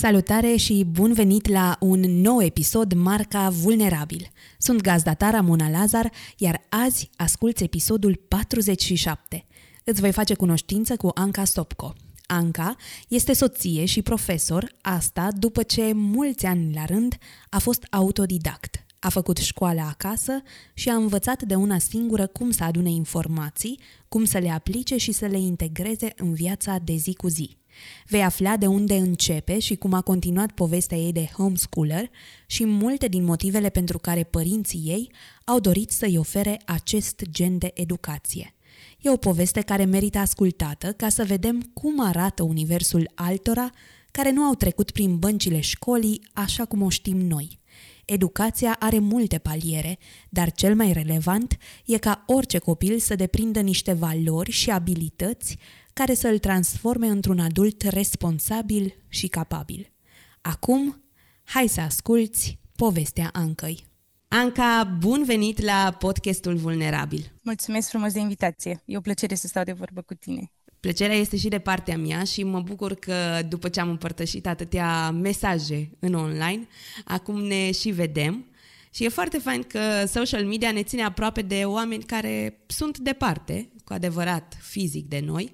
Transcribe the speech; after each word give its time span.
Salutare 0.00 0.56
și 0.56 0.84
bun 0.90 1.12
venit 1.12 1.48
la 1.48 1.76
un 1.80 2.00
nou 2.00 2.42
episod 2.42 2.92
marca 2.92 3.48
Vulnerabil. 3.48 4.30
Sunt 4.58 4.80
gazda 4.80 5.14
ta 5.14 5.30
Ramona 5.30 5.68
Lazar, 5.68 6.12
iar 6.36 6.60
azi 6.68 7.10
asculți 7.16 7.62
episodul 7.62 8.20
47. 8.28 9.46
Îți 9.84 10.00
voi 10.00 10.12
face 10.12 10.34
cunoștință 10.34 10.96
cu 10.96 11.10
Anca 11.14 11.44
Stopco. 11.44 11.92
Anca 12.26 12.76
este 13.08 13.32
soție 13.32 13.84
și 13.84 14.02
profesor, 14.02 14.72
asta 14.80 15.28
după 15.38 15.62
ce 15.62 15.92
mulți 15.92 16.46
ani 16.46 16.74
la 16.74 16.84
rând 16.84 17.16
a 17.50 17.58
fost 17.58 17.86
autodidact. 17.90 18.84
A 18.98 19.08
făcut 19.08 19.36
școala 19.36 19.86
acasă 19.88 20.42
și 20.74 20.88
a 20.88 20.94
învățat 20.94 21.42
de 21.42 21.54
una 21.54 21.78
singură 21.78 22.26
cum 22.26 22.50
să 22.50 22.64
adune 22.64 22.90
informații, 22.90 23.80
cum 24.08 24.24
să 24.24 24.38
le 24.38 24.50
aplice 24.50 24.96
și 24.96 25.12
să 25.12 25.26
le 25.26 25.38
integreze 25.38 26.12
în 26.16 26.32
viața 26.32 26.78
de 26.84 26.94
zi 26.94 27.14
cu 27.14 27.28
zi. 27.28 27.59
Vei 28.06 28.22
afla 28.22 28.56
de 28.56 28.66
unde 28.66 28.94
începe 28.94 29.58
și 29.58 29.74
cum 29.74 29.92
a 29.92 30.00
continuat 30.00 30.50
povestea 30.50 30.98
ei 30.98 31.12
de 31.12 31.28
homeschooler 31.36 32.10
și 32.46 32.64
multe 32.64 33.08
din 33.08 33.24
motivele 33.24 33.68
pentru 33.68 33.98
care 33.98 34.22
părinții 34.22 34.82
ei 34.84 35.12
au 35.44 35.60
dorit 35.60 35.90
să-i 35.90 36.18
ofere 36.18 36.60
acest 36.64 37.22
gen 37.30 37.58
de 37.58 37.70
educație. 37.74 38.54
E 39.00 39.10
o 39.10 39.16
poveste 39.16 39.60
care 39.60 39.84
merită 39.84 40.18
ascultată 40.18 40.92
ca 40.92 41.08
să 41.08 41.24
vedem 41.24 41.70
cum 41.74 42.06
arată 42.06 42.42
universul 42.42 43.10
altora 43.14 43.70
care 44.10 44.30
nu 44.30 44.42
au 44.42 44.54
trecut 44.54 44.90
prin 44.90 45.18
băncile 45.18 45.60
școlii 45.60 46.22
așa 46.32 46.64
cum 46.64 46.82
o 46.82 46.88
știm 46.88 47.16
noi. 47.16 47.58
Educația 48.04 48.76
are 48.78 48.98
multe 48.98 49.38
paliere, 49.38 49.98
dar 50.28 50.52
cel 50.52 50.74
mai 50.74 50.92
relevant 50.92 51.56
e 51.86 51.98
ca 51.98 52.24
orice 52.26 52.58
copil 52.58 52.98
să 52.98 53.14
deprindă 53.14 53.60
niște 53.60 53.92
valori 53.92 54.50
și 54.50 54.70
abilități 54.70 55.58
care 56.00 56.14
să 56.14 56.28
îl 56.28 56.38
transforme 56.38 57.06
într-un 57.06 57.38
adult 57.38 57.82
responsabil 57.82 58.94
și 59.08 59.28
capabil. 59.28 59.92
Acum, 60.40 61.02
hai 61.44 61.66
să 61.68 61.80
asculți 61.80 62.58
povestea 62.76 63.30
Ancăi. 63.32 63.86
Anca, 64.28 64.96
bun 64.98 65.24
venit 65.24 65.62
la 65.62 65.96
podcastul 65.98 66.56
Vulnerabil. 66.56 67.32
Mulțumesc 67.42 67.88
frumos 67.88 68.12
de 68.12 68.18
invitație. 68.18 68.82
E 68.84 68.96
o 68.96 69.00
plăcere 69.00 69.34
să 69.34 69.46
stau 69.46 69.64
de 69.64 69.72
vorbă 69.72 70.00
cu 70.00 70.14
tine. 70.14 70.52
Plăcerea 70.80 71.16
este 71.16 71.36
și 71.36 71.48
de 71.48 71.58
partea 71.58 71.98
mea 71.98 72.24
și 72.24 72.42
mă 72.42 72.60
bucur 72.60 72.94
că 72.94 73.42
după 73.48 73.68
ce 73.68 73.80
am 73.80 73.88
împărtășit 73.88 74.46
atâtea 74.46 75.10
mesaje 75.10 75.90
în 75.98 76.14
online, 76.14 76.66
acum 77.04 77.42
ne 77.42 77.72
și 77.72 77.90
vedem. 77.90 78.46
Și 78.90 79.04
e 79.04 79.08
foarte 79.08 79.38
fain 79.38 79.62
că 79.62 80.04
social 80.06 80.44
media 80.44 80.72
ne 80.72 80.82
ține 80.82 81.02
aproape 81.02 81.42
de 81.42 81.62
oameni 81.64 82.02
care 82.02 82.62
sunt 82.66 82.98
departe, 82.98 83.72
cu 83.84 83.92
adevărat 83.92 84.58
fizic 84.60 85.08
de 85.08 85.20
noi, 85.24 85.52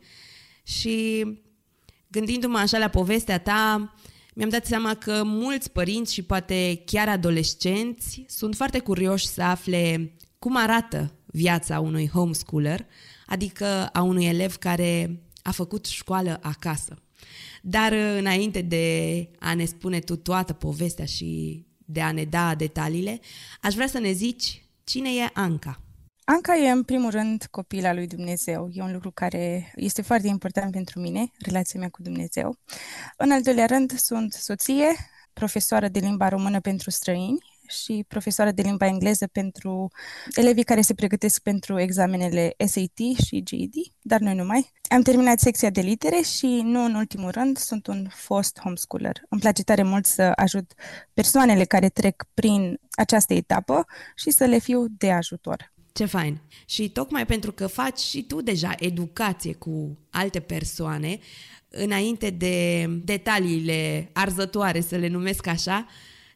și 0.67 1.25
gândindu-mă 2.09 2.59
așa 2.59 2.78
la 2.78 2.89
povestea 2.89 3.39
ta, 3.39 3.95
mi-am 4.34 4.48
dat 4.48 4.67
seama 4.67 4.95
că 4.95 5.23
mulți 5.25 5.70
părinți 5.70 6.12
și 6.12 6.23
poate 6.23 6.83
chiar 6.84 7.08
adolescenți 7.08 8.25
sunt 8.28 8.55
foarte 8.55 8.78
curioși 8.78 9.27
să 9.27 9.42
afle 9.42 10.12
cum 10.39 10.56
arată 10.56 11.14
viața 11.27 11.80
unui 11.80 12.08
homeschooler, 12.08 12.86
adică 13.27 13.86
a 13.92 14.02
unui 14.02 14.24
elev 14.24 14.57
care 14.57 15.20
a 15.42 15.51
făcut 15.51 15.86
școală 15.86 16.39
acasă. 16.42 17.02
Dar 17.63 17.92
înainte 17.92 18.61
de 18.61 19.29
a 19.39 19.55
ne 19.55 19.64
spune 19.64 19.98
tu 19.98 20.17
toată 20.17 20.52
povestea 20.52 21.05
și 21.05 21.64
de 21.85 22.01
a 22.01 22.13
ne 22.13 22.24
da 22.24 22.55
detaliile, 22.55 23.20
aș 23.61 23.74
vrea 23.74 23.86
să 23.86 23.98
ne 23.98 24.13
zici 24.13 24.64
cine 24.85 25.08
e 25.08 25.30
Anca. 25.33 25.86
Anca 26.29 26.57
e 26.57 26.70
în 26.70 26.83
primul 26.83 27.11
rând 27.11 27.47
copila 27.51 27.92
lui 27.92 28.07
Dumnezeu. 28.07 28.69
E 28.73 28.83
un 28.83 28.92
lucru 28.92 29.11
care 29.11 29.73
este 29.75 30.03
foarte 30.03 30.29
important 30.29 30.73
pentru 30.73 31.01
mine, 31.01 31.31
relația 31.39 31.81
mea 31.81 31.89
cu 31.89 32.03
Dumnezeu. 32.03 32.59
În 33.17 33.31
al 33.31 33.42
doilea 33.42 33.67
rând 33.67 33.98
sunt 33.98 34.33
soție, 34.33 34.87
profesoară 35.33 35.89
de 35.89 35.98
limba 35.98 36.29
română 36.29 36.61
pentru 36.61 36.91
străini 36.91 37.39
și 37.69 38.05
profesoară 38.09 38.51
de 38.51 38.63
limba 38.63 38.87
engleză 38.87 39.27
pentru 39.27 39.91
elevii 40.35 40.63
care 40.63 40.81
se 40.81 40.95
pregătesc 40.95 41.42
pentru 41.42 41.79
examenele 41.79 42.55
SAT 42.67 43.25
și 43.27 43.43
GED, 43.43 43.75
dar 44.03 44.20
nu 44.20 44.35
numai. 44.35 44.73
Am 44.89 45.03
terminat 45.03 45.39
secția 45.39 45.70
de 45.70 45.81
litere 45.81 46.20
și, 46.20 46.61
nu 46.64 46.85
în 46.85 46.95
ultimul 46.95 47.31
rând, 47.31 47.57
sunt 47.57 47.87
un 47.87 48.08
fost 48.11 48.58
homeschooler. 48.58 49.23
Îmi 49.29 49.41
place 49.41 49.63
tare 49.63 49.83
mult 49.83 50.07
să 50.07 50.33
ajut 50.37 50.73
persoanele 51.14 51.64
care 51.64 51.89
trec 51.89 52.25
prin 52.35 52.81
această 52.91 53.35
etapă 53.35 53.87
și 54.14 54.31
să 54.31 54.45
le 54.45 54.58
fiu 54.58 54.87
de 54.89 55.13
ajutor. 55.13 55.75
Ce 55.96 56.05
fain! 56.05 56.40
Și 56.67 56.89
tocmai 56.89 57.27
pentru 57.27 57.52
că 57.52 57.67
faci 57.67 57.98
și 57.98 58.23
tu 58.23 58.40
deja 58.40 58.74
educație 58.79 59.52
cu 59.52 59.98
alte 60.11 60.40
persoane, 60.40 61.18
înainte 61.68 62.30
de 62.30 62.86
detaliile 63.05 64.11
arzătoare, 64.12 64.80
să 64.80 64.96
le 64.96 65.08
numesc 65.08 65.46
așa, 65.46 65.86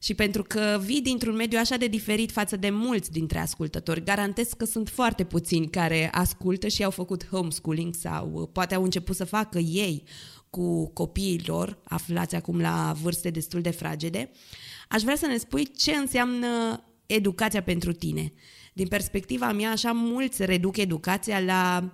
și 0.02 0.14
pentru 0.14 0.42
că 0.42 0.80
vii 0.84 1.00
dintr-un 1.00 1.34
mediu 1.34 1.58
așa 1.58 1.76
de 1.76 1.86
diferit 1.86 2.30
față 2.30 2.56
de 2.56 2.70
mulți 2.70 3.10
dintre 3.10 3.38
ascultători, 3.38 4.04
garantez 4.04 4.48
că 4.56 4.64
sunt 4.64 4.88
foarte 4.88 5.24
puțini 5.24 5.70
care 5.70 6.10
ascultă 6.12 6.68
și 6.68 6.84
au 6.84 6.90
făcut 6.90 7.28
homeschooling 7.28 7.94
sau 7.94 8.50
poate 8.52 8.74
au 8.74 8.82
început 8.82 9.16
să 9.16 9.24
facă 9.24 9.58
ei 9.58 10.02
cu 10.50 10.88
copiii 10.88 11.42
lor, 11.46 11.78
aflați 11.84 12.34
acum 12.34 12.60
la 12.60 12.94
vârste 13.02 13.30
destul 13.30 13.60
de 13.60 13.70
fragede. 13.70 14.30
Aș 14.88 15.02
vrea 15.02 15.16
să 15.16 15.26
ne 15.26 15.36
spui 15.36 15.70
ce 15.76 15.92
înseamnă 15.92 16.84
educația 17.06 17.62
pentru 17.62 17.92
tine 17.92 18.32
din 18.72 18.88
perspectiva 18.88 19.52
mea, 19.52 19.70
așa 19.70 19.92
mulți 19.92 20.44
reduc 20.44 20.76
educația 20.76 21.40
la 21.40 21.92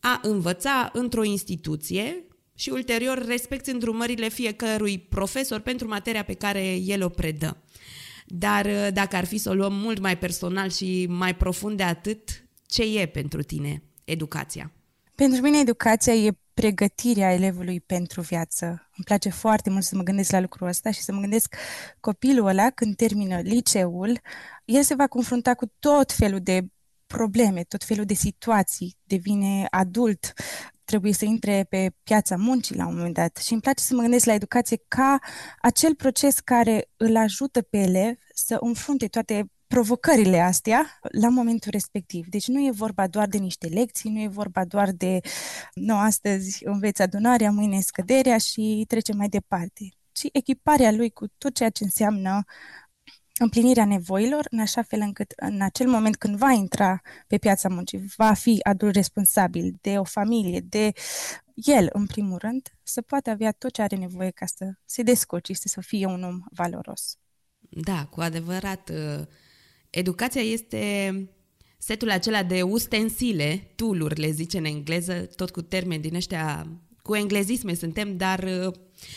a 0.00 0.20
învăța 0.22 0.90
într-o 0.92 1.24
instituție 1.24 2.24
și 2.54 2.70
ulterior 2.70 3.24
respecti 3.26 3.70
îndrumările 3.70 4.28
fiecărui 4.28 4.98
profesor 4.98 5.60
pentru 5.60 5.88
materia 5.88 6.22
pe 6.22 6.34
care 6.34 6.74
el 6.74 7.02
o 7.02 7.08
predă. 7.08 7.56
Dar 8.26 8.66
uh, 8.66 8.88
dacă 8.92 9.16
ar 9.16 9.24
fi 9.24 9.38
să 9.38 9.50
o 9.50 9.54
luăm 9.54 9.74
mult 9.74 9.98
mai 9.98 10.18
personal 10.18 10.70
și 10.70 11.06
mai 11.08 11.36
profund 11.36 11.76
de 11.76 11.82
atât, 11.82 12.44
ce 12.66 12.82
e 12.82 13.06
pentru 13.06 13.42
tine 13.42 13.82
educația? 14.04 14.72
Pentru 15.14 15.40
mine 15.40 15.58
educația 15.58 16.14
e 16.14 16.30
pregătirea 16.60 17.32
elevului 17.32 17.80
pentru 17.80 18.20
viață. 18.20 18.66
Îmi 18.66 19.04
place 19.04 19.28
foarte 19.28 19.70
mult 19.70 19.84
să 19.84 19.96
mă 19.96 20.02
gândesc 20.02 20.30
la 20.30 20.40
lucrul 20.40 20.68
ăsta 20.68 20.90
și 20.90 21.00
să 21.00 21.12
mă 21.12 21.20
gândesc 21.20 21.54
copilul 22.00 22.46
ăla 22.46 22.70
când 22.70 22.96
termină 22.96 23.40
liceul, 23.40 24.20
el 24.64 24.82
se 24.82 24.94
va 24.94 25.06
confrunta 25.06 25.54
cu 25.54 25.72
tot 25.78 26.12
felul 26.12 26.40
de 26.40 26.66
probleme, 27.06 27.62
tot 27.62 27.84
felul 27.84 28.04
de 28.04 28.14
situații, 28.14 28.96
devine 29.02 29.66
adult, 29.70 30.32
trebuie 30.84 31.12
să 31.12 31.24
intre 31.24 31.66
pe 31.68 31.90
piața 32.02 32.36
muncii 32.36 32.76
la 32.76 32.86
un 32.86 32.94
moment 32.94 33.14
dat 33.14 33.36
și 33.36 33.52
îmi 33.52 33.60
place 33.60 33.82
să 33.82 33.94
mă 33.94 34.02
gândesc 34.02 34.24
la 34.24 34.32
educație 34.32 34.82
ca 34.88 35.18
acel 35.60 35.94
proces 35.94 36.40
care 36.40 36.88
îl 36.96 37.16
ajută 37.16 37.62
pe 37.62 37.78
elev 37.78 38.14
să 38.34 38.56
înfrunte 38.60 39.06
toate 39.06 39.50
provocările 39.66 40.40
astea 40.40 40.98
la 41.20 41.28
momentul 41.28 41.70
respectiv. 41.70 42.26
Deci 42.28 42.46
nu 42.46 42.66
e 42.66 42.70
vorba 42.70 43.06
doar 43.06 43.28
de 43.28 43.38
niște 43.38 43.66
lecții, 43.66 44.10
nu 44.10 44.20
e 44.20 44.28
vorba 44.28 44.64
doar 44.64 44.90
de, 44.92 45.20
nu, 45.74 45.96
astăzi 45.96 46.60
înveți 46.64 47.02
adunarea, 47.02 47.50
mâine 47.50 47.80
scăderea 47.80 48.38
și 48.38 48.84
trecem 48.88 49.16
mai 49.16 49.28
departe, 49.28 49.88
ci 50.12 50.26
echiparea 50.32 50.92
lui 50.92 51.10
cu 51.10 51.26
tot 51.38 51.54
ceea 51.54 51.70
ce 51.70 51.84
înseamnă 51.84 52.44
împlinirea 53.38 53.84
nevoilor, 53.84 54.46
în 54.50 54.58
așa 54.60 54.82
fel 54.82 55.00
încât 55.00 55.32
în 55.36 55.62
acel 55.62 55.88
moment 55.88 56.16
când 56.16 56.36
va 56.36 56.50
intra 56.50 57.00
pe 57.26 57.38
piața 57.38 57.68
muncii, 57.68 58.04
va 58.16 58.32
fi 58.32 58.58
adult 58.62 58.94
responsabil 58.94 59.78
de 59.80 59.98
o 59.98 60.04
familie, 60.04 60.60
de 60.60 60.92
el, 61.54 61.88
în 61.92 62.06
primul 62.06 62.38
rând, 62.38 62.68
să 62.82 63.02
poată 63.02 63.30
avea 63.30 63.52
tot 63.52 63.72
ce 63.72 63.82
are 63.82 63.96
nevoie 63.96 64.30
ca 64.30 64.46
să 64.46 64.72
se 64.84 65.02
descurce 65.02 65.52
și 65.52 65.68
să 65.68 65.80
fie 65.80 66.06
un 66.06 66.22
om 66.22 66.40
valoros. 66.50 67.18
Da, 67.58 68.06
cu 68.10 68.20
adevărat, 68.20 68.88
uh, 68.88 69.26
educația 69.98 70.42
este 70.42 71.14
setul 71.78 72.10
acela 72.10 72.42
de 72.42 72.62
ustensile, 72.62 73.72
tool 73.74 74.12
le 74.14 74.30
zice 74.30 74.58
în 74.58 74.64
engleză, 74.64 75.12
tot 75.12 75.50
cu 75.50 75.62
termeni 75.62 76.02
din 76.02 76.14
ăștia, 76.14 76.66
cu 77.02 77.14
englezisme 77.14 77.74
suntem, 77.74 78.16
dar 78.16 78.42
uh, 78.66 78.74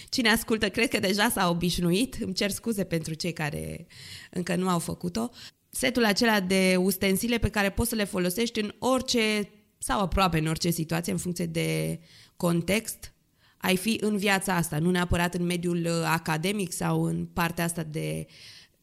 Cine 0.10 0.30
ascultă, 0.30 0.70
cred 0.70 0.90
că 0.90 1.00
deja 1.00 1.30
s-a 1.30 1.50
obișnuit, 1.50 2.18
îmi 2.20 2.34
cer 2.34 2.50
scuze 2.50 2.84
pentru 2.84 3.14
cei 3.14 3.34
care 3.34 3.88
încă 4.32 4.56
nu 4.56 4.70
au 4.70 4.80
făcut-o, 4.80 5.30
setul 5.70 6.06
acela 6.06 6.40
de 6.40 6.76
ustensile 6.80 7.38
pe 7.38 7.50
care 7.50 7.70
poți 7.70 7.90
să 7.90 7.96
le 7.96 8.04
folosești 8.04 8.60
în 8.60 8.74
orice 8.80 9.50
sau 9.78 10.00
aproape 10.00 10.38
în 10.38 10.48
orice 10.48 10.70
situație, 10.70 11.12
în 11.12 11.18
funcție 11.18 11.46
de 11.46 12.00
context, 12.36 13.14
ai 13.58 13.78
fi 13.78 13.98
în 14.02 14.18
viața 14.18 14.56
asta, 14.56 14.80
nu 14.80 14.92
neapărat 14.92 15.34
în 15.34 15.46
mediul 15.46 15.86
uh, 15.86 16.04
academic 16.06 16.72
sau 16.72 17.04
în 17.04 17.26
partea 17.26 17.64
asta 17.64 17.84
de 17.84 18.26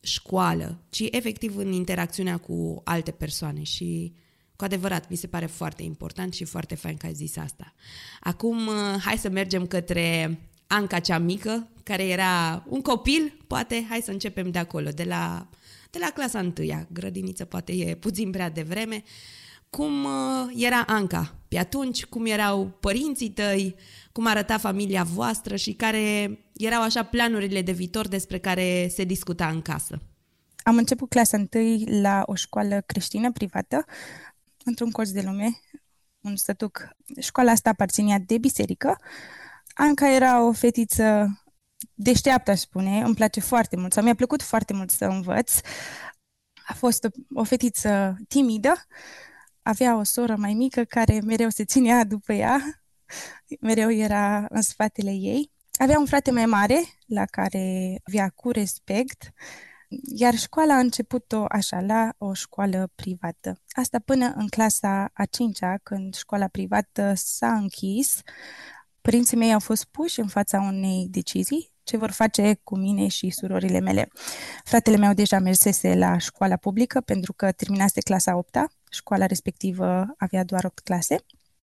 școală, 0.07 0.79
ci 0.91 1.03
efectiv 1.11 1.57
în 1.57 1.73
interacțiunea 1.73 2.37
cu 2.37 2.81
alte 2.85 3.11
persoane 3.11 3.63
și 3.63 4.13
cu 4.57 4.65
adevărat, 4.65 5.11
mi 5.11 5.17
se 5.17 5.27
pare 5.27 5.47
foarte 5.47 5.83
important 5.83 6.33
și 6.33 6.45
foarte 6.45 6.75
fain 6.75 6.97
că 6.97 7.07
ai 7.07 7.15
zis 7.15 7.37
asta. 7.37 7.75
Acum, 8.21 8.67
uh, 8.67 8.75
hai 9.01 9.19
să 9.19 9.29
mergem 9.29 9.67
către 9.67 10.39
Anca 10.67 10.99
cea 10.99 11.19
mică, 11.19 11.69
care 11.83 12.05
era 12.05 12.65
un 12.69 12.81
copil, 12.81 13.39
poate, 13.47 13.87
hai 13.89 14.01
să 14.01 14.11
începem 14.11 14.51
de 14.51 14.59
acolo, 14.59 14.91
de 14.91 15.05
la, 15.05 15.49
de 15.91 15.99
la 16.01 16.07
clasa 16.07 16.39
întâia. 16.39 16.89
Grădiniță 16.93 17.45
poate 17.45 17.73
e 17.73 17.95
puțin 17.95 18.31
prea 18.31 18.51
devreme. 18.51 19.03
Cum 19.71 20.05
uh, 20.05 20.53
era 20.55 20.85
Anca 20.87 21.35
pe 21.49 21.59
atunci, 21.59 22.05
cum 22.05 22.27
erau 22.27 22.67
părinții 22.81 23.31
tăi, 23.31 23.77
cum 24.13 24.27
arăta 24.27 24.59
familia 24.59 25.03
voastră 25.03 25.57
și 25.57 25.73
care 25.73 26.39
erau 26.53 26.83
așa 26.83 27.03
planurile 27.03 27.63
de 27.63 27.73
viitor 27.73 28.09
despre 28.09 28.39
care 28.39 28.89
se 28.89 29.05
discuta 29.05 29.49
în 29.49 29.63
casă. 29.63 30.01
Am 30.63 30.77
început 30.77 31.09
clasa 31.09 31.37
întâi 31.37 32.01
la 32.01 32.23
o 32.27 32.35
școală 32.35 32.83
creștină 32.87 33.33
privată, 33.33 33.85
într-un 34.65 34.91
colț 34.91 35.09
de 35.09 35.23
lume, 35.23 35.61
un 36.21 36.37
stătuc. 36.37 36.89
Școala 37.21 37.51
asta 37.51 37.71
aparținea 37.71 38.19
de 38.19 38.39
biserică. 38.39 38.99
Anca 39.75 40.15
era 40.15 40.43
o 40.43 40.53
fetiță 40.53 41.41
deșteaptă, 41.95 42.51
aș 42.51 42.59
spune, 42.59 43.01
îmi 43.01 43.15
place 43.15 43.41
foarte 43.41 43.77
mult, 43.77 43.93
sau 43.93 44.03
mi-a 44.03 44.15
plăcut 44.15 44.43
foarte 44.43 44.73
mult 44.73 44.91
să 44.91 45.05
învăț. 45.05 45.53
A 46.67 46.75
fost 46.75 47.05
o, 47.05 47.41
o 47.41 47.45
fetiță 47.45 48.17
timidă, 48.29 48.75
avea 49.67 49.97
o 49.97 50.03
soră 50.03 50.37
mai 50.37 50.55
mică 50.55 50.85
care 50.85 51.21
mereu 51.21 51.49
se 51.49 51.65
ținea 51.65 52.05
după 52.05 52.33
ea, 52.33 52.61
mereu 53.61 53.91
era 53.91 54.47
în 54.49 54.63
spatele 54.63 55.11
ei. 55.11 55.51
Avea 55.73 55.99
un 55.99 56.07
frate 56.07 56.31
mai 56.31 56.47
mare 56.47 56.83
la 57.07 57.25
care 57.25 57.99
avea 58.05 58.29
cu 58.29 58.51
respect, 58.51 59.33
iar 60.17 60.35
școala 60.35 60.75
a 60.75 60.79
început-o 60.79 61.45
așa, 61.49 61.81
la 61.81 62.13
o 62.19 62.33
școală 62.35 62.93
privată. 62.95 63.63
Asta 63.69 63.99
până 63.99 64.33
în 64.37 64.49
clasa 64.49 65.11
a 65.13 65.25
cincea, 65.25 65.77
când 65.83 66.15
școala 66.15 66.49
privată 66.49 67.13
s-a 67.17 67.53
închis, 67.53 68.21
părinții 69.01 69.37
mei 69.37 69.53
au 69.53 69.61
fost 69.61 69.85
puși 69.85 70.21
în 70.21 70.29
fața 70.29 70.61
unei 70.61 71.07
decizii 71.11 71.75
ce 71.83 71.97
vor 71.97 72.11
face 72.11 72.61
cu 72.63 72.77
mine 72.77 73.09
și 73.09 73.31
surorile 73.31 73.81
mele. 73.81 74.09
Fratele 74.65 74.97
meu 74.97 75.13
deja 75.13 75.39
mersese 75.39 75.95
la 75.95 76.19
școala 76.19 76.57
publică 76.57 77.01
pentru 77.01 77.33
că 77.33 77.53
terminase 77.53 78.01
clasa 78.01 78.37
8 78.37 78.57
-a. 78.57 78.65
Școala 78.97 79.27
respectivă 79.27 80.15
avea 80.19 80.45
doar 80.45 80.65
8 80.65 80.79
clase. 80.79 81.17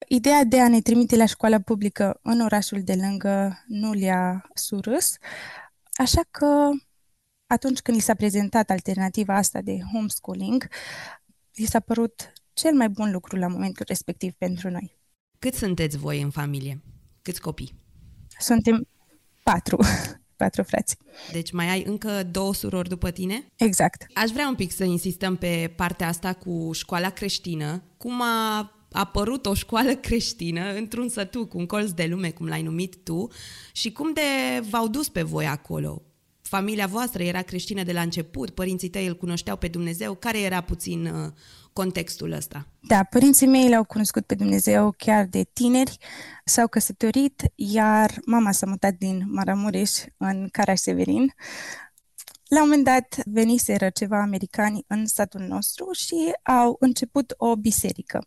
Ideea 0.09 0.45
de 0.45 0.61
a 0.61 0.69
ne 0.69 0.81
trimite 0.81 1.17
la 1.17 1.27
școala 1.27 1.61
publică 1.61 2.19
în 2.23 2.41
orașul 2.41 2.83
de 2.83 2.95
lângă 2.95 3.65
nu 3.67 3.93
le-a 3.93 4.51
surâs, 4.55 5.17
așa 5.93 6.21
că 6.31 6.71
atunci 7.47 7.81
când 7.81 7.97
li 7.97 8.03
s-a 8.03 8.15
prezentat 8.15 8.71
alternativa 8.71 9.37
asta 9.37 9.61
de 9.61 9.79
homeschooling, 9.93 10.69
li 11.53 11.65
s-a 11.65 11.81
părut 11.81 12.33
cel 12.53 12.75
mai 12.75 12.89
bun 12.89 13.11
lucru 13.11 13.37
la 13.37 13.47
momentul 13.47 13.85
respectiv 13.89 14.33
pentru 14.33 14.71
noi. 14.71 14.97
Cât 15.39 15.55
sunteți 15.55 15.97
voi 15.97 16.21
în 16.23 16.31
familie? 16.31 16.83
Câți 17.23 17.41
copii? 17.41 17.75
Suntem 18.39 18.89
patru. 19.43 19.79
Patru 20.43 20.63
frați. 20.63 20.97
Deci 21.33 21.53
mai 21.53 21.69
ai 21.69 21.83
încă 21.87 22.29
două 22.31 22.55
surori 22.55 22.89
după 22.89 23.11
tine? 23.11 23.47
Exact. 23.57 24.07
Aș 24.15 24.31
vrea 24.31 24.49
un 24.49 24.55
pic 24.55 24.73
să 24.73 24.85
insistăm 24.85 25.37
pe 25.37 25.73
partea 25.77 26.09
asta 26.09 26.33
cu 26.33 26.71
școala 26.73 27.11
creștină. 27.11 27.83
Cum 27.97 28.23
a 28.23 28.73
apărut 28.93 29.47
o 29.47 29.55
școală 29.55 29.95
creștină 29.95 30.75
într-un 30.75 31.09
sătuc, 31.09 31.55
un 31.55 31.67
colț 31.67 31.91
de 31.91 32.07
lume, 32.11 32.31
cum 32.31 32.47
l-ai 32.47 32.63
numit 32.63 32.97
tu, 33.05 33.29
și 33.73 33.93
cum 33.93 34.13
de 34.13 34.21
v-au 34.71 34.89
dus 34.89 35.09
pe 35.09 35.23
voi 35.23 35.47
acolo? 35.47 36.03
Familia 36.43 36.87
voastră 36.87 37.23
era 37.23 37.43
creștină 37.43 37.83
de 37.83 37.93
la 37.93 38.01
început, 38.01 38.51
părinții 38.51 38.89
tăi 38.89 39.07
îl 39.07 39.17
cunoșteau 39.17 39.57
pe 39.57 39.69
Dumnezeu, 39.69 40.15
care 40.15 40.41
era 40.41 40.61
puțin 40.61 41.07
uh, 41.07 41.33
contextul 41.73 42.33
ăsta? 42.33 42.67
Da, 42.81 43.03
părinții 43.03 43.47
mei 43.47 43.69
l-au 43.69 43.85
cunoscut 43.85 44.27
pe 44.27 44.35
Dumnezeu 44.35 44.95
chiar 44.97 45.25
de 45.25 45.43
tineri, 45.53 45.97
s-au 46.45 46.69
căsătorit, 46.69 47.43
iar 47.55 48.21
mama 48.27 48.53
s-a 48.53 48.67
mutat 48.67 48.95
din 48.95 49.23
Maramureș 49.27 49.91
în 50.17 50.49
Caraș-Severin. 50.51 51.35
La 52.49 52.63
un 52.63 52.69
moment 52.69 52.85
dat 52.85 53.17
veniseră 53.25 53.91
ceva 53.91 54.21
americani 54.21 54.85
în 54.87 55.07
satul 55.07 55.41
nostru 55.41 55.93
și 55.93 56.33
au 56.43 56.77
început 56.81 57.35
o 57.37 57.57
biserică. 57.57 58.27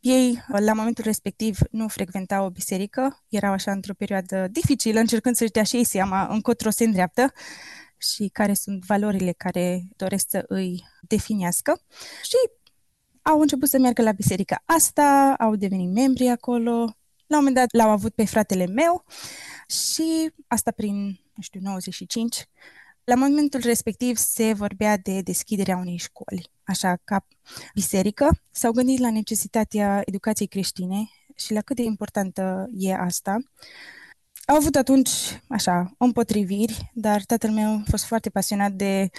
Ei, 0.00 0.44
la 0.46 0.72
momentul 0.72 1.04
respectiv, 1.04 1.58
nu 1.70 1.88
frecventau 1.88 2.44
o 2.44 2.50
biserică, 2.50 3.24
erau 3.28 3.52
așa 3.52 3.72
într-o 3.72 3.94
perioadă 3.94 4.48
dificilă, 4.50 5.00
încercând 5.00 5.36
să-și 5.36 5.50
dea 5.50 5.62
și 5.62 5.76
ei 5.76 5.84
seama 5.84 6.26
încotro 6.26 6.70
se 6.70 6.84
îndreaptă 6.84 7.32
și 8.12 8.28
care 8.32 8.54
sunt 8.54 8.84
valorile 8.84 9.32
care 9.32 9.82
doresc 9.96 10.26
să 10.28 10.44
îi 10.48 10.84
definească. 11.00 11.80
Și 12.22 12.36
au 13.22 13.40
început 13.40 13.68
să 13.68 13.78
meargă 13.78 14.02
la 14.02 14.12
biserica 14.12 14.62
asta, 14.64 15.34
au 15.38 15.56
devenit 15.56 15.92
membri 15.92 16.28
acolo. 16.28 16.72
La 17.26 17.38
un 17.38 17.44
moment 17.44 17.54
dat 17.54 17.72
l-au 17.72 17.90
avut 17.90 18.14
pe 18.14 18.24
fratele 18.24 18.66
meu 18.66 19.04
și 19.66 20.32
asta 20.46 20.70
prin, 20.70 21.06
nu 21.34 21.42
știu, 21.42 21.60
95. 21.62 22.48
La 23.04 23.14
momentul 23.14 23.60
respectiv 23.60 24.16
se 24.16 24.52
vorbea 24.52 24.96
de 24.96 25.20
deschiderea 25.20 25.76
unei 25.76 25.96
școli. 25.96 26.50
Așa, 26.64 26.96
ca 27.04 27.26
biserică, 27.74 28.40
s-au 28.50 28.72
gândit 28.72 28.98
la 28.98 29.10
necesitatea 29.10 30.02
educației 30.04 30.48
creștine 30.48 31.08
și 31.36 31.52
la 31.52 31.60
cât 31.60 31.76
de 31.76 31.82
importantă 31.82 32.68
e 32.72 32.94
asta. 32.94 33.38
Au 34.46 34.56
avut 34.56 34.74
atunci, 34.74 35.10
așa, 35.48 35.94
împotriviri, 35.98 36.90
dar 36.94 37.24
tatăl 37.24 37.50
meu 37.50 37.72
a 37.72 37.82
fost 37.90 38.04
foarte 38.04 38.30
pasionat 38.30 38.72
de 38.72 39.10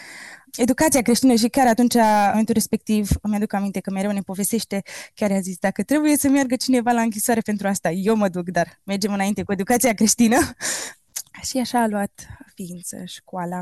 educația 0.56 1.02
creștină 1.02 1.36
și 1.36 1.48
chiar 1.48 1.68
atunci, 1.68 1.94
în 1.94 2.28
momentul 2.28 2.54
respectiv, 2.54 3.10
îmi 3.22 3.36
aduc 3.36 3.54
aminte 3.54 3.80
că 3.80 3.92
mereu 3.92 4.12
ne 4.12 4.22
povestește, 4.22 4.82
chiar 5.14 5.32
a 5.32 5.40
zis, 5.40 5.58
dacă 5.58 5.84
trebuie 5.84 6.18
să 6.18 6.30
meargă 6.30 6.56
cineva 6.56 6.92
la 6.92 7.02
închisoare 7.02 7.42
pentru 7.42 7.68
asta, 7.68 7.92
eu 7.92 8.16
mă 8.16 8.30
duc, 8.30 8.50
dar 8.50 8.82
mergem 8.84 9.14
înainte 9.14 9.44
cu 9.44 9.52
educația 9.52 9.94
creștină. 9.94 10.38
și 11.50 11.58
așa 11.58 11.82
a 11.82 11.88
luat 11.88 12.28
ființă 12.54 13.04
școala. 13.06 13.62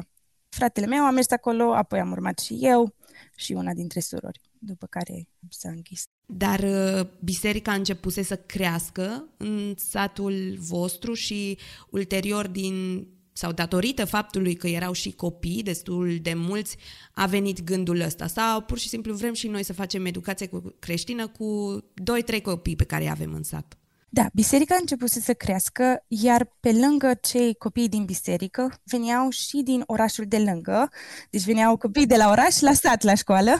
Fratele 0.50 0.86
meu 0.86 1.06
a 1.06 1.12
mers 1.12 1.32
acolo, 1.32 1.74
apoi 1.74 2.00
am 2.00 2.12
urmat 2.12 2.40
și 2.40 2.58
eu 2.62 2.96
și 3.36 3.54
una 3.54 3.74
dintre 3.74 4.00
surori, 4.00 4.42
după 4.60 4.86
care 4.90 5.28
s-a 5.50 5.70
închis. 5.70 6.04
Dar 6.26 6.60
uh, 6.60 7.08
biserica 7.20 7.72
a 7.72 7.76
început 7.76 8.14
să 8.14 8.36
crească 8.36 9.28
în 9.38 9.74
satul 9.78 10.58
vostru 10.60 11.14
și 11.14 11.58
ulterior 11.90 12.48
din 12.48 13.08
sau 13.34 13.52
datorită 13.52 14.06
faptului 14.06 14.56
că 14.56 14.68
erau 14.68 14.92
și 14.92 15.12
copii 15.12 15.64
destul 15.64 16.18
de 16.22 16.34
mulți, 16.34 16.78
a 17.14 17.26
venit 17.26 17.64
gândul 17.64 18.00
ăsta. 18.00 18.28
Sau 18.28 18.62
pur 18.62 18.78
și 18.78 18.88
simplu 18.88 19.14
vrem 19.14 19.34
și 19.34 19.48
noi 19.48 19.64
să 19.64 19.74
facem 19.74 20.06
educație 20.06 20.50
creștină 20.80 21.28
cu 21.28 21.78
doi, 21.94 22.22
trei 22.22 22.42
copii 22.42 22.76
pe 22.76 22.84
care 22.84 23.04
îi 23.04 23.10
avem 23.10 23.34
în 23.34 23.44
sat. 23.44 23.78
Da, 24.10 24.28
biserica 24.34 24.76
a 24.76 24.80
început 24.80 25.10
să 25.10 25.34
crească, 25.34 26.06
iar 26.08 26.56
pe 26.60 26.72
lângă 26.72 27.14
cei 27.22 27.56
copii 27.56 27.90
din 27.90 28.06
biserică, 28.06 28.82
veneau 28.84 29.30
și 29.30 29.62
din 29.64 29.84
orașul 29.86 30.26
de 30.28 30.38
lângă, 30.38 30.90
deci 31.30 31.44
veneau 31.44 31.78
copii 31.78 32.06
de 32.06 32.16
la 32.16 32.30
oraș 32.30 32.60
la 32.60 32.74
sat, 32.74 33.04
la 33.04 33.16
școală, 33.16 33.60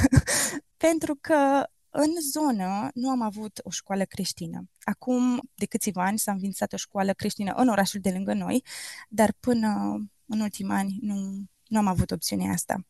pentru 0.86 1.18
că 1.20 1.66
în 1.92 2.10
zonă 2.30 2.88
nu 2.94 3.10
am 3.10 3.22
avut 3.22 3.60
o 3.62 3.70
școală 3.70 4.04
creștină. 4.04 4.68
Acum, 4.80 5.50
de 5.54 5.66
câțiva 5.66 6.04
ani, 6.04 6.18
s-a 6.18 6.32
înființat 6.32 6.72
o 6.72 6.76
școală 6.76 7.12
creștină 7.12 7.52
în 7.56 7.68
orașul 7.68 8.00
de 8.00 8.10
lângă 8.10 8.32
noi, 8.32 8.64
dar 9.08 9.34
până 9.40 9.68
în 10.26 10.40
ultimii 10.40 10.72
ani 10.72 10.98
nu, 11.00 11.44
nu 11.66 11.78
am 11.78 11.86
avut 11.86 12.10
opțiunea 12.10 12.52
asta. 12.52 12.86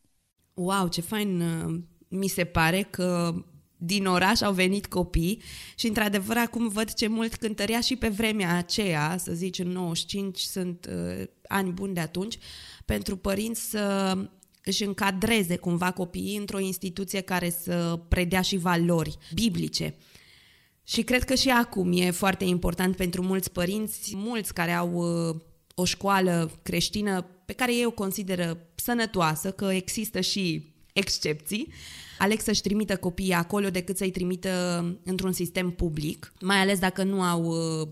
Wow, 0.54 0.88
ce 0.88 1.00
fain 1.00 1.40
uh, 1.40 1.80
mi 2.08 2.28
se 2.28 2.44
pare 2.44 2.82
că 2.82 3.34
din 3.76 4.06
oraș 4.06 4.40
au 4.40 4.52
venit 4.52 4.86
copii 4.86 5.42
și 5.76 5.86
într-adevăr 5.86 6.36
acum 6.36 6.68
văd 6.68 6.92
ce 6.92 7.06
mult 7.06 7.34
cântărea 7.34 7.80
și 7.80 7.96
pe 7.96 8.08
vremea 8.08 8.56
aceea, 8.56 9.16
să 9.16 9.32
zicem 9.32 9.68
95 9.68 10.38
sunt 10.38 10.88
uh, 10.90 11.24
ani 11.48 11.72
buni 11.72 11.94
de 11.94 12.00
atunci, 12.00 12.38
pentru 12.84 13.16
părinți 13.16 13.70
să 13.70 14.16
își 14.64 14.84
încadreze 14.84 15.56
cumva 15.56 15.90
copiii 15.90 16.36
într-o 16.36 16.58
instituție 16.58 17.20
care 17.20 17.50
să 17.50 18.00
predea 18.08 18.40
și 18.40 18.56
valori 18.56 19.16
biblice. 19.34 19.94
Și 20.84 21.02
cred 21.02 21.24
că 21.24 21.34
și 21.34 21.50
acum 21.50 21.92
e 21.92 22.10
foarte 22.10 22.44
important 22.44 22.96
pentru 22.96 23.22
mulți 23.22 23.50
părinți, 23.50 24.12
mulți 24.16 24.54
care 24.54 24.72
au 24.72 24.92
uh, 24.92 25.36
o 25.74 25.84
școală 25.84 26.50
creștină 26.62 27.26
pe 27.44 27.52
care 27.52 27.74
ei 27.74 27.84
o 27.84 27.90
consideră 27.90 28.66
sănătoasă, 28.74 29.50
că 29.50 29.64
există 29.64 30.20
și 30.20 30.72
excepții, 30.92 31.72
aleg 32.18 32.40
să-și 32.40 32.60
trimită 32.60 32.96
copiii 32.96 33.32
acolo 33.32 33.70
decât 33.70 33.96
să-i 33.96 34.10
trimită 34.10 34.84
într-un 35.04 35.32
sistem 35.32 35.70
public, 35.70 36.32
mai 36.40 36.56
ales 36.56 36.78
dacă 36.78 37.02
nu 37.02 37.22
au 37.22 37.44
uh, 37.44 37.88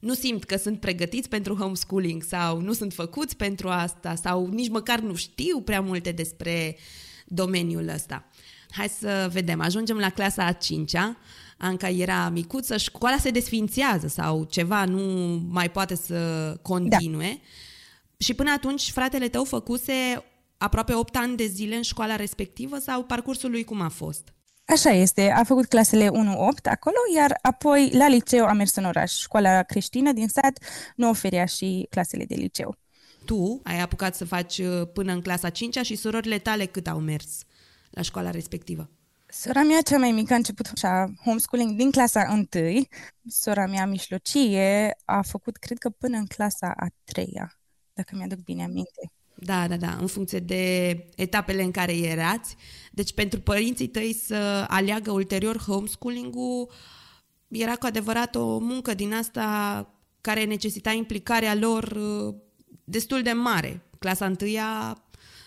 nu 0.00 0.14
simt 0.14 0.44
că 0.44 0.56
sunt 0.56 0.80
pregătiți 0.80 1.28
pentru 1.28 1.54
homeschooling 1.54 2.22
sau 2.22 2.60
nu 2.60 2.72
sunt 2.72 2.92
făcuți 2.92 3.36
pentru 3.36 3.68
asta 3.68 4.14
sau 4.14 4.46
nici 4.46 4.68
măcar 4.68 5.00
nu 5.00 5.14
știu 5.14 5.60
prea 5.60 5.80
multe 5.80 6.12
despre 6.12 6.76
domeniul 7.26 7.88
ăsta. 7.88 8.24
Hai 8.70 8.88
să 8.88 9.28
vedem. 9.32 9.60
Ajungem 9.60 9.96
la 9.96 10.10
clasa 10.10 10.44
a 10.44 10.52
cincea. 10.52 11.16
Anca 11.58 11.88
era 11.88 12.28
micuță, 12.28 12.76
școala 12.76 13.16
se 13.16 13.30
desfințează 13.30 14.06
sau 14.06 14.44
ceva 14.44 14.84
nu 14.84 15.02
mai 15.50 15.70
poate 15.70 15.94
să 15.94 16.58
continue. 16.62 17.28
Da. 17.28 17.48
Și 18.18 18.34
până 18.34 18.50
atunci 18.50 18.90
fratele 18.90 19.28
tău 19.28 19.44
făcuse 19.44 20.24
aproape 20.56 20.94
8 20.94 21.16
ani 21.16 21.36
de 21.36 21.46
zile 21.46 21.76
în 21.76 21.82
școala 21.82 22.16
respectivă 22.16 22.78
sau 22.78 23.04
parcursul 23.04 23.50
lui 23.50 23.64
cum 23.64 23.80
a 23.80 23.88
fost? 23.88 24.32
Așa 24.66 24.90
este, 24.90 25.30
a 25.30 25.44
făcut 25.44 25.66
clasele 25.66 26.08
1-8 26.08 26.10
acolo, 26.62 26.96
iar 27.16 27.38
apoi 27.42 27.90
la 27.92 28.08
liceu 28.08 28.44
a 28.44 28.52
mers 28.52 28.74
în 28.74 28.84
oraș. 28.84 29.12
Școala 29.12 29.62
creștină 29.62 30.12
din 30.12 30.28
sat 30.28 30.58
nu 30.96 31.08
oferea 31.08 31.44
și 31.44 31.86
clasele 31.90 32.24
de 32.24 32.34
liceu. 32.34 32.76
Tu 33.24 33.60
ai 33.64 33.80
apucat 33.80 34.14
să 34.14 34.24
faci 34.24 34.58
uh, 34.58 34.88
până 34.92 35.12
în 35.12 35.20
clasa 35.20 35.50
5 35.50 35.76
și 35.76 35.96
surorile 35.96 36.38
tale 36.38 36.66
cât 36.66 36.86
au 36.86 36.98
mers 36.98 37.42
la 37.90 38.02
școala 38.02 38.30
respectivă? 38.30 38.90
Sora 39.28 39.62
mea 39.62 39.80
cea 39.80 39.98
mai 39.98 40.10
mică 40.10 40.32
a 40.32 40.36
început 40.36 40.70
așa 40.74 41.12
homeschooling 41.24 41.76
din 41.76 41.90
clasa 41.90 42.46
1. 42.54 42.84
Sora 43.26 43.66
mea 43.66 43.86
mijlocie 43.86 44.96
a 45.04 45.22
făcut, 45.22 45.56
cred 45.56 45.78
că 45.78 45.90
până 45.90 46.16
în 46.16 46.26
clasa 46.26 46.72
a 46.76 46.86
treia, 47.04 47.60
dacă 47.92 48.16
mi-aduc 48.16 48.38
bine 48.38 48.62
aminte. 48.64 49.12
Da, 49.38 49.68
da, 49.68 49.76
da, 49.76 49.96
în 50.00 50.06
funcție 50.06 50.38
de 50.38 50.96
etapele 51.16 51.62
în 51.62 51.70
care 51.70 51.96
erați. 51.96 52.56
Deci 52.92 53.12
pentru 53.12 53.40
părinții 53.40 53.86
tăi 53.86 54.14
să 54.14 54.64
aleagă 54.68 55.10
ulterior 55.10 55.58
homeschooling-ul 55.58 56.70
era 57.48 57.74
cu 57.74 57.86
adevărat 57.86 58.34
o 58.34 58.58
muncă 58.58 58.94
din 58.94 59.12
asta 59.12 59.90
care 60.20 60.44
necesita 60.44 60.90
implicarea 60.90 61.54
lor 61.54 61.84
uh, 61.84 62.34
destul 62.84 63.22
de 63.22 63.32
mare. 63.32 63.82
Clasa 63.98 64.26
întâia 64.26 65.02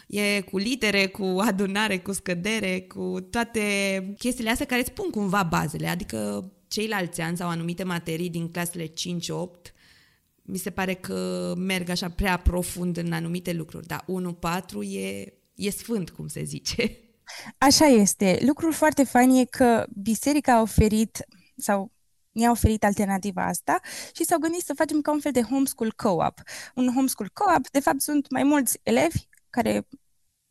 e 0.08 0.42
cu 0.42 0.58
litere, 0.58 1.08
cu 1.08 1.24
adunare, 1.24 2.00
cu 2.00 2.12
scădere, 2.12 2.82
cu 2.82 3.28
toate 3.32 3.62
chestiile 4.18 4.50
astea 4.50 4.66
care 4.66 4.82
îți 4.82 4.92
pun 4.92 5.10
cumva 5.10 5.44
bazele. 5.44 5.88
Adică 5.88 6.52
ceilalți 6.68 7.22
ani 7.22 7.38
sau 7.38 7.50
anumite 7.50 7.84
materii 7.84 8.30
din 8.30 8.52
clasele 8.52 8.86
5-8 8.86 8.92
mi 10.50 10.58
se 10.58 10.70
pare 10.70 10.94
că 10.94 11.54
merg 11.58 11.90
așa 11.90 12.10
prea 12.10 12.38
profund 12.38 12.98
în 12.98 13.12
anumite 13.12 13.54
lucruri, 13.54 13.88
dar 13.88 14.06
1-4 14.06 14.90
e, 14.90 15.34
e 15.56 15.70
sfânt, 15.70 16.10
cum 16.10 16.28
se 16.28 16.44
zice. 16.44 16.98
Așa 17.58 17.86
este. 17.86 18.40
Lucrul 18.46 18.74
foarte 18.74 19.04
fain 19.04 19.30
e 19.30 19.46
că 19.46 19.86
biserica 20.02 20.54
a 20.54 20.62
oferit, 20.62 21.26
sau 21.58 21.92
ne-a 22.32 22.52
oferit 22.52 22.84
alternativa 22.84 23.46
asta 23.46 23.80
și 24.16 24.24
s-au 24.24 24.40
gândit 24.40 24.62
să 24.62 24.74
facem 24.74 25.02
ca 25.02 25.12
un 25.12 25.20
fel 25.20 25.32
de 25.32 25.42
homeschool 25.42 25.92
co-op. 25.92 26.42
Un 26.76 26.94
homeschool 26.94 27.30
co-op, 27.34 27.70
de 27.70 27.80
fapt, 27.80 28.02
sunt 28.02 28.30
mai 28.30 28.44
mulți 28.44 28.80
elevi 28.84 29.28
care 29.50 29.88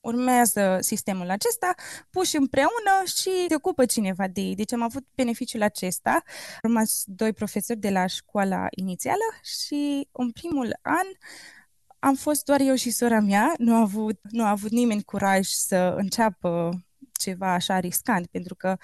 urmează 0.08 0.78
sistemul 0.80 1.30
acesta, 1.30 1.74
puși 2.10 2.36
împreună 2.36 2.94
și 3.06 3.30
se 3.48 3.54
ocupă 3.54 3.84
cineva 3.86 4.26
de 4.28 4.40
ei. 4.40 4.54
Deci 4.54 4.72
am 4.72 4.82
avut 4.82 5.04
beneficiul 5.14 5.62
acesta. 5.62 6.10
Am 6.10 6.22
rămas 6.62 7.02
doi 7.06 7.32
profesori 7.32 7.78
de 7.78 7.90
la 7.90 8.06
școala 8.06 8.66
inițială 8.70 9.28
și 9.42 10.08
în 10.12 10.30
primul 10.30 10.78
an 10.82 11.06
am 11.98 12.14
fost 12.14 12.44
doar 12.44 12.60
eu 12.60 12.74
și 12.74 12.90
sora 12.90 13.20
mea, 13.20 13.54
nu 13.58 13.74
a 13.74 13.80
avut, 13.80 14.18
nu 14.30 14.44
a 14.44 14.50
avut 14.50 14.70
nimeni 14.70 15.02
curaj 15.02 15.46
să 15.46 15.94
înceapă 15.96 16.70
ceva 17.18 17.52
așa 17.52 17.78
riscant, 17.78 18.26
pentru 18.26 18.54
că 18.54 18.76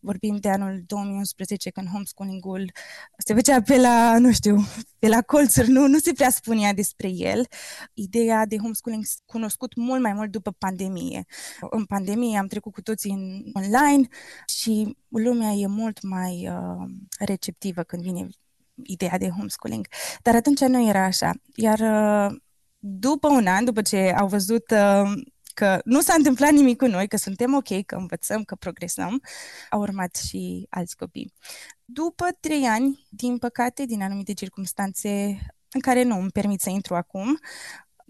vorbim 0.00 0.36
de 0.36 0.48
anul 0.48 0.82
2011 0.86 1.70
când 1.70 1.88
homeschooling-ul 1.88 2.72
se 3.16 3.34
făcea 3.34 3.62
pe 3.62 3.76
la, 3.76 4.18
nu 4.18 4.32
știu, 4.32 4.56
pe 4.98 5.08
la 5.08 5.22
colțuri, 5.22 5.68
nu, 5.68 5.86
nu 5.86 5.98
se 5.98 6.12
prea 6.12 6.30
spunea 6.30 6.72
despre 6.72 7.08
el. 7.08 7.46
Ideea 7.94 8.46
de 8.46 8.56
homeschooling 8.56 9.04
cunoscut 9.24 9.74
mult 9.76 10.02
mai 10.02 10.12
mult 10.12 10.30
după 10.30 10.50
pandemie. 10.50 11.24
În 11.70 11.84
pandemie 11.84 12.38
am 12.38 12.46
trecut 12.46 12.72
cu 12.72 12.82
toții 12.82 13.10
în 13.10 13.52
online 13.54 14.08
și 14.46 14.96
lumea 15.08 15.50
e 15.50 15.66
mult 15.66 16.02
mai 16.02 16.48
uh, 16.48 16.88
receptivă 17.18 17.82
când 17.82 18.02
vine 18.02 18.28
ideea 18.82 19.18
de 19.18 19.28
homeschooling. 19.28 19.86
Dar 20.22 20.34
atunci 20.34 20.60
nu 20.60 20.88
era 20.88 21.04
așa. 21.04 21.32
Iar 21.54 21.78
uh, 21.78 22.36
după 22.78 23.28
un 23.28 23.46
an, 23.46 23.64
după 23.64 23.82
ce 23.82 24.14
au 24.16 24.26
văzut 24.26 24.70
uh, 24.70 25.12
că 25.54 25.80
nu 25.84 26.00
s-a 26.00 26.14
întâmplat 26.14 26.50
nimic 26.50 26.76
cu 26.76 26.86
noi, 26.86 27.08
că 27.08 27.16
suntem 27.16 27.54
ok, 27.54 27.84
că 27.86 27.94
învățăm, 27.94 28.44
că 28.44 28.54
progresăm, 28.54 29.20
au 29.70 29.80
urmat 29.80 30.16
și 30.16 30.66
alți 30.70 30.96
copii. 30.96 31.32
După 31.84 32.24
trei 32.40 32.64
ani, 32.64 33.06
din 33.10 33.38
păcate, 33.38 33.84
din 33.84 34.02
anumite 34.02 34.32
circunstanțe 34.32 35.10
în 35.70 35.80
care 35.80 36.02
nu 36.02 36.18
îmi 36.18 36.30
permit 36.30 36.60
să 36.60 36.70
intru 36.70 36.94
acum, 36.94 37.38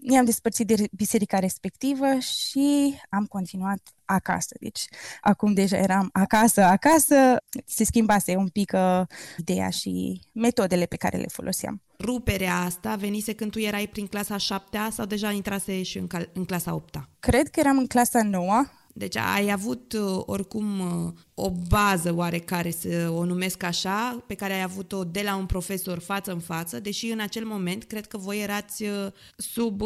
ne-am 0.03 0.25
despărțit 0.25 0.67
de 0.67 0.87
biserica 0.91 1.39
respectivă 1.39 2.05
și 2.19 2.99
am 3.09 3.25
continuat 3.25 3.81
acasă. 4.05 4.55
Deci, 4.59 4.85
acum 5.21 5.53
deja 5.53 5.77
eram 5.77 6.09
acasă, 6.13 6.63
acasă, 6.63 7.37
se 7.65 7.83
schimbase 7.83 8.35
un 8.35 8.47
pic 8.47 8.71
uh, 8.75 9.01
ideea 9.37 9.69
și 9.69 10.21
metodele 10.31 10.85
pe 10.85 10.95
care 10.95 11.17
le 11.17 11.27
foloseam. 11.27 11.81
Ruperea 11.99 12.59
asta 12.59 12.95
venise 12.95 13.33
când 13.33 13.51
tu 13.51 13.59
erai 13.59 13.87
prin 13.87 14.07
clasa 14.07 14.37
7 14.37 14.77
sau 14.91 15.05
deja 15.05 15.31
intrase 15.31 15.83
și 15.83 15.97
în, 15.97 16.07
cal- 16.07 16.29
în 16.33 16.45
clasa 16.45 16.73
8 16.73 17.09
Cred 17.19 17.49
că 17.49 17.59
eram 17.59 17.77
în 17.77 17.87
clasa 17.87 18.21
9 18.23 18.63
deci 18.93 19.17
ai 19.17 19.51
avut 19.51 19.93
uh, 19.93 20.21
oricum 20.25 20.79
uh, 20.79 21.11
o 21.33 21.51
bază 21.69 22.13
oarecare, 22.15 22.71
să 22.71 23.09
o 23.15 23.25
numesc 23.25 23.63
așa, 23.63 24.23
pe 24.27 24.35
care 24.35 24.53
ai 24.53 24.61
avut-o 24.61 25.03
de 25.03 25.21
la 25.21 25.35
un 25.35 25.45
profesor 25.45 25.99
față 25.99 26.31
în 26.31 26.39
față, 26.39 26.79
deși 26.79 27.11
în 27.11 27.19
acel 27.19 27.45
moment 27.45 27.83
cred 27.83 28.07
că 28.07 28.17
voi 28.17 28.41
erați 28.41 28.83
uh, 28.83 29.07
sub 29.37 29.81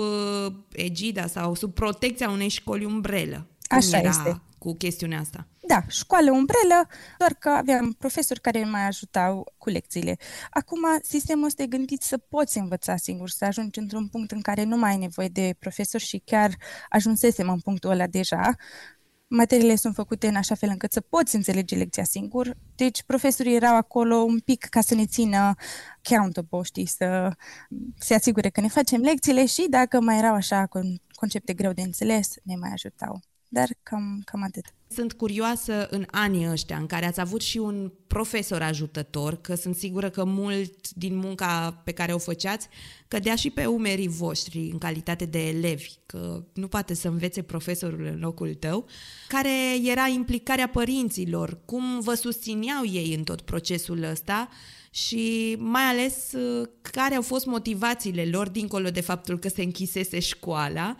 egida 0.72 1.28
sau 1.28 1.56
sub 1.56 1.74
protecția 1.74 2.30
unei 2.30 2.50
școli 2.50 2.86
umbrelă. 2.86 3.48
Cum 3.68 3.78
așa 3.78 3.98
era 3.98 4.10
este. 4.10 4.42
cu 4.58 4.74
chestiunea 4.74 5.20
asta? 5.20 5.48
Da, 5.68 5.84
școală 5.88 6.32
umbrelă, 6.32 6.88
doar 7.18 7.34
că 7.34 7.50
aveam 7.50 7.92
profesori 7.98 8.42
care 8.42 8.64
mai 8.64 8.86
ajutau 8.86 9.54
cu 9.58 9.70
lecțiile. 9.70 10.18
Acum, 10.50 10.80
sistemul 11.02 11.46
ăsta 11.46 11.64
e 11.64 11.68
gândit 11.68 12.02
să 12.02 12.18
poți 12.18 12.58
învăța 12.58 12.96
singur, 12.96 13.30
să 13.30 13.46
ajungi 13.46 13.80
într-un 13.80 14.08
punct 14.08 14.32
în 14.32 14.42
care 14.42 14.64
nu 14.64 14.78
mai 14.78 14.92
ai 14.92 14.98
nevoie 14.98 15.28
de 15.28 15.56
profesor 15.60 16.02
și 16.02 16.22
chiar 16.26 16.56
ajunsesem 16.90 17.50
în 17.50 17.60
punctul 17.60 17.90
ăla 17.90 18.08
deja 18.08 18.56
materiile 19.27 19.75
sunt 19.75 19.96
făcute 19.96 20.27
în 20.27 20.36
așa 20.36 20.55
fel 20.55 20.69
încât 20.69 20.91
să 20.91 21.01
poți 21.01 21.36
înțelege 21.36 21.75
lecția 21.75 22.03
singur, 22.03 22.57
deci 22.75 23.03
profesorii 23.03 23.55
erau 23.55 23.75
acolo 23.75 24.15
un 24.15 24.39
pic 24.39 24.63
ca 24.65 24.81
să 24.81 24.96
ne 24.96 25.05
țină 25.05 25.55
accountable, 26.03 26.62
știi, 26.63 26.86
să 26.86 27.31
se 27.98 28.13
asigure 28.13 28.50
că 28.50 28.62
ne 28.62 28.67
facem 28.67 29.01
lecțiile 29.01 29.46
și 29.46 29.67
dacă 29.69 30.01
mai 30.01 30.17
erau 30.17 30.34
așa 30.34 30.69
concepte 31.15 31.53
greu 31.53 31.72
de 31.74 31.81
înțeles, 31.81 32.34
ne 32.43 32.55
mai 32.55 32.69
ajutau. 32.74 33.19
Dar 33.48 33.68
cam, 33.84 34.22
cam 34.25 34.44
atât. 34.44 34.66
Sunt 34.89 35.13
curioasă 35.13 35.88
în 35.89 36.06
anii 36.12 36.50
ăștia 36.50 36.77
în 36.77 36.86
care 36.86 37.06
ați 37.06 37.20
avut 37.20 37.42
și 37.42 37.58
un 37.58 37.92
profesor 38.08 38.62
ajutător, 38.62 39.42
că 39.42 39.56
sunt 39.56 39.75
sigură 39.75 40.10
că 40.10 40.24
mult 40.24 40.92
din 40.92 41.16
munca 41.16 41.82
pe 41.84 41.92
care 41.92 42.13
o 42.13 42.18
făceați 42.18 42.68
cădea 43.08 43.36
și 43.36 43.50
pe 43.50 43.66
umerii 43.66 44.08
voștri 44.08 44.70
în 44.72 44.77
calitate 44.77 45.25
de 45.25 45.48
elevi, 45.48 45.89
că 46.06 46.44
nu 46.54 46.68
poate 46.68 46.94
să 46.94 47.08
învețe 47.08 47.42
profesorul 47.42 48.06
în 48.06 48.20
locul 48.20 48.54
tău. 48.54 48.86
Care 49.27 49.50
era 49.84 50.08
implicarea 50.08 50.68
părinților? 50.68 51.60
Cum 51.66 52.00
vă 52.00 52.13
susțineau 52.13 52.86
ei 52.86 53.13
în 53.13 53.24
tot 53.24 53.42
procesul 53.42 54.04
ăsta? 54.04 54.50
și 55.06 55.56
mai 55.60 55.82
ales 55.82 56.32
care 56.82 57.16
au 57.16 57.22
fost 57.22 57.46
motivațiile 57.46 58.25
lor, 58.25 58.50
dincolo 58.50 58.89
de 58.89 59.01
faptul 59.01 59.39
că 59.39 59.48
se 59.48 59.63
închisese 59.63 60.20
școala, 60.20 60.96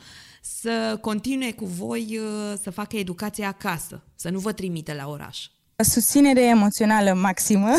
să 0.60 0.98
continue 1.02 1.52
cu 1.52 1.66
voi 1.66 2.20
uh, 2.20 2.58
să 2.62 2.70
facă 2.70 2.98
educație 2.98 3.46
acasă, 3.46 4.04
să 4.16 4.30
nu 4.30 4.40
vă 4.40 4.52
trimite 4.52 4.94
la 4.94 5.08
oraș? 5.08 5.46
Susținere 5.84 6.42
emoțională 6.42 7.14
maximă. 7.14 7.70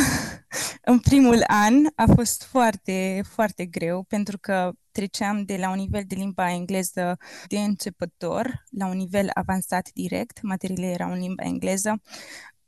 în 0.93 0.99
primul 0.99 1.45
an 1.47 1.75
a 1.95 2.05
fost 2.15 2.43
foarte, 2.43 3.23
foarte 3.35 3.67
greu 3.67 4.03
pentru 4.03 4.39
că 4.39 4.73
treceam 4.93 5.45
de 5.45 5.57
la 5.57 5.71
un 5.71 5.77
nivel 5.77 6.03
de 6.07 6.15
limba 6.15 6.51
engleză 6.51 7.17
de 7.47 7.59
începător 7.59 8.65
la 8.71 8.87
un 8.87 8.97
nivel 8.97 9.31
avansat 9.35 9.91
direct, 9.95 10.43
materiile 10.43 10.87
erau 10.87 11.11
în 11.11 11.19
limba 11.19 11.45
engleză. 11.45 12.03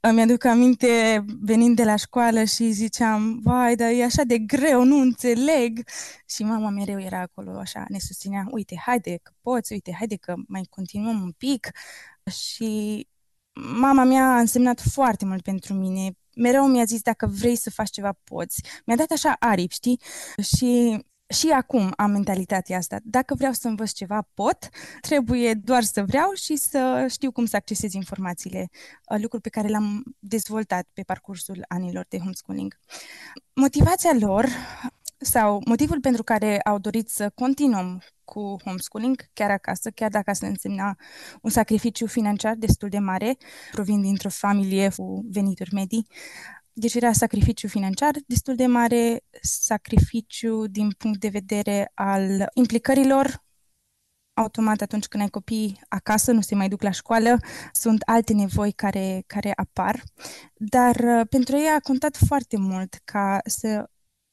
Îmi 0.03 0.23
aduc 0.23 0.45
aminte 0.45 1.25
venind 1.41 1.77
de 1.77 1.85
la 1.85 1.97
școală 1.97 2.45
și 2.45 2.71
ziceam, 2.71 3.41
vai, 3.43 3.77
dar 3.77 3.91
e 3.91 4.05
așa 4.05 4.23
de 4.23 4.39
greu, 4.39 4.85
nu 4.85 4.97
înțeleg. 4.97 5.89
Și 6.27 6.43
mama 6.43 6.69
mereu 6.71 7.01
era 7.01 7.21
acolo 7.21 7.59
așa, 7.59 7.85
ne 7.89 7.99
susținea, 7.99 8.47
uite, 8.51 8.77
haide 8.87 9.19
că 9.23 9.33
poți, 9.41 9.73
uite, 9.73 9.95
haide 9.99 10.17
că 10.17 10.35
mai 10.49 10.67
continuăm 10.71 11.23
un 11.23 11.31
pic. 11.31 11.71
Și 12.31 13.07
mama 13.81 14.05
mea 14.05 14.25
a 14.25 14.39
însemnat 14.39 14.81
foarte 14.81 15.25
mult 15.25 15.43
pentru 15.43 15.75
mine. 15.75 16.11
Mereu 16.37 16.67
mi-a 16.67 16.85
zis, 16.85 17.03
dacă 17.03 17.27
vrei 17.27 17.57
să 17.57 17.71
faci 17.71 17.91
ceva, 17.91 18.19
poți. 18.25 18.63
Mi-a 18.87 18.97
dat 18.97 19.11
așa 19.11 19.37
aripi, 19.39 19.75
știi? 19.75 20.01
Și 20.57 21.05
și 21.31 21.49
acum 21.49 21.93
am 21.97 22.11
mentalitatea 22.11 22.77
asta. 22.77 22.99
Dacă 23.03 23.35
vreau 23.35 23.53
să 23.53 23.69
învăț 23.69 23.91
ceva, 23.91 24.29
pot. 24.35 24.69
Trebuie 25.01 25.55
doar 25.55 25.83
să 25.83 26.05
vreau 26.05 26.33
și 26.33 26.57
să 26.57 27.07
știu 27.11 27.33
cum 27.33 27.45
să 27.47 27.57
accesez 27.57 27.93
informațiile, 27.93 28.69
uh, 28.71 29.19
lucruri 29.21 29.43
pe 29.43 29.49
care 29.49 29.69
le-am 29.69 30.17
dezvoltat 30.19 30.89
pe 30.93 31.03
parcursul 31.03 31.65
anilor 31.69 32.07
de 32.09 32.19
homeschooling. 32.19 32.79
Motivația 33.55 34.11
lor 34.21 34.47
sau 35.19 35.63
motivul 35.65 36.01
pentru 36.01 36.23
care 36.23 36.61
au 36.61 36.79
dorit 36.79 37.09
să 37.09 37.31
continuăm 37.35 38.03
cu 38.25 38.57
homeschooling 38.65 39.25
chiar 39.33 39.51
acasă, 39.51 39.91
chiar 39.91 40.11
dacă 40.11 40.31
asta 40.31 40.47
însemna 40.47 40.97
un 41.43 41.51
sacrificiu 41.51 42.07
financiar 42.07 42.55
destul 42.55 42.89
de 42.89 42.99
mare, 42.99 43.37
provin 43.71 44.01
dintr-o 44.01 44.29
familie 44.29 44.91
cu 44.97 45.25
venituri 45.31 45.75
medii, 45.75 46.07
deci 46.81 46.95
era 46.95 47.13
sacrificiu 47.13 47.69
financiar 47.69 48.15
destul 48.27 48.55
de 48.55 48.67
mare, 48.67 49.23
sacrificiu 49.43 50.67
din 50.67 50.91
punct 50.91 51.21
de 51.21 51.29
vedere 51.29 51.91
al 51.95 52.49
implicărilor. 52.55 53.45
Automat 54.33 54.81
atunci 54.81 55.07
când 55.07 55.23
ai 55.23 55.29
copii 55.29 55.81
acasă, 55.89 56.33
nu 56.33 56.41
se 56.41 56.55
mai 56.55 56.69
duc 56.69 56.83
la 56.83 56.91
școală, 56.91 57.39
sunt 57.73 58.03
alte 58.07 58.33
nevoi 58.33 58.73
care, 58.73 59.23
care 59.27 59.53
apar, 59.57 60.03
dar 60.55 60.97
uh, 60.97 61.27
pentru 61.29 61.57
ei 61.57 61.69
a 61.77 61.81
contat 61.81 62.17
foarte 62.17 62.57
mult 62.57 63.01
ca 63.05 63.41
să 63.45 63.91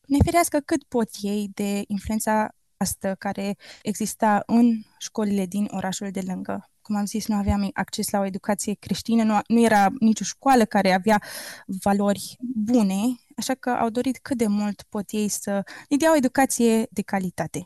ne 0.08 0.18
ferească 0.24 0.60
cât 0.60 0.84
pot 0.84 1.10
ei 1.22 1.50
de 1.54 1.84
influența 1.88 2.57
asta 2.78 3.16
care 3.16 3.58
exista 3.82 4.44
în 4.46 4.82
școlile 4.98 5.46
din 5.46 5.68
orașul 5.72 6.12
de 6.12 6.22
lângă. 6.26 6.70
Cum 6.82 6.96
am 6.96 7.06
zis, 7.06 7.28
nu 7.28 7.36
aveam 7.36 7.70
acces 7.74 8.10
la 8.10 8.20
o 8.20 8.26
educație 8.26 8.74
creștină, 8.74 9.24
nu, 9.24 9.40
nu 9.48 9.64
era 9.64 9.88
nicio 10.00 10.24
școală 10.24 10.66
care 10.66 10.94
avea 10.94 11.22
valori 11.66 12.36
bune, 12.40 13.00
așa 13.38 13.54
că 13.54 13.70
au 13.70 13.90
dorit 13.90 14.20
cât 14.22 14.38
de 14.38 14.48
mult 14.48 14.84
pot 14.90 15.06
ei 15.10 15.28
să 15.28 15.64
ne 15.90 15.98
dea 15.98 16.12
o 16.12 16.16
educație 16.16 16.88
de 16.92 17.02
calitate. 17.02 17.66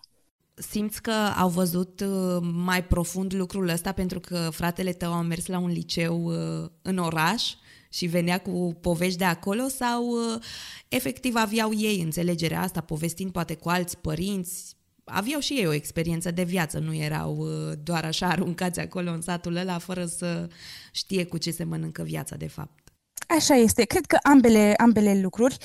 Simți 0.53 1.01
că 1.01 1.12
au 1.38 1.50
văzut 1.50 2.00
uh, 2.00 2.38
mai 2.53 2.84
profund 2.84 3.34
lucrul 3.34 3.68
ăsta 3.68 3.91
pentru 3.91 4.20
că 4.20 4.50
fratele 4.51 4.94
tău 4.94 5.13
a 5.13 5.22
mers 5.22 5.46
la 5.46 5.60
un 5.60 5.70
liceu 5.70 6.24
uh, 6.24 6.70
în 6.82 6.98
oraș 6.98 7.53
și 7.89 8.06
venea 8.06 8.38
cu 8.38 8.77
povești 8.82 9.18
de 9.18 9.24
acolo 9.24 9.68
sau 9.68 10.08
uh, 10.08 10.41
efectiv 10.88 11.36
aveau 11.36 11.74
ei 11.74 12.01
înțelegerea 12.01 12.62
asta, 12.62 12.82
povestind 12.82 13.32
poate 13.32 13.56
cu 13.56 13.70
alți 13.70 13.98
părinți, 13.98 14.75
aveau 15.12 15.39
și 15.39 15.53
ei 15.53 15.68
o 15.68 15.74
experiență 15.74 16.32
de 16.32 16.44
viață, 16.44 16.80
nu 16.80 16.96
erau 16.96 17.48
doar 17.84 18.06
așa 18.06 18.27
aruncați 18.27 18.80
acolo 18.80 19.12
în 19.12 19.22
satul 19.22 19.56
ăla 19.56 19.77
fără 19.77 20.06
să 20.06 20.48
știe 20.91 21.25
cu 21.25 21.38
ce 21.38 21.51
se 21.51 21.63
mănâncă 21.63 22.03
viața 22.03 22.36
de 22.36 22.48
fapt. 22.48 22.80
Așa 23.38 23.53
este. 23.53 23.84
Cred 23.84 24.06
că 24.06 24.18
ambele, 24.24 24.74
ambele 24.77 25.20
lucruri 25.22 25.58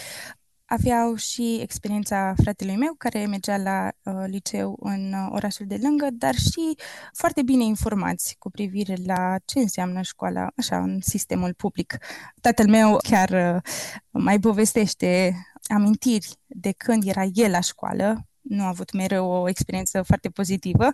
aveau 0.67 1.15
și 1.15 1.59
experiența 1.61 2.35
fratelui 2.43 2.76
meu, 2.76 2.95
care 2.99 3.26
mergea 3.26 3.57
la 3.57 3.93
uh, 4.03 4.25
liceu 4.26 4.76
în 4.81 5.12
uh, 5.12 5.29
orașul 5.31 5.67
de 5.67 5.79
lângă, 5.83 6.09
dar 6.12 6.35
și 6.35 6.76
foarte 7.12 7.43
bine 7.43 7.65
informați 7.65 8.37
cu 8.38 8.50
privire 8.50 8.95
la 9.05 9.37
ce 9.45 9.59
înseamnă 9.59 10.03
școala, 10.03 10.49
așa, 10.57 10.79
în 10.79 11.00
sistemul 11.00 11.55
public. 11.55 11.97
Tatăl 12.41 12.69
meu 12.69 12.97
chiar 12.97 13.55
uh, 13.57 13.62
mai 14.11 14.38
povestește 14.38 15.37
amintiri 15.69 16.29
de 16.47 16.73
când 16.73 17.07
era 17.07 17.25
el 17.33 17.50
la 17.50 17.61
școală, 17.61 18.26
nu 18.49 18.62
a 18.62 18.69
avut 18.69 18.93
mereu 18.93 19.31
o 19.31 19.49
experiență 19.49 20.03
foarte 20.03 20.29
pozitivă. 20.29 20.88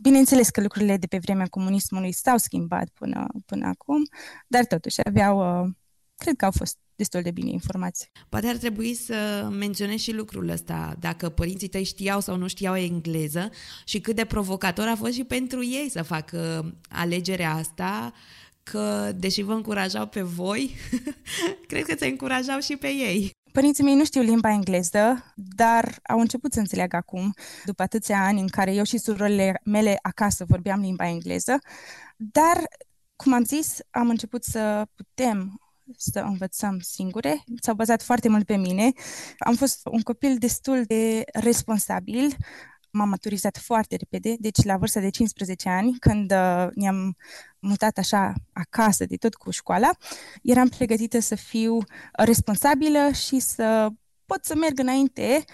Bineînțeles 0.00 0.48
că 0.48 0.60
lucrurile 0.60 0.96
de 0.96 1.06
pe 1.06 1.18
vremea 1.18 1.46
comunismului 1.46 2.12
s-au 2.12 2.36
schimbat 2.36 2.88
până, 2.88 3.26
până 3.46 3.66
acum, 3.66 4.02
dar 4.46 4.64
totuși 4.64 5.00
aveau, 5.04 5.62
uh, 5.62 5.70
cred 6.16 6.36
că 6.36 6.44
au 6.44 6.50
fost 6.50 6.78
destul 6.96 7.22
de 7.22 7.30
bine 7.30 7.50
informați. 7.50 8.10
Poate 8.28 8.46
ar 8.46 8.56
trebui 8.56 8.94
să 8.94 9.48
menționez 9.52 9.98
și 9.98 10.12
lucrul 10.12 10.48
ăsta, 10.48 10.96
dacă 11.00 11.28
părinții 11.28 11.68
tăi 11.68 11.84
știau 11.84 12.20
sau 12.20 12.36
nu 12.36 12.46
știau 12.46 12.76
engleză 12.76 13.50
și 13.84 14.00
cât 14.00 14.16
de 14.16 14.24
provocator 14.24 14.86
a 14.86 14.96
fost 14.96 15.12
și 15.12 15.24
pentru 15.24 15.64
ei 15.64 15.88
să 15.90 16.02
facă 16.02 16.72
alegerea 16.88 17.54
asta, 17.54 18.12
că 18.62 19.12
deși 19.16 19.42
vă 19.42 19.52
încurajau 19.52 20.06
pe 20.06 20.22
voi, 20.22 20.74
cred 21.68 21.84
că 21.84 21.94
se 21.98 22.06
încurajau 22.06 22.60
și 22.60 22.76
pe 22.76 22.88
ei. 22.88 23.30
Părinții 23.54 23.84
mei 23.84 23.94
nu 23.94 24.04
știu 24.04 24.22
limba 24.22 24.50
engleză, 24.50 25.32
dar 25.34 25.98
au 26.02 26.18
început 26.20 26.52
să 26.52 26.58
înțeleagă 26.58 26.96
acum, 26.96 27.34
după 27.64 27.82
atâția 27.82 28.24
ani 28.24 28.40
în 28.40 28.48
care 28.48 28.74
eu 28.74 28.84
și 28.84 28.98
surorile 28.98 29.60
mele 29.64 29.98
acasă 30.02 30.44
vorbeam 30.48 30.80
limba 30.80 31.08
engleză, 31.08 31.58
dar 32.16 32.68
cum 33.16 33.32
am 33.32 33.44
zis, 33.44 33.78
am 33.90 34.08
început 34.08 34.44
să 34.44 34.86
putem 34.94 35.60
să 35.96 36.20
învățăm 36.20 36.78
singure. 36.80 37.44
S-au 37.60 37.74
bazat 37.74 38.02
foarte 38.02 38.28
mult 38.28 38.46
pe 38.46 38.56
mine. 38.56 38.92
Am 39.38 39.54
fost 39.54 39.80
un 39.84 40.00
copil 40.00 40.36
destul 40.38 40.84
de 40.86 41.24
responsabil. 41.32 42.36
M-am 42.96 43.08
maturizat 43.08 43.58
foarte 43.58 43.96
repede, 43.96 44.34
deci 44.38 44.64
la 44.64 44.76
vârsta 44.76 45.00
de 45.00 45.08
15 45.08 45.68
ani, 45.68 45.98
când 45.98 46.32
uh, 46.32 46.66
ne-am 46.74 47.16
mutat 47.58 47.98
așa 47.98 48.32
acasă 48.52 49.04
de 49.04 49.16
tot 49.16 49.34
cu 49.34 49.50
școala, 49.50 49.90
eram 50.42 50.68
pregătită 50.68 51.18
să 51.18 51.34
fiu 51.34 51.78
responsabilă 52.12 53.10
și 53.10 53.38
să 53.38 53.88
pot 54.26 54.44
să 54.44 54.54
merg 54.54 54.78
înainte 54.78 55.44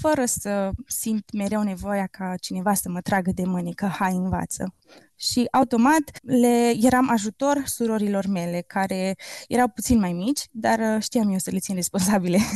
fără 0.00 0.24
să 0.24 0.70
simt 0.86 1.32
mereu 1.32 1.62
nevoia 1.62 2.06
ca 2.06 2.34
cineva 2.40 2.74
să 2.74 2.88
mă 2.88 3.00
tragă 3.00 3.30
de 3.34 3.44
mâini, 3.44 3.74
că 3.74 3.86
hai 3.86 4.12
învață 4.12 4.74
și 5.16 5.46
automat 5.50 6.18
le 6.22 6.76
eram 6.80 7.10
ajutor 7.10 7.62
surorilor 7.64 8.26
mele, 8.26 8.64
care 8.66 9.16
erau 9.48 9.68
puțin 9.68 9.98
mai 9.98 10.12
mici, 10.12 10.40
dar 10.50 10.78
uh, 10.78 11.02
știam 11.02 11.30
eu 11.32 11.38
să 11.38 11.50
le 11.50 11.58
țin 11.58 11.74
responsabile. 11.74 12.38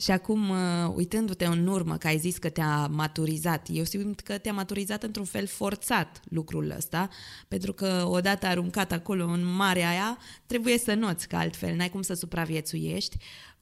Și 0.00 0.10
acum, 0.10 0.48
uh, 0.48 0.56
uitându-te 0.94 1.44
în 1.44 1.66
urmă, 1.66 1.96
că 1.96 2.06
ai 2.06 2.18
zis 2.18 2.38
că 2.38 2.48
te-a 2.48 2.86
maturizat, 2.86 3.66
eu 3.70 3.84
simt 3.84 4.20
că 4.20 4.38
te-a 4.38 4.52
maturizat 4.52 5.02
într-un 5.02 5.24
fel 5.24 5.46
forțat 5.46 6.20
lucrul 6.24 6.74
ăsta, 6.76 7.08
pentru 7.48 7.72
că 7.72 8.04
odată 8.06 8.46
aruncat 8.46 8.92
acolo 8.92 9.26
în 9.26 9.54
marea 9.54 9.88
aia, 9.88 10.18
trebuie 10.46 10.78
să 10.78 10.94
noți 10.94 11.28
că 11.28 11.36
altfel 11.36 11.74
n-ai 11.74 11.88
cum 11.88 12.02
să 12.02 12.14
supraviețuiești. 12.14 13.16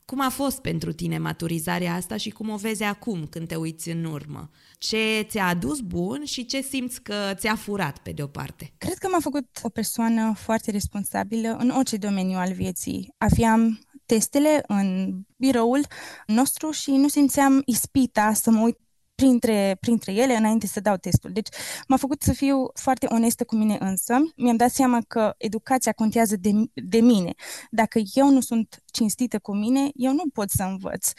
Cum 0.07 0.21
a 0.21 0.29
fost 0.29 0.61
pentru 0.61 0.92
tine 0.92 1.19
maturizarea 1.19 1.95
asta 1.95 2.16
și 2.16 2.31
cum 2.31 2.49
o 2.49 2.57
vezi 2.57 2.83
acum 2.83 3.27
când 3.27 3.49
te 3.49 3.57
uiți 3.57 3.90
în 3.90 4.05
urmă? 4.05 4.51
Ce 4.79 5.27
ți-a 5.29 5.47
adus 5.47 5.81
bun 5.81 6.25
și 6.25 6.45
ce 6.45 6.61
simți 6.61 7.03
că 7.03 7.14
ți-a 7.35 7.55
furat 7.55 7.99
pe 7.99 8.12
de-o 8.12 8.27
parte? 8.27 8.75
Cred 8.79 8.99
că 8.99 9.09
m-a 9.09 9.21
făcut 9.21 9.47
o 9.62 9.69
persoană 9.69 10.35
foarte 10.37 10.71
responsabilă 10.71 11.57
în 11.59 11.71
orice 11.71 11.97
domeniu 11.97 12.38
al 12.38 12.53
vieții. 12.53 13.14
Aveam 13.19 13.81
testele 14.07 14.62
în 14.66 15.19
biroul 15.37 15.87
nostru 16.27 16.71
și 16.71 16.90
nu 16.90 17.09
simțeam 17.09 17.62
ispita 17.64 18.33
să 18.33 18.51
mă 18.51 18.61
uit 18.61 18.79
printre, 19.16 19.76
printre 19.81 20.12
ele 20.12 20.35
înainte 20.35 20.66
să 20.66 20.81
dau 20.81 20.96
testul. 20.96 21.33
Deci 21.33 21.48
m-a 21.88 21.96
făcut 21.96 22.22
să 22.22 22.33
fiu 22.33 22.70
foarte 22.74 23.07
onestă 23.11 23.44
cu 23.44 23.55
mine 23.57 23.76
însă. 23.81 24.14
Mi-am 24.37 24.57
dat 24.57 24.70
seama 24.70 24.98
că 25.09 25.35
educația 25.38 25.92
contează 25.92 26.37
de, 26.37 26.50
de 26.74 27.00
mine. 27.00 27.35
Dacă 27.70 28.00
eu 28.14 28.31
nu 28.31 28.40
sunt 28.40 28.83
cinstită 28.90 29.38
cu 29.38 29.55
mine, 29.55 29.90
eu 29.94 30.12
nu 30.12 30.22
pot 30.33 30.50
să 30.50 30.62
învăț. 30.62 31.11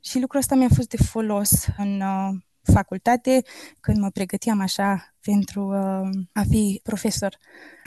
Și 0.00 0.20
lucrul 0.20 0.40
ăsta 0.40 0.54
mi-a 0.54 0.68
fost 0.74 0.88
de 0.88 0.96
folos 0.96 1.66
în 1.76 2.00
uh, 2.00 2.34
facultate 2.72 3.42
când 3.80 3.98
mă 3.98 4.10
pregăteam 4.10 4.60
așa 4.60 5.14
pentru 5.20 5.62
uh, 5.62 6.08
a 6.32 6.42
fi 6.48 6.80
profesor. 6.82 7.36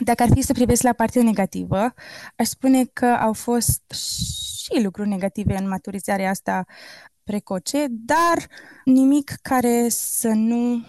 Dacă 0.06 0.24
ar 0.24 0.30
fi 0.34 0.42
să 0.42 0.54
privesc 0.54 0.82
la 0.82 0.94
partea 0.94 1.24
negativă, 1.24 1.94
aș 2.36 2.48
spune 2.48 2.86
că 2.86 3.06
au 3.06 3.34
fost 3.34 3.82
și 4.62 4.82
lucruri 4.84 5.10
negative 5.10 5.58
în 5.58 5.68
maturizarea 5.68 6.30
asta 6.30 6.66
precoce, 7.24 7.86
dar 7.90 8.48
nimic 8.86 9.36
care 9.42 9.90
să 9.90 10.28
nu 10.28 10.86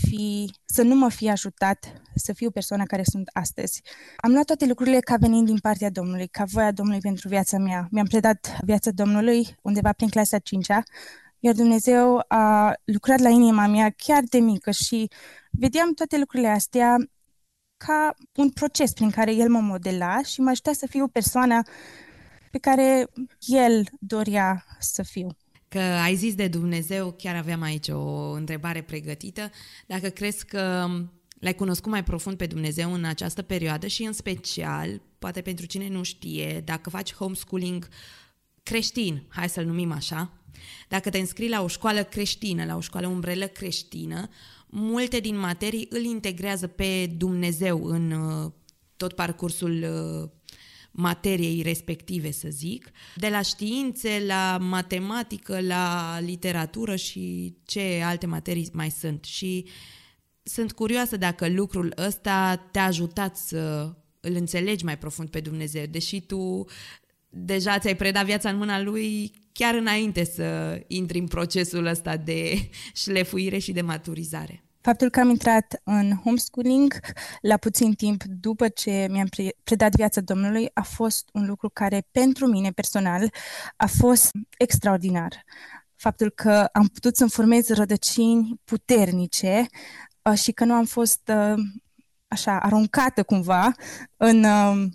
fi, 0.00 0.52
să 0.64 0.82
nu 0.82 0.94
mă 0.94 1.08
fi 1.08 1.30
ajutat 1.30 2.02
să 2.14 2.32
fiu 2.32 2.50
persoana 2.50 2.84
care 2.84 3.02
sunt 3.04 3.28
astăzi. 3.32 3.82
Am 4.16 4.32
luat 4.32 4.44
toate 4.44 4.66
lucrurile 4.66 5.00
ca 5.00 5.16
venind 5.16 5.46
din 5.46 5.58
partea 5.58 5.90
Domnului, 5.90 6.26
ca 6.26 6.44
voia 6.44 6.72
Domnului 6.72 7.00
pentru 7.00 7.28
viața 7.28 7.58
mea. 7.58 7.88
Mi-am 7.90 8.06
predat 8.06 8.56
viața 8.64 8.90
Domnului 8.90 9.56
undeva 9.62 9.92
prin 9.92 10.08
clasa 10.08 10.38
5-a, 10.38 10.82
iar 11.38 11.54
Dumnezeu 11.54 12.24
a 12.28 12.74
lucrat 12.84 13.18
la 13.18 13.28
inima 13.28 13.66
mea 13.66 13.94
chiar 13.96 14.22
de 14.30 14.38
mică 14.38 14.70
și 14.70 15.10
vedeam 15.50 15.92
toate 15.92 16.18
lucrurile 16.18 16.48
astea 16.48 16.96
ca 17.76 18.14
un 18.34 18.50
proces 18.50 18.92
prin 18.92 19.10
care 19.10 19.32
El 19.32 19.48
mă 19.48 19.60
modela 19.60 20.22
și 20.22 20.40
mă 20.40 20.50
ajuta 20.50 20.72
să 20.72 20.86
fiu 20.86 21.08
persoana 21.08 21.62
pe 22.50 22.58
care 22.58 23.06
El 23.46 23.88
dorea 24.00 24.64
să 24.78 25.02
fiu 25.02 25.28
că 25.68 25.78
ai 25.78 26.14
zis 26.14 26.34
de 26.34 26.48
Dumnezeu, 26.48 27.14
chiar 27.18 27.36
aveam 27.36 27.62
aici 27.62 27.88
o 27.88 28.30
întrebare 28.30 28.82
pregătită, 28.82 29.50
dacă 29.86 30.08
crezi 30.08 30.44
că 30.44 30.88
l-ai 31.38 31.54
cunoscut 31.54 31.90
mai 31.90 32.04
profund 32.04 32.36
pe 32.36 32.46
Dumnezeu 32.46 32.92
în 32.92 33.04
această 33.04 33.42
perioadă 33.42 33.86
și 33.86 34.02
în 34.02 34.12
special, 34.12 35.00
poate 35.18 35.40
pentru 35.40 35.66
cine 35.66 35.88
nu 35.88 36.02
știe, 36.02 36.62
dacă 36.64 36.90
faci 36.90 37.14
homeschooling 37.14 37.88
creștin, 38.62 39.22
hai 39.28 39.48
să-l 39.48 39.64
numim 39.64 39.92
așa, 39.92 40.32
dacă 40.88 41.10
te 41.10 41.18
înscrii 41.18 41.48
la 41.48 41.62
o 41.62 41.66
școală 41.68 42.02
creștină, 42.02 42.64
la 42.64 42.76
o 42.76 42.80
școală 42.80 43.06
umbrelă 43.06 43.46
creștină, 43.46 44.28
multe 44.66 45.20
din 45.20 45.38
materii 45.38 45.86
îl 45.90 46.02
integrează 46.02 46.66
pe 46.66 47.06
Dumnezeu 47.16 47.84
în 47.84 48.10
uh, 48.10 48.52
tot 48.96 49.12
parcursul 49.12 49.82
uh, 49.82 50.30
materiei 51.00 51.62
respective, 51.62 52.30
să 52.30 52.48
zic, 52.50 52.90
de 53.16 53.28
la 53.28 53.42
științe, 53.42 54.22
la 54.26 54.58
matematică, 54.60 55.60
la 55.60 56.18
literatură 56.20 56.96
și 56.96 57.54
ce 57.64 58.02
alte 58.04 58.26
materii 58.26 58.68
mai 58.72 58.90
sunt. 58.90 59.24
Și 59.24 59.66
sunt 60.42 60.72
curioasă 60.72 61.16
dacă 61.16 61.48
lucrul 61.48 61.92
ăsta 62.06 62.68
te-a 62.70 62.84
ajutat 62.84 63.36
să 63.36 63.94
îl 64.20 64.34
înțelegi 64.34 64.84
mai 64.84 64.98
profund 64.98 65.28
pe 65.28 65.40
Dumnezeu, 65.40 65.86
deși 65.86 66.20
tu 66.20 66.64
deja 67.28 67.78
ți-ai 67.78 67.96
predat 67.96 68.24
viața 68.24 68.48
în 68.50 68.56
mâna 68.56 68.82
lui 68.82 69.32
chiar 69.52 69.74
înainte 69.74 70.24
să 70.24 70.80
intri 70.86 71.18
în 71.18 71.26
procesul 71.26 71.86
ăsta 71.86 72.16
de 72.16 72.68
șlefuire 73.04 73.58
și 73.58 73.72
de 73.72 73.80
maturizare. 73.80 74.67
Faptul 74.88 75.10
că 75.10 75.20
am 75.20 75.28
intrat 75.28 75.80
în 75.84 76.12
homeschooling 76.24 77.00
la 77.40 77.56
puțin 77.56 77.92
timp 77.92 78.22
după 78.24 78.68
ce 78.68 79.06
mi-am 79.10 79.28
predat 79.64 79.94
viața 79.94 80.20
Domnului 80.20 80.70
a 80.74 80.82
fost 80.82 81.28
un 81.32 81.46
lucru 81.46 81.70
care 81.72 82.06
pentru 82.10 82.46
mine 82.46 82.70
personal 82.70 83.32
a 83.76 83.86
fost 83.86 84.30
extraordinar. 84.58 85.44
Faptul 85.96 86.30
că 86.30 86.68
am 86.72 86.86
putut 86.86 87.16
să-mi 87.16 87.30
formez 87.30 87.68
rădăcini 87.68 88.60
puternice 88.64 89.66
uh, 90.22 90.38
și 90.38 90.52
că 90.52 90.64
nu 90.64 90.74
am 90.74 90.84
fost 90.84 91.30
uh, 91.34 91.62
așa 92.28 92.60
aruncată 92.60 93.22
cumva 93.22 93.72
în 94.16 94.44
uh, 94.44 94.86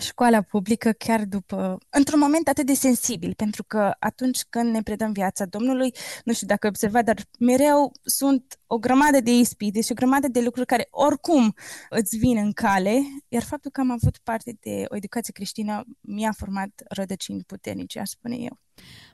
școala 0.00 0.42
publică 0.42 0.90
chiar 0.92 1.24
după, 1.24 1.78
într-un 1.90 2.18
moment 2.18 2.48
atât 2.48 2.66
de 2.66 2.74
sensibil, 2.74 3.34
pentru 3.34 3.64
că 3.64 3.94
atunci 3.98 4.40
când 4.50 4.70
ne 4.70 4.82
predăm 4.82 5.12
viața 5.12 5.44
Domnului, 5.44 5.94
nu 6.24 6.32
știu 6.32 6.46
dacă 6.46 6.66
observat, 6.66 7.04
dar 7.04 7.16
mereu 7.38 7.92
sunt 8.04 8.58
o 8.66 8.78
grămadă 8.78 9.20
de 9.20 9.30
ispite 9.30 9.80
și 9.80 9.92
o 9.92 9.94
grămadă 9.94 10.28
de 10.28 10.40
lucruri 10.40 10.66
care 10.66 10.88
oricum 10.90 11.54
îți 11.90 12.16
vin 12.16 12.36
în 12.36 12.52
cale, 12.52 13.00
iar 13.28 13.42
faptul 13.42 13.70
că 13.70 13.80
am 13.80 13.90
avut 13.90 14.18
parte 14.22 14.56
de 14.60 14.84
o 14.88 14.96
educație 14.96 15.32
creștină 15.32 15.84
mi-a 16.00 16.32
format 16.36 16.82
rădăcini 16.88 17.44
puternice, 17.46 17.98
aș 17.98 18.08
spune 18.08 18.36
eu. 18.36 18.58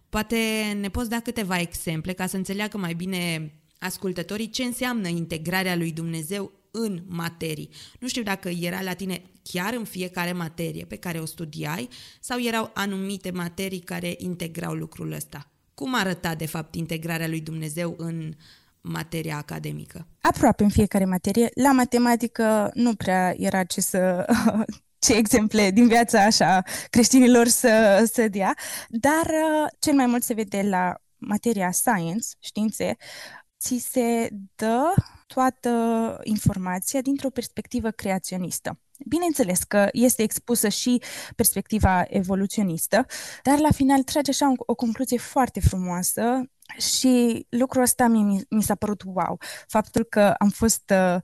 Poate 0.08 0.36
ne 0.80 0.88
poți 0.88 1.08
da 1.08 1.20
câteva 1.20 1.58
exemple 1.58 2.12
ca 2.12 2.26
să 2.26 2.36
înțeleagă 2.36 2.78
mai 2.78 2.94
bine 2.94 3.54
ascultătorii 3.78 4.50
ce 4.50 4.62
înseamnă 4.62 5.08
integrarea 5.08 5.76
lui 5.76 5.92
Dumnezeu 5.92 6.52
în 6.70 7.02
materii. 7.06 7.70
Nu 8.00 8.08
știu 8.08 8.22
dacă 8.22 8.48
era 8.48 8.82
la 8.82 8.92
tine 8.92 9.22
chiar 9.52 9.74
în 9.74 9.84
fiecare 9.84 10.32
materie 10.32 10.84
pe 10.84 10.96
care 10.96 11.18
o 11.18 11.24
studiai 11.24 11.88
sau 12.20 12.40
erau 12.40 12.70
anumite 12.74 13.30
materii 13.30 13.80
care 13.80 14.14
integrau 14.18 14.72
lucrul 14.72 15.12
ăsta. 15.12 15.50
Cum 15.74 15.94
arăta, 15.94 16.34
de 16.34 16.46
fapt, 16.46 16.74
integrarea 16.74 17.28
lui 17.28 17.40
Dumnezeu 17.40 17.94
în 17.98 18.34
materia 18.80 19.36
academică? 19.36 20.06
Aproape 20.20 20.62
în 20.62 20.68
fiecare 20.68 21.04
materie. 21.04 21.48
La 21.54 21.72
matematică 21.72 22.70
nu 22.74 22.94
prea 22.94 23.34
era 23.36 23.64
ce 23.64 23.80
să 23.80 24.26
ce 25.04 25.14
exemple 25.14 25.70
din 25.70 25.86
viața 25.86 26.24
așa 26.24 26.62
creștinilor 26.90 27.46
să, 27.46 28.04
să 28.12 28.28
dea, 28.28 28.54
dar 28.88 29.26
uh, 29.26 29.68
cel 29.78 29.94
mai 29.94 30.06
mult 30.06 30.22
se 30.22 30.34
vede 30.34 30.62
la 30.62 30.94
materia 31.16 31.70
science, 31.70 32.26
științe, 32.38 32.96
ți 33.60 33.88
se 33.90 34.28
dă 34.54 34.94
toată 35.26 35.70
informația 36.22 37.00
dintr-o 37.00 37.30
perspectivă 37.30 37.90
creaționistă. 37.90 38.78
Bineînțeles 39.06 39.62
că 39.62 39.88
este 39.92 40.22
expusă 40.22 40.68
și 40.68 41.02
perspectiva 41.36 42.04
evoluționistă, 42.08 43.06
dar 43.42 43.58
la 43.58 43.70
final 43.70 44.02
trage 44.02 44.30
așa 44.30 44.50
o, 44.50 44.54
o 44.56 44.74
concluzie 44.74 45.18
foarte 45.18 45.60
frumoasă 45.60 46.50
și 46.78 47.46
lucrul 47.48 47.82
ăsta 47.82 48.06
mi, 48.06 48.42
mi 48.48 48.62
s-a 48.62 48.74
părut 48.74 49.02
wow. 49.04 49.38
Faptul 49.66 50.04
că 50.04 50.34
am 50.38 50.48
fost 50.48 50.92
uh, 51.14 51.20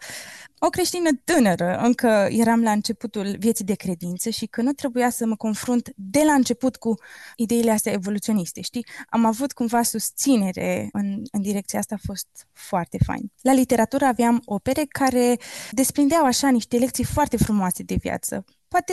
o 0.58 0.68
creștină 0.68 1.10
tânără, 1.24 1.78
încă 1.82 2.26
eram 2.30 2.62
la 2.62 2.70
începutul 2.70 3.36
vieții 3.38 3.64
de 3.64 3.74
credință 3.74 4.30
și 4.30 4.46
că 4.46 4.62
nu 4.62 4.72
trebuia 4.72 5.10
să 5.10 5.26
mă 5.26 5.36
confrunt 5.36 5.92
de 5.96 6.22
la 6.26 6.32
început 6.32 6.76
cu 6.76 6.94
ideile 7.36 7.70
astea 7.70 7.92
evoluționiste, 7.92 8.60
știi? 8.60 8.86
Am 9.08 9.24
avut 9.24 9.52
cumva 9.52 9.82
susținere 9.82 10.88
în, 10.92 11.22
în 11.30 11.42
direcția 11.42 11.78
asta, 11.78 11.94
a 11.94 12.02
fost 12.06 12.28
foarte 12.52 12.98
fain. 13.04 13.32
La 13.40 13.52
literatură 13.52 14.04
aveam 14.04 14.42
opere 14.44 14.84
care 14.88 15.38
desprindeau 15.70 16.24
așa 16.24 16.48
niște 16.48 16.76
lecții 16.76 17.04
foarte 17.04 17.36
frumoase 17.36 17.82
de 17.82 17.96
viață. 18.00 18.44
Poate 18.68 18.92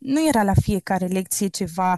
nu 0.00 0.26
era 0.26 0.42
la 0.42 0.52
fiecare 0.60 1.06
lecție 1.06 1.46
ceva 1.48 1.96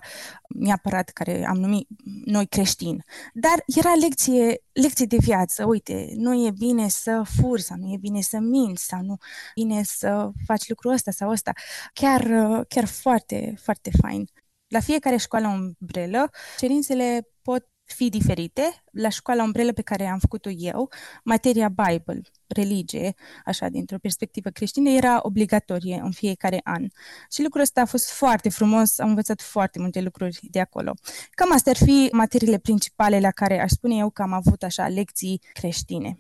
neapărat 0.48 1.08
care 1.08 1.46
am 1.46 1.56
numit 1.56 1.88
noi 2.24 2.46
creștin, 2.46 3.04
dar 3.34 3.62
era 3.66 3.94
lecție, 3.94 4.62
lecție 4.72 5.06
de 5.06 5.16
viață. 5.20 5.64
Uite, 5.64 6.12
nu 6.16 6.46
e 6.46 6.50
bine 6.50 6.88
să 6.88 7.22
furi 7.24 7.62
sau 7.62 7.76
nu 7.76 7.92
e 7.92 7.96
bine 8.00 8.20
să 8.20 8.38
minți 8.38 8.84
sau 8.84 9.00
nu 9.02 9.16
e 9.54 9.62
bine 9.62 9.82
să 9.82 10.30
faci 10.46 10.68
lucrul 10.68 10.92
ăsta 10.92 11.10
sau 11.10 11.30
ăsta. 11.30 11.52
Chiar, 11.92 12.22
chiar 12.68 12.84
foarte, 12.84 13.54
foarte 13.62 13.90
fain. 14.00 14.26
La 14.66 14.80
fiecare 14.80 15.16
școală 15.16 15.48
umbrelă, 15.80 16.30
cerințele 16.58 17.28
pot 17.42 17.71
fi 17.92 18.08
diferite. 18.08 18.82
La 18.90 19.08
școala 19.08 19.42
umbrelă 19.42 19.72
pe 19.72 19.82
care 19.82 20.06
am 20.06 20.18
făcut-o 20.18 20.50
eu, 20.50 20.90
materia 21.24 21.68
Bible, 21.68 22.22
religie, 22.46 23.14
așa, 23.44 23.68
dintr-o 23.68 23.98
perspectivă 23.98 24.50
creștină, 24.50 24.90
era 24.90 25.18
obligatorie 25.22 26.00
în 26.02 26.10
fiecare 26.10 26.60
an. 26.64 26.86
Și 27.30 27.42
lucrul 27.42 27.62
ăsta 27.62 27.80
a 27.80 27.84
fost 27.84 28.10
foarte 28.10 28.48
frumos, 28.48 28.98
am 28.98 29.08
învățat 29.08 29.40
foarte 29.40 29.78
multe 29.78 30.00
lucruri 30.00 30.38
de 30.42 30.60
acolo. 30.60 30.94
Cam 31.30 31.52
astea 31.52 31.72
ar 31.72 31.88
fi 31.88 32.08
materiile 32.12 32.58
principale 32.58 33.20
la 33.20 33.30
care 33.30 33.60
aș 33.60 33.70
spune 33.70 33.96
eu 33.96 34.10
că 34.10 34.22
am 34.22 34.32
avut 34.32 34.62
așa 34.62 34.88
lecții 34.88 35.40
creștine. 35.52 36.18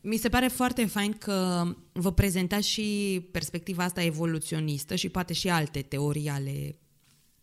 Mi 0.00 0.16
se 0.16 0.28
pare 0.28 0.48
foarte 0.48 0.86
fain 0.86 1.12
că 1.12 1.64
vă 1.92 2.12
prezentați 2.12 2.68
și 2.68 3.28
perspectiva 3.32 3.84
asta 3.84 4.02
evoluționistă 4.02 4.94
și 4.94 5.08
poate 5.08 5.32
și 5.32 5.48
alte 5.48 5.82
teorii 5.82 6.28
ale 6.28 6.78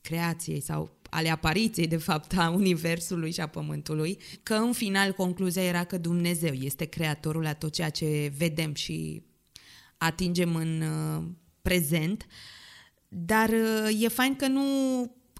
creației 0.02 0.62
sau 0.62 0.90
ale 1.14 1.30
apariției, 1.30 1.88
de 1.88 1.98
fapt, 1.98 2.38
a 2.38 2.50
Universului 2.50 3.32
și 3.32 3.40
a 3.40 3.48
Pământului, 3.48 4.18
că 4.44 4.54
în 4.54 4.72
final 4.72 5.12
concluzia 5.12 5.64
era 5.64 5.84
că 5.84 5.98
Dumnezeu 5.98 6.54
este 6.54 6.86
creatorul 6.86 7.42
la 7.42 7.54
tot 7.54 7.74
ceea 7.74 7.90
ce 7.90 8.34
vedem 8.38 8.74
și 8.74 9.24
atingem 9.98 10.56
în 10.56 10.82
uh, 10.82 11.24
prezent, 11.62 12.26
dar 13.08 13.50
uh, 13.50 14.02
e 14.02 14.08
fain 14.08 14.36
că 14.36 14.48
nu 14.48 14.62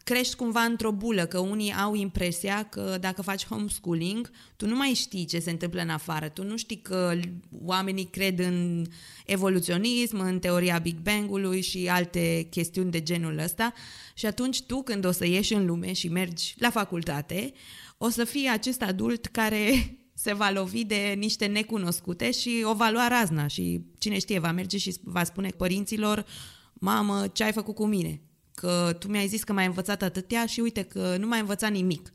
crești 0.04 0.36
cumva 0.36 0.62
într-o 0.62 0.92
bulă, 0.92 1.26
că 1.26 1.40
unii 1.40 1.74
au 1.74 1.96
impresia 1.96 2.64
că 2.64 2.98
dacă 3.00 3.22
faci 3.22 3.46
homeschooling, 3.46 4.32
tu 4.56 4.68
nu 4.68 4.76
mai 4.76 4.94
știi 4.94 5.26
ce 5.26 5.40
se 5.40 5.52
întâmplă 5.52 5.82
în 5.82 5.90
afară, 5.90 6.30
tu 6.30 6.44
nu 6.44 6.58
știi 6.58 6.82
că 6.82 7.20
oamenii 7.64 8.06
cred 8.06 8.40
în 8.40 8.86
evoluționism, 9.26 10.20
în 10.20 10.40
teoria 10.40 10.78
Big 10.78 10.98
Bang-ului 10.98 11.62
și 11.62 11.88
alte 11.90 12.48
chestiuni 12.50 12.92
de 12.92 13.04
genul 13.04 13.38
ăsta. 13.38 13.74
Și 14.14 14.26
atunci 14.26 14.62
tu 14.62 14.82
când 14.82 15.06
o 15.06 15.12
să 15.12 15.26
ieși 15.26 15.54
în 15.54 15.66
lume 15.66 15.94
și 15.94 16.08
mergi 16.08 16.56
la 16.58 16.70
facultate, 16.70 17.54
o 17.98 18.10
să 18.10 18.24
fii 18.24 18.50
acest 18.52 18.82
adult 18.82 19.26
care 19.26 19.72
se 20.24 20.34
va 20.34 20.52
lovi 20.52 20.84
de 20.84 21.16
niște 21.18 21.46
necunoscute 21.46 22.32
și 22.32 22.64
o 22.66 22.74
va 22.74 22.90
lua 22.90 23.08
razna. 23.08 23.48
Și 23.48 23.82
cine 23.98 24.20
știe, 24.20 24.40
va 24.40 24.52
merge 24.52 24.78
și 24.78 24.96
va 25.04 25.24
spune 25.24 25.50
părinților, 25.50 26.26
mamă, 26.74 27.28
ce 27.28 27.44
ai 27.44 27.52
făcut 27.52 27.76
cu 27.76 27.86
mine? 27.86 28.22
Că 28.54 28.96
tu 29.00 29.08
mi-ai 29.08 29.28
zis 29.28 29.44
că 29.44 29.54
m-ai 29.54 29.66
învățat 29.66 30.02
atâtea 30.02 30.46
și 30.46 30.60
uite 30.60 30.84
că 30.84 31.16
nu 31.20 31.28
m-ai 31.28 31.40
învățat 31.40 31.72
nimic. 31.72 32.14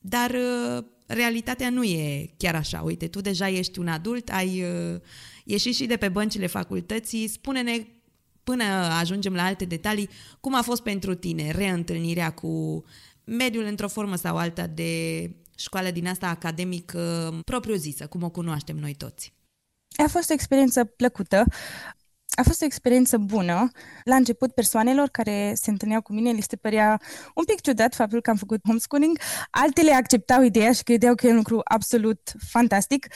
Dar 0.00 0.30
uh, 0.30 0.84
realitatea 1.06 1.70
nu 1.70 1.84
e 1.84 2.30
chiar 2.36 2.54
așa. 2.54 2.80
Uite, 2.80 3.08
tu 3.08 3.20
deja 3.20 3.48
ești 3.48 3.78
un 3.78 3.88
adult, 3.88 4.28
ai 4.28 4.62
uh, 4.62 5.00
ieșit 5.44 5.74
și 5.74 5.86
de 5.86 5.96
pe 5.96 6.08
băncile 6.08 6.46
facultății, 6.46 7.28
spune-ne 7.28 7.86
până 8.44 8.64
ajungem 9.00 9.34
la 9.34 9.44
alte 9.44 9.64
detalii, 9.64 10.08
cum 10.40 10.54
a 10.54 10.62
fost 10.62 10.82
pentru 10.82 11.14
tine 11.14 11.50
reîntâlnirea 11.50 12.32
cu 12.32 12.84
mediul 13.24 13.64
într-o 13.64 13.88
formă 13.88 14.16
sau 14.16 14.36
alta 14.36 14.66
de 14.66 15.30
școală 15.56 15.90
din 15.90 16.06
asta 16.06 16.28
academică 16.28 17.34
propriu-zisă, 17.44 18.06
cum 18.06 18.22
o 18.22 18.30
cunoaștem 18.30 18.76
noi 18.76 18.94
toți. 18.94 19.32
A 19.96 20.08
fost 20.08 20.30
o 20.30 20.32
experiență 20.32 20.84
plăcută 20.84 21.44
a 22.34 22.42
fost 22.42 22.62
o 22.62 22.64
experiență 22.64 23.18
bună. 23.18 23.70
La 24.04 24.14
început, 24.14 24.52
persoanelor 24.52 25.08
care 25.08 25.52
se 25.54 25.70
întâlneau 25.70 26.02
cu 26.02 26.12
mine, 26.12 26.30
li 26.30 26.40
se 26.40 26.56
părea 26.56 27.00
un 27.34 27.44
pic 27.44 27.60
ciudat 27.60 27.94
faptul 27.94 28.20
că 28.20 28.30
am 28.30 28.36
făcut 28.36 28.60
homeschooling. 28.64 29.18
Altele 29.50 29.92
acceptau 29.92 30.42
ideea 30.42 30.72
și 30.72 30.82
credeau 30.82 31.14
că 31.14 31.26
e 31.26 31.30
un 31.30 31.36
lucru 31.36 31.60
absolut 31.64 32.32
fantastic. 32.48 33.06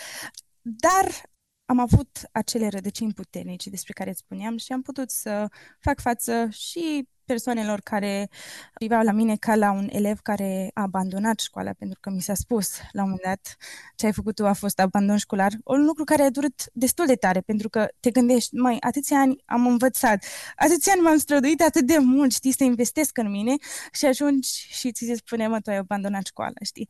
Dar 0.62 1.31
am 1.64 1.78
avut 1.78 2.18
acele 2.33 2.68
rădăcini 2.68 3.12
puternice 3.12 3.70
despre 3.70 3.92
care 3.92 4.11
îți 4.11 4.18
spuneam 4.18 4.57
și 4.57 4.72
am 4.72 4.83
putut 4.83 5.11
să 5.11 5.48
fac 5.81 6.00
față 6.00 6.48
și 6.50 7.09
persoanelor 7.29 7.81
care 7.81 8.29
priveau 8.75 9.03
la 9.03 9.12
mine 9.12 9.37
ca 9.37 9.55
la 9.55 9.71
un 9.71 9.88
elev 9.93 10.19
care 10.19 10.71
a 10.75 10.83
abandonat 10.83 11.38
școala, 11.38 11.71
pentru 11.79 11.99
că 12.01 12.11
mi 12.11 12.21
s-a 12.21 12.35
spus 12.35 12.69
la 12.93 13.03
un 13.03 13.09
moment 13.09 13.27
dat 13.27 13.57
ce 13.97 14.07
ai 14.07 14.12
făcut 14.12 14.35
tu 14.35 14.47
a 14.47 14.53
fost 14.53 14.79
abandon 14.81 15.17
școlar, 15.17 15.53
un 15.64 15.85
lucru 15.85 16.05
care 16.05 16.23
a 16.23 16.31
durat 16.31 16.71
destul 16.73 17.07
de 17.07 17.14
tare, 17.14 17.41
pentru 17.41 17.69
că 17.69 17.88
te 18.01 18.11
gândești, 18.11 18.55
mai 18.55 18.77
atâția 18.81 19.19
ani 19.19 19.43
am 19.45 19.67
învățat, 19.67 20.25
atâția 20.57 20.93
ani 20.93 21.03
m-am 21.03 21.19
străduit 21.19 21.62
atât 21.62 21.87
de 21.87 21.99
mult, 21.99 22.33
știi, 22.33 22.53
să 22.53 22.64
investesc 22.64 23.19
în 23.19 23.31
mine 23.31 23.55
și 23.93 24.07
ajungi 24.07 24.67
și 24.71 24.93
ți 24.93 25.05
se 25.05 25.14
spune, 25.14 25.47
mă, 25.47 25.61
tu 25.61 25.71
ai 25.71 25.77
abandonat 25.77 26.27
școala, 26.27 26.59
știi? 26.64 26.88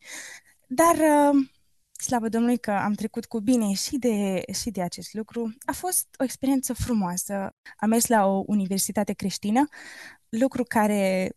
Dar 0.66 0.94
uh, 0.94 1.48
Slavă 2.00 2.28
Domnului 2.28 2.58
că 2.58 2.70
am 2.70 2.92
trecut 2.92 3.26
cu 3.26 3.40
bine 3.40 3.72
și 3.72 3.96
de, 3.98 4.42
și 4.52 4.70
de 4.70 4.82
acest 4.82 5.14
lucru. 5.14 5.54
A 5.64 5.72
fost 5.72 6.06
o 6.18 6.24
experiență 6.24 6.72
frumoasă. 6.72 7.54
Am 7.76 7.88
mers 7.88 8.06
la 8.06 8.26
o 8.26 8.42
universitate 8.46 9.12
creștină, 9.12 9.68
lucru 10.28 10.62
care 10.62 11.32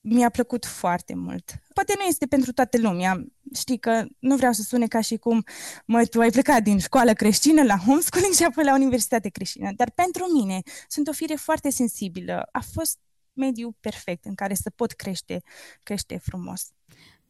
mi-a 0.00 0.30
plăcut 0.30 0.66
foarte 0.66 1.14
mult. 1.14 1.52
Poate 1.74 1.94
nu 1.98 2.04
este 2.04 2.26
pentru 2.26 2.52
toată 2.52 2.78
lumea. 2.78 3.24
Știi 3.54 3.78
că 3.78 4.04
nu 4.18 4.36
vreau 4.36 4.52
să 4.52 4.62
sune 4.62 4.86
ca 4.86 5.00
și 5.00 5.16
cum, 5.16 5.44
mă, 5.86 6.04
tu 6.04 6.20
ai 6.20 6.30
plecat 6.30 6.62
din 6.62 6.78
școală 6.78 7.12
creștină 7.12 7.62
la 7.62 7.76
homeschooling 7.76 8.34
și 8.38 8.44
apoi 8.44 8.64
la 8.64 8.74
universitate 8.74 9.28
creștină. 9.28 9.70
Dar 9.76 9.90
pentru 9.90 10.32
mine 10.32 10.62
sunt 10.88 11.08
o 11.08 11.12
fire 11.12 11.34
foarte 11.34 11.70
sensibilă. 11.70 12.48
A 12.52 12.60
fost 12.72 12.98
mediu 13.32 13.76
perfect 13.80 14.24
în 14.24 14.34
care 14.34 14.54
să 14.54 14.70
pot 14.70 14.92
crește, 14.92 15.42
crește 15.82 16.18
frumos 16.18 16.72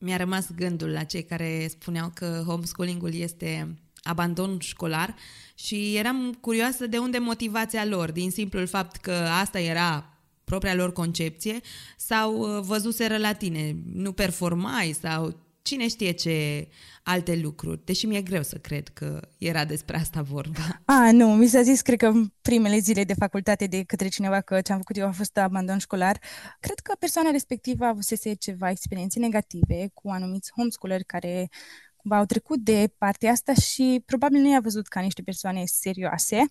mi-a 0.02 0.16
rămas 0.16 0.46
gândul 0.56 0.90
la 0.90 1.02
cei 1.02 1.24
care 1.24 1.66
spuneau 1.70 2.10
că 2.14 2.42
homeschooling-ul 2.46 3.14
este 3.14 3.78
abandon 4.02 4.58
școlar 4.58 5.14
și 5.54 5.96
eram 5.96 6.32
curioasă 6.40 6.86
de 6.86 6.98
unde 6.98 7.18
motivația 7.18 7.84
lor, 7.84 8.10
din 8.10 8.30
simplul 8.30 8.66
fapt 8.66 8.96
că 8.96 9.12
asta 9.12 9.60
era 9.60 10.06
propria 10.52 10.74
lor 10.74 10.92
concepție 10.92 11.60
sau 11.96 12.34
uh, 12.38 12.62
văzuseră 12.62 13.16
la 13.16 13.32
tine, 13.32 13.76
nu 13.92 14.12
performai 14.12 14.96
sau 15.00 15.36
cine 15.62 15.88
știe 15.88 16.10
ce 16.10 16.68
alte 17.02 17.36
lucruri, 17.36 17.84
deși 17.84 18.06
mi-e 18.06 18.22
greu 18.22 18.42
să 18.42 18.56
cred 18.56 18.88
că 18.88 19.20
era 19.38 19.64
despre 19.64 19.96
asta 19.96 20.22
vorba. 20.22 20.82
A, 20.84 21.12
nu, 21.12 21.34
mi 21.34 21.46
s-a 21.46 21.62
zis, 21.62 21.80
cred 21.80 21.98
că 21.98 22.06
în 22.06 22.32
primele 22.42 22.78
zile 22.78 23.04
de 23.04 23.14
facultate 23.14 23.66
de 23.66 23.82
către 23.82 24.08
cineva 24.08 24.40
că 24.40 24.60
ce 24.60 24.72
am 24.72 24.78
făcut 24.78 24.96
eu 24.96 25.06
a 25.06 25.12
fost 25.12 25.36
abandon 25.36 25.78
școlar. 25.78 26.18
Cred 26.60 26.78
că 26.78 26.92
persoana 26.98 27.30
respectivă 27.30 27.84
avusese 27.84 28.34
ceva 28.34 28.70
experiențe 28.70 29.18
negative 29.18 29.90
cu 29.94 30.10
anumiți 30.10 30.50
homeschooleri 30.56 31.04
care 31.04 31.48
cumva 31.96 32.16
au 32.16 32.24
trecut 32.24 32.58
de 32.58 32.94
partea 32.98 33.30
asta 33.30 33.54
și 33.54 34.02
probabil 34.06 34.40
nu 34.40 34.50
i-a 34.50 34.60
văzut 34.60 34.86
ca 34.86 35.00
niște 35.00 35.22
persoane 35.22 35.62
serioase. 35.64 36.44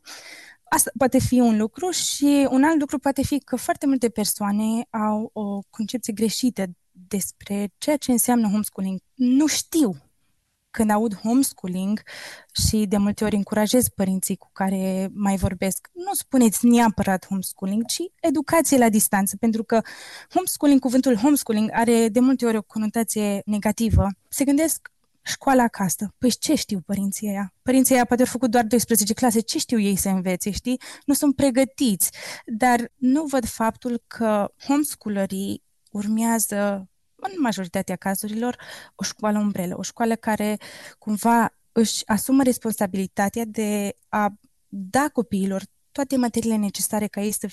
Asta 0.73 0.91
poate 0.97 1.19
fi 1.19 1.39
un 1.39 1.57
lucru 1.57 1.89
și 1.89 2.47
un 2.49 2.63
alt 2.63 2.79
lucru 2.79 2.99
poate 2.99 3.23
fi 3.23 3.39
că 3.39 3.55
foarte 3.55 3.85
multe 3.85 4.09
persoane 4.09 4.87
au 4.89 5.29
o 5.33 5.61
concepție 5.69 6.13
greșită 6.13 6.63
despre 6.91 7.71
ceea 7.77 7.97
ce 7.97 8.11
înseamnă 8.11 8.47
homeschooling. 8.47 8.99
Nu 9.13 9.47
știu 9.47 9.95
când 10.69 10.89
aud 10.89 11.15
homeschooling 11.15 12.01
și 12.51 12.85
de 12.87 12.97
multe 12.97 13.23
ori 13.23 13.35
încurajez 13.35 13.87
părinții 13.87 14.35
cu 14.35 14.49
care 14.53 15.09
mai 15.13 15.37
vorbesc, 15.37 15.89
nu 15.93 16.13
spuneți 16.13 16.65
neapărat 16.65 17.25
homeschooling, 17.27 17.85
ci 17.85 18.01
educație 18.21 18.77
la 18.77 18.89
distanță, 18.89 19.37
pentru 19.37 19.63
că 19.63 19.81
homeschooling, 20.29 20.79
cuvântul 20.79 21.15
homeschooling 21.15 21.69
are 21.73 22.09
de 22.09 22.19
multe 22.19 22.45
ori 22.45 22.57
o 22.57 22.61
conotație 22.61 23.41
negativă. 23.45 24.07
Se 24.29 24.43
gândesc 24.43 24.91
școala 25.21 25.63
acasă. 25.63 26.13
Păi 26.17 26.29
ce 26.29 26.55
știu 26.55 26.79
părinții 26.85 27.27
ăia? 27.27 27.53
Părinții 27.61 27.93
ăia 27.93 28.05
poate 28.05 28.21
au 28.21 28.27
făcut 28.31 28.51
doar 28.51 28.63
12 28.63 29.13
clase, 29.13 29.39
ce 29.39 29.57
știu 29.57 29.79
ei 29.79 29.95
să 29.95 30.09
învețe, 30.09 30.51
știi? 30.51 30.81
Nu 31.05 31.13
sunt 31.13 31.35
pregătiți, 31.35 32.11
dar 32.45 32.91
nu 32.95 33.23
văd 33.23 33.45
faptul 33.45 34.03
că 34.07 34.53
homeschoolerii 34.67 35.63
urmează 35.91 36.89
în 37.15 37.31
majoritatea 37.37 37.95
cazurilor, 37.95 38.55
o 38.95 39.03
școală 39.03 39.39
umbrelă, 39.39 39.77
o 39.77 39.81
școală 39.81 40.15
care 40.15 40.57
cumva 40.97 41.53
își 41.71 42.07
asumă 42.07 42.43
responsabilitatea 42.43 43.45
de 43.45 43.95
a 44.09 44.33
da 44.67 45.09
copiilor 45.13 45.63
toate 45.91 46.17
materiile 46.17 46.55
necesare 46.55 47.07
ca 47.07 47.21
ei 47.21 47.31
să, 47.31 47.47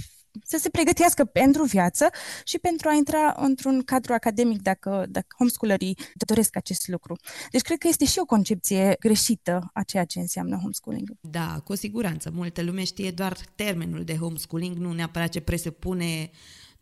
să 0.44 0.58
se 0.60 0.68
pregătească 0.68 1.24
pentru 1.24 1.64
viață 1.64 2.08
și 2.44 2.58
pentru 2.58 2.88
a 2.88 2.92
intra 2.92 3.34
într-un 3.36 3.82
cadru 3.82 4.12
academic 4.12 4.62
dacă, 4.62 5.06
dacă 5.08 5.26
homeschoolerii 5.38 5.98
doresc 6.26 6.56
acest 6.56 6.88
lucru. 6.88 7.16
Deci 7.50 7.62
cred 7.62 7.78
că 7.78 7.88
este 7.88 8.04
și 8.04 8.18
o 8.18 8.24
concepție 8.24 8.96
greșită 8.98 9.70
a 9.72 9.82
ceea 9.82 10.04
ce 10.04 10.18
înseamnă 10.18 10.56
homeschooling. 10.56 11.10
Da, 11.20 11.60
cu 11.64 11.74
siguranță. 11.74 12.30
Multe 12.34 12.62
lume 12.62 12.84
știe 12.84 13.10
doar 13.10 13.36
termenul 13.54 14.04
de 14.04 14.16
homeschooling, 14.16 14.76
nu 14.76 14.92
neapărat 14.92 15.28
ce 15.28 15.40
presupune 15.40 16.30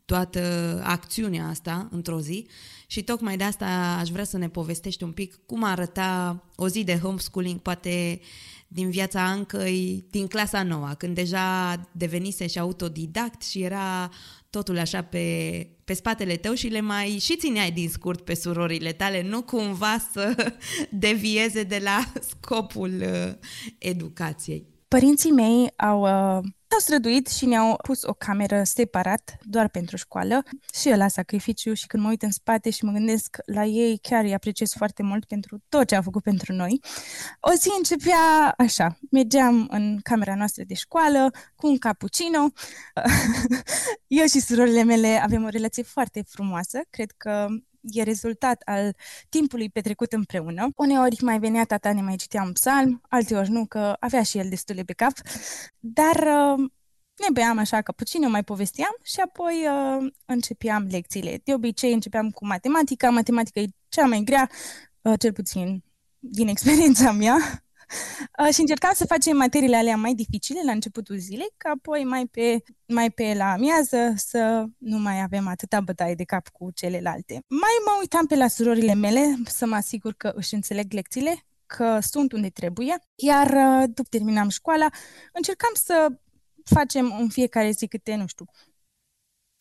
toată 0.07 0.40
acțiunea 0.85 1.49
asta 1.49 1.88
într-o 1.90 2.21
zi 2.21 2.47
și 2.87 3.03
tocmai 3.03 3.37
de 3.37 3.45
asta 3.45 3.97
aș 4.01 4.09
vrea 4.09 4.25
să 4.25 4.38
ne 4.38 4.49
povestești 4.49 5.03
un 5.03 5.12
pic 5.12 5.38
cum 5.47 5.64
arăta 5.64 6.45
o 6.57 6.69
zi 6.69 6.85
de 6.85 6.99
homeschooling, 6.99 7.61
poate 7.61 8.21
din 8.69 8.90
viața 8.90 9.23
Ancăi, 9.25 10.05
din 10.11 10.27
clasa 10.27 10.62
nouă, 10.62 10.90
când 10.99 11.14
deja 11.14 11.75
devenise 11.92 12.47
și 12.47 12.59
autodidact 12.59 13.42
și 13.42 13.62
era 13.62 14.11
totul 14.51 14.79
așa 14.79 15.03
pe, 15.03 15.69
pe 15.85 15.92
spatele 15.92 16.37
tău 16.37 16.55
și 16.55 16.69
le 16.69 16.81
mai 16.81 17.19
și 17.21 17.37
țineai 17.37 17.71
din 17.71 17.88
scurt 17.88 18.25
pe 18.25 18.35
surorile 18.35 18.92
tale, 18.92 19.23
nu 19.23 19.42
cumva 19.42 19.97
să 20.12 20.55
devieze 20.90 21.62
de 21.62 21.81
la 21.83 22.12
scopul 22.29 22.92
uh, 23.01 23.33
educației. 23.79 24.75
Părinții 24.88 25.31
mei 25.31 25.72
au 25.77 26.01
uh, 26.01 26.44
S-au 26.68 26.79
străduit 26.79 27.27
și 27.27 27.46
ne-au 27.46 27.77
pus 27.83 28.03
o 28.03 28.12
cameră 28.12 28.62
separat, 28.64 29.37
doar 29.42 29.68
pentru 29.68 29.96
școală. 29.96 30.42
Și 30.75 30.90
ăla 30.92 31.09
sacrificiu 31.09 31.72
și 31.72 31.87
când 31.87 32.03
mă 32.03 32.09
uit 32.09 32.22
în 32.22 32.31
spate 32.31 32.70
și 32.70 32.85
mă 32.85 32.92
gândesc 32.92 33.37
la 33.44 33.64
ei, 33.64 33.99
chiar 34.03 34.25
îi 34.25 34.35
apreciez 34.35 34.72
foarte 34.72 35.03
mult 35.03 35.25
pentru 35.25 35.62
tot 35.68 35.87
ce 35.87 35.94
au 35.94 36.03
făcut 36.03 36.22
pentru 36.22 36.53
noi. 36.53 36.81
O 37.40 37.51
zi 37.53 37.68
începea 37.77 38.55
așa, 38.57 38.99
mergeam 39.11 39.68
în 39.70 39.99
camera 40.03 40.35
noastră 40.35 40.62
de 40.66 40.75
școală 40.75 41.31
cu 41.55 41.66
un 41.66 41.79
cappuccino. 41.79 42.46
Eu 44.07 44.27
și 44.27 44.40
surorile 44.40 44.83
mele 44.83 45.20
avem 45.22 45.44
o 45.44 45.49
relație 45.49 45.83
foarte 45.83 46.22
frumoasă. 46.29 46.81
Cred 46.90 47.11
că 47.16 47.46
e 47.90 48.03
rezultat 48.03 48.62
al 48.64 48.96
timpului 49.29 49.70
petrecut 49.70 50.12
împreună. 50.12 50.68
Uneori 50.77 51.25
mai 51.25 51.38
venea 51.38 51.64
tata, 51.64 51.92
ne 51.92 52.03
mai 52.03 52.16
citea 52.16 52.42
un 52.42 52.53
psalm, 52.53 53.01
alteori 53.09 53.51
nu, 53.51 53.66
că 53.66 53.96
avea 54.01 54.22
și 54.22 54.38
el 54.38 54.49
destule 54.49 54.83
pe 54.83 54.92
cap, 54.92 55.12
dar 55.79 56.16
uh, 56.16 56.70
ne 57.16 57.27
beam 57.33 57.59
așa 57.59 57.83
că 57.83 57.92
puțin, 57.92 58.31
mai 58.31 58.44
povesteam 58.44 58.96
și 59.03 59.20
apoi 59.20 59.66
uh, 59.66 60.12
începeam 60.25 60.87
lecțiile. 60.90 61.40
De 61.44 61.55
obicei 61.55 61.92
începeam 61.92 62.31
cu 62.31 62.46
matematica, 62.46 63.11
matematica 63.11 63.61
e 63.61 63.66
cea 63.88 64.07
mai 64.07 64.22
grea, 64.25 64.51
uh, 65.03 65.18
cel 65.18 65.33
puțin 65.33 65.85
din 66.18 66.49
experiența 66.49 67.12
mea. 67.12 67.65
Uh, 68.42 68.55
și 68.55 68.61
încercam 68.61 68.92
să 68.94 69.07
facem 69.07 69.37
materiile 69.37 69.77
alea 69.77 69.96
mai 69.96 70.14
dificile 70.14 70.61
la 70.64 70.72
începutul 70.72 71.16
zilei, 71.16 71.55
ca 71.57 71.70
apoi 71.70 72.05
mai 72.05 72.27
pe, 72.27 72.62
mai 72.87 73.11
pe 73.11 73.35
la 73.37 73.53
amiază 73.53 74.12
să 74.16 74.64
nu 74.79 74.99
mai 74.99 75.22
avem 75.22 75.46
atâta 75.49 75.81
bătaie 75.81 76.14
de 76.14 76.25
cap 76.25 76.49
cu 76.49 76.70
celelalte. 76.75 77.33
Mai 77.49 77.77
mă 77.85 77.96
uitam 78.01 78.27
pe 78.27 78.37
la 78.37 78.49
surorile 78.49 78.94
mele 78.94 79.37
să 79.44 79.66
mă 79.66 79.75
asigur 79.75 80.14
că 80.16 80.33
își 80.35 80.55
înțeleg 80.55 80.92
lecțiile, 80.92 81.44
că 81.66 81.99
sunt 82.01 82.33
unde 82.33 82.49
trebuie, 82.49 82.99
iar 83.14 83.46
uh, 83.46 83.85
după 83.87 84.09
terminam 84.11 84.49
școala, 84.49 84.88
încercam 85.33 85.70
să 85.75 86.09
facem 86.64 87.16
în 87.18 87.29
fiecare 87.29 87.70
zi 87.70 87.87
câte, 87.87 88.14
nu 88.14 88.27
știu, 88.27 88.44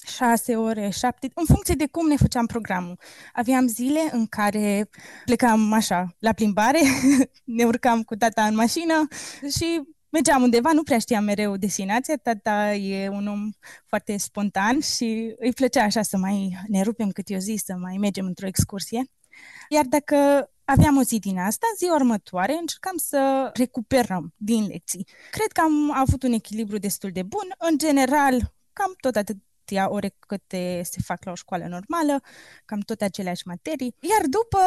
șase 0.05 0.55
ore, 0.55 0.89
șapte, 0.89 1.29
în 1.33 1.45
funcție 1.45 1.75
de 1.75 1.87
cum 1.91 2.07
ne 2.07 2.15
făceam 2.15 2.45
programul. 2.45 2.99
Aveam 3.33 3.67
zile 3.67 3.99
în 4.11 4.25
care 4.25 4.89
plecam 5.25 5.73
așa, 5.73 6.15
la 6.19 6.33
plimbare, 6.33 6.79
ne 7.57 7.63
urcam 7.63 8.03
cu 8.03 8.15
tata 8.15 8.45
în 8.45 8.55
mașină 8.55 9.07
și 9.57 9.81
mergeam 10.09 10.41
undeva, 10.41 10.71
nu 10.71 10.83
prea 10.83 10.99
știam 10.99 11.23
mereu 11.23 11.57
destinația, 11.57 12.15
tata 12.15 12.73
e 12.73 13.09
un 13.09 13.27
om 13.27 13.49
foarte 13.85 14.17
spontan 14.17 14.79
și 14.79 15.35
îi 15.39 15.53
plăcea 15.53 15.83
așa 15.83 16.01
să 16.01 16.17
mai 16.17 16.57
ne 16.67 16.81
rupem 16.81 17.09
câte 17.09 17.35
o 17.35 17.39
zi, 17.39 17.61
să 17.65 17.75
mai 17.79 17.97
mergem 17.97 18.25
într-o 18.25 18.47
excursie. 18.47 19.03
Iar 19.69 19.85
dacă 19.85 20.49
aveam 20.65 20.97
o 20.97 21.01
zi 21.01 21.19
din 21.19 21.37
asta, 21.39 21.67
zi 21.77 21.89
următoare 21.93 22.57
încercam 22.59 22.97
să 22.97 23.49
recuperăm 23.53 24.33
din 24.37 24.65
lecții. 24.67 25.07
Cred 25.31 25.51
că 25.51 25.61
am 25.61 25.91
avut 25.91 26.23
un 26.23 26.31
echilibru 26.31 26.77
destul 26.77 27.09
de 27.13 27.23
bun. 27.23 27.53
În 27.57 27.77
general, 27.77 28.53
cam 28.73 28.93
tot 28.99 29.15
atât 29.15 29.37
atâtea 29.65 29.91
ore 29.91 30.15
câte 30.19 30.81
se 30.83 31.01
fac 31.03 31.23
la 31.23 31.31
o 31.31 31.35
școală 31.35 31.63
normală, 31.63 32.21
cam 32.65 32.79
toate 32.79 33.03
aceleași 33.03 33.47
materii. 33.47 33.95
Iar 33.99 34.21
după, 34.21 34.59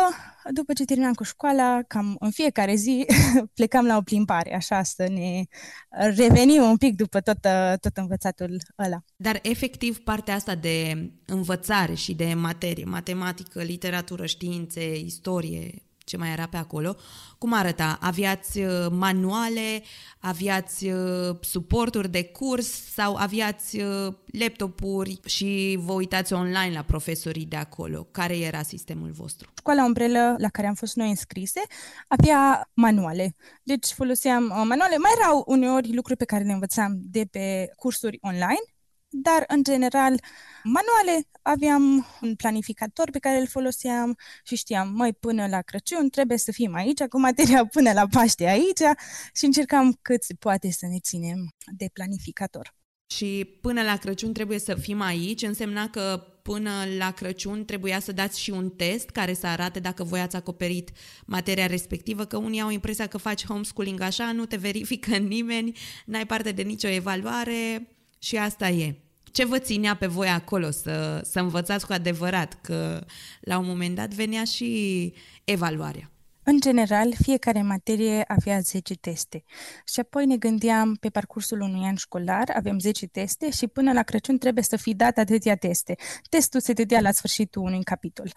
după 0.50 0.72
ce 0.72 0.84
terminam 0.84 1.12
cu 1.12 1.22
școala, 1.22 1.82
cam 1.86 2.16
în 2.20 2.30
fiecare 2.30 2.74
zi 2.74 3.06
plecam 3.54 3.86
la 3.86 3.96
o 3.96 4.00
plimbare, 4.00 4.54
așa 4.54 4.82
să 4.82 5.08
ne 5.08 5.44
revenim 5.90 6.62
un 6.62 6.76
pic 6.76 6.96
după 6.96 7.20
tot, 7.20 7.38
tot 7.80 7.96
învățatul 7.96 8.56
ăla. 8.78 9.04
Dar 9.16 9.38
efectiv 9.42 9.98
partea 9.98 10.34
asta 10.34 10.54
de 10.54 11.10
învățare 11.24 11.94
și 11.94 12.14
de 12.14 12.34
materie, 12.34 12.84
matematică, 12.84 13.62
literatură, 13.62 14.26
științe, 14.26 14.96
istorie, 14.96 15.87
ce 16.08 16.16
mai 16.16 16.32
era 16.32 16.46
pe 16.46 16.56
acolo, 16.56 16.96
cum 17.38 17.52
arăta? 17.52 17.98
Aviați 18.00 18.58
uh, 18.58 18.86
manuale, 18.90 19.82
aviați 20.18 20.86
uh, 20.86 21.36
suporturi 21.40 22.08
de 22.08 22.24
curs 22.24 22.92
sau 22.92 23.14
aviați 23.16 23.80
uh, 23.80 24.14
laptopuri 24.38 25.20
și 25.24 25.78
vă 25.80 25.92
uitați 25.92 26.32
online 26.32 26.74
la 26.74 26.82
profesorii 26.82 27.46
de 27.46 27.56
acolo? 27.56 28.06
Care 28.10 28.38
era 28.38 28.62
sistemul 28.62 29.10
vostru? 29.10 29.50
Școala 29.58 29.84
umbrelă 29.84 30.34
la 30.38 30.48
care 30.48 30.66
am 30.66 30.74
fost 30.74 30.96
noi 30.96 31.08
înscrise 31.08 31.60
avea 32.06 32.70
manuale. 32.74 33.34
Deci 33.62 33.86
foloseam 33.86 34.42
manuale. 34.42 34.96
Mai 34.98 35.10
erau 35.20 35.42
uneori 35.46 35.94
lucruri 35.94 36.18
pe 36.18 36.24
care 36.24 36.44
le 36.44 36.52
învățam 36.52 36.92
de 37.02 37.24
pe 37.30 37.70
cursuri 37.76 38.18
online, 38.20 38.64
dar 39.08 39.44
în 39.46 39.62
general 39.62 40.20
manuale 40.62 41.28
aveam 41.42 42.06
un 42.20 42.34
planificator 42.34 43.10
pe 43.10 43.18
care 43.18 43.40
îl 43.40 43.46
foloseam 43.46 44.16
și 44.44 44.56
știam, 44.56 44.92
mai 44.94 45.12
până 45.12 45.46
la 45.46 45.60
Crăciun 45.60 46.08
trebuie 46.08 46.38
să 46.38 46.52
fim 46.52 46.74
aici, 46.74 47.02
cu 47.02 47.20
materia 47.20 47.66
până 47.66 47.92
la 47.92 48.06
Paște 48.06 48.46
aici 48.46 48.96
și 49.34 49.44
încercam 49.44 49.98
cât 50.02 50.22
se 50.22 50.34
poate 50.34 50.70
să 50.70 50.86
ne 50.86 50.98
ținem 50.98 51.54
de 51.76 51.86
planificator. 51.92 52.76
Și 53.10 53.58
până 53.60 53.82
la 53.82 53.96
Crăciun 53.96 54.32
trebuie 54.32 54.58
să 54.58 54.74
fim 54.74 55.00
aici, 55.00 55.42
însemna 55.42 55.88
că 55.88 56.22
până 56.42 56.70
la 56.98 57.10
Crăciun 57.10 57.64
trebuia 57.64 58.00
să 58.00 58.12
dați 58.12 58.40
și 58.40 58.50
un 58.50 58.70
test 58.70 59.10
care 59.10 59.34
să 59.34 59.46
arate 59.46 59.80
dacă 59.80 60.04
voi 60.04 60.20
ați 60.20 60.36
acoperit 60.36 60.90
materia 61.26 61.66
respectivă, 61.66 62.24
că 62.24 62.36
unii 62.36 62.60
au 62.60 62.70
impresia 62.70 63.06
că 63.06 63.18
faci 63.18 63.46
homeschooling 63.46 64.00
așa, 64.00 64.32
nu 64.32 64.46
te 64.46 64.56
verifică 64.56 65.16
nimeni, 65.34 65.78
n-ai 66.06 66.26
parte 66.26 66.52
de 66.52 66.62
nicio 66.62 66.88
evaluare, 66.88 67.88
și 68.18 68.36
asta 68.36 68.68
e. 68.68 68.94
Ce 69.32 69.44
vă 69.44 69.58
ținea 69.58 69.96
pe 69.96 70.06
voi 70.06 70.28
acolo 70.28 70.70
să, 70.70 71.20
să 71.24 71.40
învățați 71.40 71.86
cu 71.86 71.92
adevărat? 71.92 72.58
Că 72.60 73.04
la 73.40 73.58
un 73.58 73.66
moment 73.66 73.94
dat 73.94 74.14
venea 74.14 74.44
și 74.44 75.12
evaluarea. 75.44 76.10
În 76.50 76.60
general, 76.60 77.14
fiecare 77.22 77.62
materie 77.62 78.24
avea 78.26 78.60
10 78.60 78.94
teste. 78.94 79.44
Și 79.84 80.00
apoi 80.00 80.26
ne 80.26 80.36
gândeam 80.36 80.94
pe 80.94 81.08
parcursul 81.08 81.60
unui 81.60 81.86
an 81.86 81.94
școlar, 81.94 82.52
avem 82.56 82.78
10 82.78 83.06
teste 83.06 83.50
și 83.50 83.66
până 83.66 83.92
la 83.92 84.02
Crăciun 84.02 84.38
trebuie 84.38 84.64
să 84.64 84.76
fi 84.76 84.94
dat 84.94 85.18
atâția 85.18 85.56
teste. 85.56 85.94
Testul 86.28 86.60
se 86.60 86.72
dădea 86.72 87.00
la 87.00 87.10
sfârșitul 87.10 87.62
unui 87.62 87.82
capitol. 87.82 88.32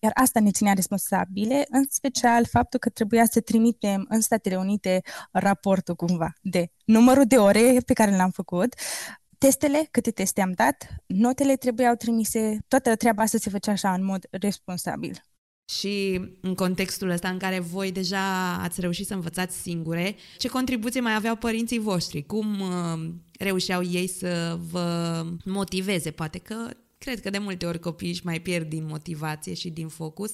Iar 0.00 0.12
asta 0.14 0.40
ne 0.40 0.50
ținea 0.50 0.72
responsabile, 0.72 1.64
în 1.70 1.84
special 1.88 2.44
faptul 2.44 2.78
că 2.78 2.88
trebuia 2.88 3.24
să 3.24 3.40
trimitem 3.40 4.06
în 4.08 4.20
Statele 4.20 4.56
Unite 4.56 5.00
raportul 5.32 5.94
cumva 5.94 6.32
de 6.40 6.70
numărul 6.84 7.24
de 7.24 7.36
ore 7.36 7.76
pe 7.86 7.92
care 7.92 8.16
l-am 8.16 8.30
făcut, 8.30 8.74
testele, 9.38 9.88
câte 9.90 10.10
teste 10.10 10.40
am 10.40 10.52
dat, 10.52 10.86
notele 11.06 11.56
trebuiau 11.56 11.94
trimise, 11.94 12.58
toată 12.68 12.96
treaba 12.96 13.22
asta 13.22 13.38
se 13.38 13.50
făcea 13.50 13.72
așa 13.72 13.92
în 13.92 14.04
mod 14.04 14.26
responsabil. 14.30 15.20
Și 15.68 16.20
în 16.40 16.54
contextul 16.54 17.10
ăsta 17.10 17.28
în 17.28 17.38
care 17.38 17.58
voi 17.58 17.92
deja 17.92 18.54
ați 18.54 18.80
reușit 18.80 19.06
să 19.06 19.14
învățați 19.14 19.56
singure, 19.56 20.16
ce 20.38 20.48
contribuție 20.48 21.00
mai 21.00 21.14
aveau 21.14 21.36
părinții 21.36 21.78
voștri? 21.78 22.26
Cum 22.26 22.60
uh, 22.60 23.10
reușeau 23.38 23.82
ei 23.82 24.08
să 24.08 24.58
vă 24.70 25.22
motiveze? 25.44 26.10
Poate 26.10 26.38
că 26.38 26.70
cred 26.98 27.20
că 27.20 27.30
de 27.30 27.38
multe 27.38 27.66
ori 27.66 27.78
copiii 27.78 28.10
își 28.10 28.24
mai 28.24 28.40
pierd 28.40 28.68
din 28.68 28.86
motivație 28.86 29.54
și 29.54 29.70
din 29.70 29.88
focus 29.88 30.32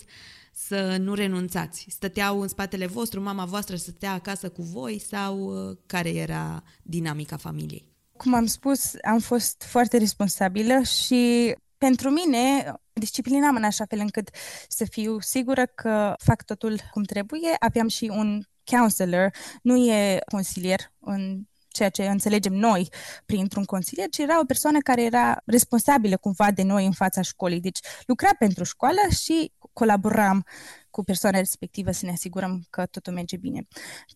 să 0.52 0.96
nu 1.00 1.14
renunțați. 1.14 1.86
Stăteau 1.88 2.40
în 2.40 2.48
spatele 2.48 2.86
vostru, 2.86 3.22
mama 3.22 3.44
voastră 3.44 3.76
stătea 3.76 4.12
acasă 4.12 4.48
cu 4.48 4.62
voi 4.62 4.98
sau 4.98 5.38
uh, 5.38 5.76
care 5.86 6.08
era 6.08 6.62
dinamica 6.82 7.36
familiei? 7.36 7.91
Cum 8.22 8.34
am 8.34 8.46
spus, 8.46 8.92
am 9.04 9.18
fost 9.18 9.62
foarte 9.62 9.96
responsabilă 9.96 10.82
și 10.82 11.54
pentru 11.78 12.10
mine, 12.10 12.72
disciplinam 12.92 13.56
în 13.56 13.64
așa 13.64 13.84
fel 13.88 13.98
încât 13.98 14.28
să 14.68 14.84
fiu 14.84 15.20
sigură 15.20 15.66
că 15.66 16.14
fac 16.24 16.44
totul 16.44 16.80
cum 16.90 17.02
trebuie. 17.02 17.54
Aveam 17.58 17.88
și 17.88 18.10
un 18.14 18.42
counselor, 18.64 19.30
nu 19.62 19.76
e 19.76 20.18
consilier 20.30 20.92
în 21.00 21.42
ceea 21.68 21.88
ce 21.88 22.06
înțelegem 22.06 22.52
noi 22.52 22.88
printr-un 23.26 23.64
consilier, 23.64 24.08
ci 24.08 24.18
era 24.18 24.40
o 24.40 24.44
persoană 24.44 24.78
care 24.78 25.02
era 25.02 25.42
responsabilă 25.44 26.16
cumva 26.16 26.50
de 26.50 26.62
noi 26.62 26.86
în 26.86 26.92
fața 26.92 27.22
școlii. 27.22 27.60
Deci 27.60 27.78
lucra 28.06 28.30
pentru 28.38 28.64
școală 28.64 29.00
și 29.22 29.52
colaboram 29.72 30.44
cu 30.92 31.02
persoana 31.02 31.38
respectivă 31.38 31.90
să 31.90 32.06
ne 32.06 32.12
asigurăm 32.12 32.66
că 32.70 32.86
totul 32.86 33.12
merge 33.12 33.36
bine. 33.36 33.66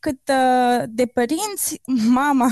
Cât 0.00 0.20
uh, 0.28 0.84
de 0.88 1.06
părinți, 1.06 1.80
mama 2.08 2.50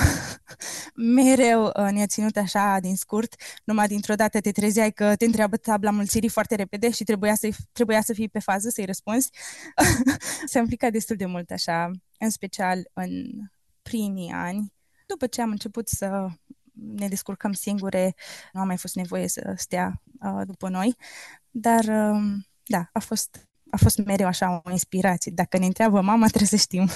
mereu 1.17 1.65
uh, 1.65 1.89
ne-a 1.91 2.07
ținut 2.07 2.37
așa 2.37 2.79
din 2.81 2.97
scurt, 2.97 3.35
numai 3.65 3.87
dintr-o 3.87 4.15
dată 4.15 4.41
te 4.41 4.53
trezeai 4.53 4.93
că 4.93 5.17
te 5.17 5.25
întreabă 5.25 5.57
tabla 5.57 5.91
mulțirii 5.91 6.29
foarte 6.29 6.55
repede 6.55 6.91
și 6.91 7.05
trebuia 7.05 7.35
să, 7.35 7.49
trebuia 7.73 8.01
să 8.01 8.13
fii 8.13 8.29
pe 8.29 8.39
fază, 8.39 8.69
să-i 8.69 8.85
răspunzi. 8.85 9.31
Se 10.51 10.59
implica 10.59 10.91
destul 10.91 11.17
de 11.17 11.27
mult 11.27 11.51
așa, 11.51 11.91
în 12.19 12.31
special 12.31 12.91
în 12.93 13.11
primii 13.83 14.31
ani. 14.31 14.73
După 15.07 15.27
ce 15.27 15.41
am 15.41 15.51
început 15.51 15.89
să 15.89 16.27
ne 16.73 17.09
descurcăm 17.09 17.53
singure, 17.53 18.15
nu 18.53 18.61
a 18.61 18.65
mai 18.65 18.77
fost 18.77 18.95
nevoie 18.95 19.29
să 19.29 19.55
stea 19.57 20.03
uh, 20.21 20.43
după 20.47 20.69
noi, 20.69 20.97
dar 21.51 21.85
uh, 21.85 22.23
da, 22.67 22.89
a 22.93 22.99
fost 22.99 23.49
a 23.75 23.77
fost 23.77 23.99
mereu 23.99 24.27
așa 24.27 24.63
o 24.65 24.71
inspirație. 24.71 25.33
Dacă 25.35 25.59
ne 25.59 25.67
întreabă 25.67 26.01
mama, 26.01 26.27
trebuie 26.35 26.49
să 26.49 26.57
știm. 26.57 26.91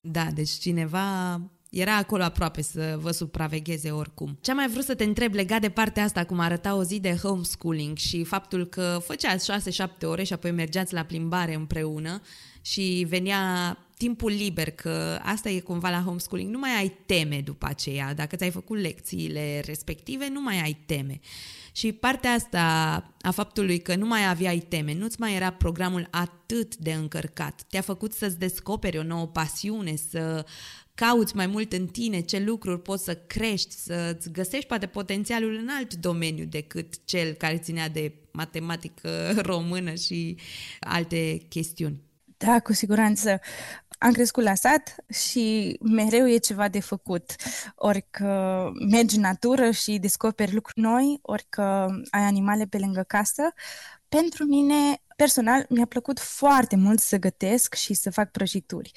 Da, 0.00 0.24
deci 0.34 0.50
cineva 0.50 1.40
era 1.70 1.96
acolo 1.96 2.22
aproape 2.22 2.62
să 2.62 2.98
vă 3.00 3.10
supravegheze 3.10 3.90
oricum. 3.90 4.38
Ce 4.40 4.50
am 4.50 4.56
mai 4.56 4.68
vrut 4.68 4.84
să 4.84 4.94
te 4.94 5.04
întreb 5.04 5.34
legat 5.34 5.60
de 5.60 5.68
partea 5.68 6.04
asta, 6.04 6.24
cum 6.24 6.38
arăta 6.38 6.74
o 6.76 6.84
zi 6.84 7.00
de 7.00 7.16
homeschooling 7.22 7.96
și 7.96 8.24
faptul 8.24 8.66
că 8.66 8.98
făceați 9.04 9.52
6-7 9.52 9.86
ore 10.02 10.22
și 10.22 10.32
apoi 10.32 10.50
mergeați 10.50 10.94
la 10.94 11.02
plimbare 11.02 11.54
împreună 11.54 12.20
și 12.62 13.06
venea 13.08 13.76
timpul 13.96 14.30
liber, 14.30 14.70
că 14.70 15.18
asta 15.22 15.48
e 15.48 15.60
cumva 15.60 15.90
la 15.90 16.02
homeschooling, 16.04 16.52
nu 16.52 16.58
mai 16.58 16.70
ai 16.76 16.96
teme 17.06 17.40
după 17.44 17.66
aceea. 17.66 18.14
Dacă 18.14 18.36
ți-ai 18.36 18.50
făcut 18.50 18.78
lecțiile 18.78 19.62
respective, 19.64 20.28
nu 20.28 20.40
mai 20.40 20.60
ai 20.60 20.76
teme. 20.86 21.20
Și 21.72 21.92
partea 21.92 22.30
asta 22.30 22.62
a 23.20 23.30
faptului 23.30 23.78
că 23.78 23.94
nu 23.94 24.06
mai 24.06 24.28
aveai 24.28 24.58
teme, 24.58 24.94
nu-ți 24.94 25.20
mai 25.20 25.34
era 25.34 25.50
programul 25.50 26.08
atât 26.10 26.76
de 26.76 26.92
încărcat, 26.92 27.62
te-a 27.68 27.80
făcut 27.80 28.12
să-ți 28.12 28.38
descoperi 28.38 28.98
o 28.98 29.02
nouă 29.02 29.26
pasiune, 29.26 29.94
să 30.10 30.44
cauți 30.94 31.36
mai 31.36 31.46
mult 31.46 31.72
în 31.72 31.86
tine 31.86 32.20
ce 32.20 32.38
lucruri 32.38 32.82
poți 32.82 33.04
să 33.04 33.14
crești, 33.14 33.74
să-ți 33.74 34.30
găsești 34.30 34.66
poate 34.66 34.86
potențialul 34.86 35.54
în 35.54 35.68
alt 35.70 35.94
domeniu 35.94 36.44
decât 36.44 37.04
cel 37.04 37.32
care 37.32 37.58
ținea 37.58 37.88
de 37.88 38.12
matematică 38.32 39.32
română 39.50 39.94
și 39.94 40.36
alte 40.80 41.46
chestiuni. 41.48 42.00
Da, 42.36 42.60
cu 42.60 42.72
siguranță 42.72 43.40
am 44.02 44.12
crescut 44.12 44.42
la 44.42 44.54
sat 44.54 44.94
și 45.08 45.76
mereu 45.80 46.28
e 46.28 46.36
ceva 46.36 46.68
de 46.68 46.80
făcut. 46.80 47.34
Ori 47.74 48.06
că 48.10 48.68
mergi 48.90 49.16
în 49.16 49.20
natură 49.20 49.70
și 49.70 49.98
descoperi 49.98 50.54
lucruri 50.54 50.80
noi, 50.80 51.18
ori 51.22 51.46
că 51.48 51.86
ai 52.10 52.22
animale 52.22 52.66
pe 52.66 52.78
lângă 52.78 53.02
casă. 53.02 53.42
Pentru 54.08 54.44
mine, 54.44 55.02
personal, 55.16 55.66
mi-a 55.68 55.86
plăcut 55.86 56.18
foarte 56.20 56.76
mult 56.76 57.00
să 57.00 57.16
gătesc 57.16 57.74
și 57.74 57.94
să 57.94 58.10
fac 58.10 58.30
prăjituri. 58.30 58.92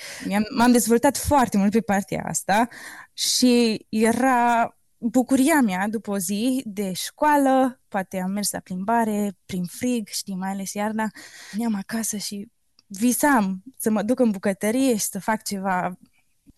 M-am 0.50 0.72
dezvoltat 0.72 1.18
foarte 1.18 1.58
mult 1.58 1.72
pe 1.72 1.82
partea 1.82 2.24
asta 2.28 2.68
și 3.14 3.86
era 3.90 4.70
bucuria 4.98 5.62
mea 5.62 5.88
după 5.88 6.12
o 6.12 6.18
zi 6.18 6.62
de 6.66 6.94
școală, 6.94 7.82
poate 7.88 8.20
am 8.20 8.32
mers 8.32 8.52
la 8.52 8.60
plimbare, 8.60 9.38
prin 9.46 9.64
frig, 9.64 10.08
știi, 10.08 10.36
mai 10.36 10.50
ales 10.50 10.74
iarna, 10.74 11.08
veneam 11.52 11.76
acasă 11.76 12.18
și 12.18 12.48
visam 12.88 13.64
să 13.78 13.90
mă 13.90 14.02
duc 14.02 14.20
în 14.20 14.32
bucătărie 14.32 14.96
și 14.96 15.06
să 15.06 15.20
fac 15.20 15.44
ceva 15.44 16.00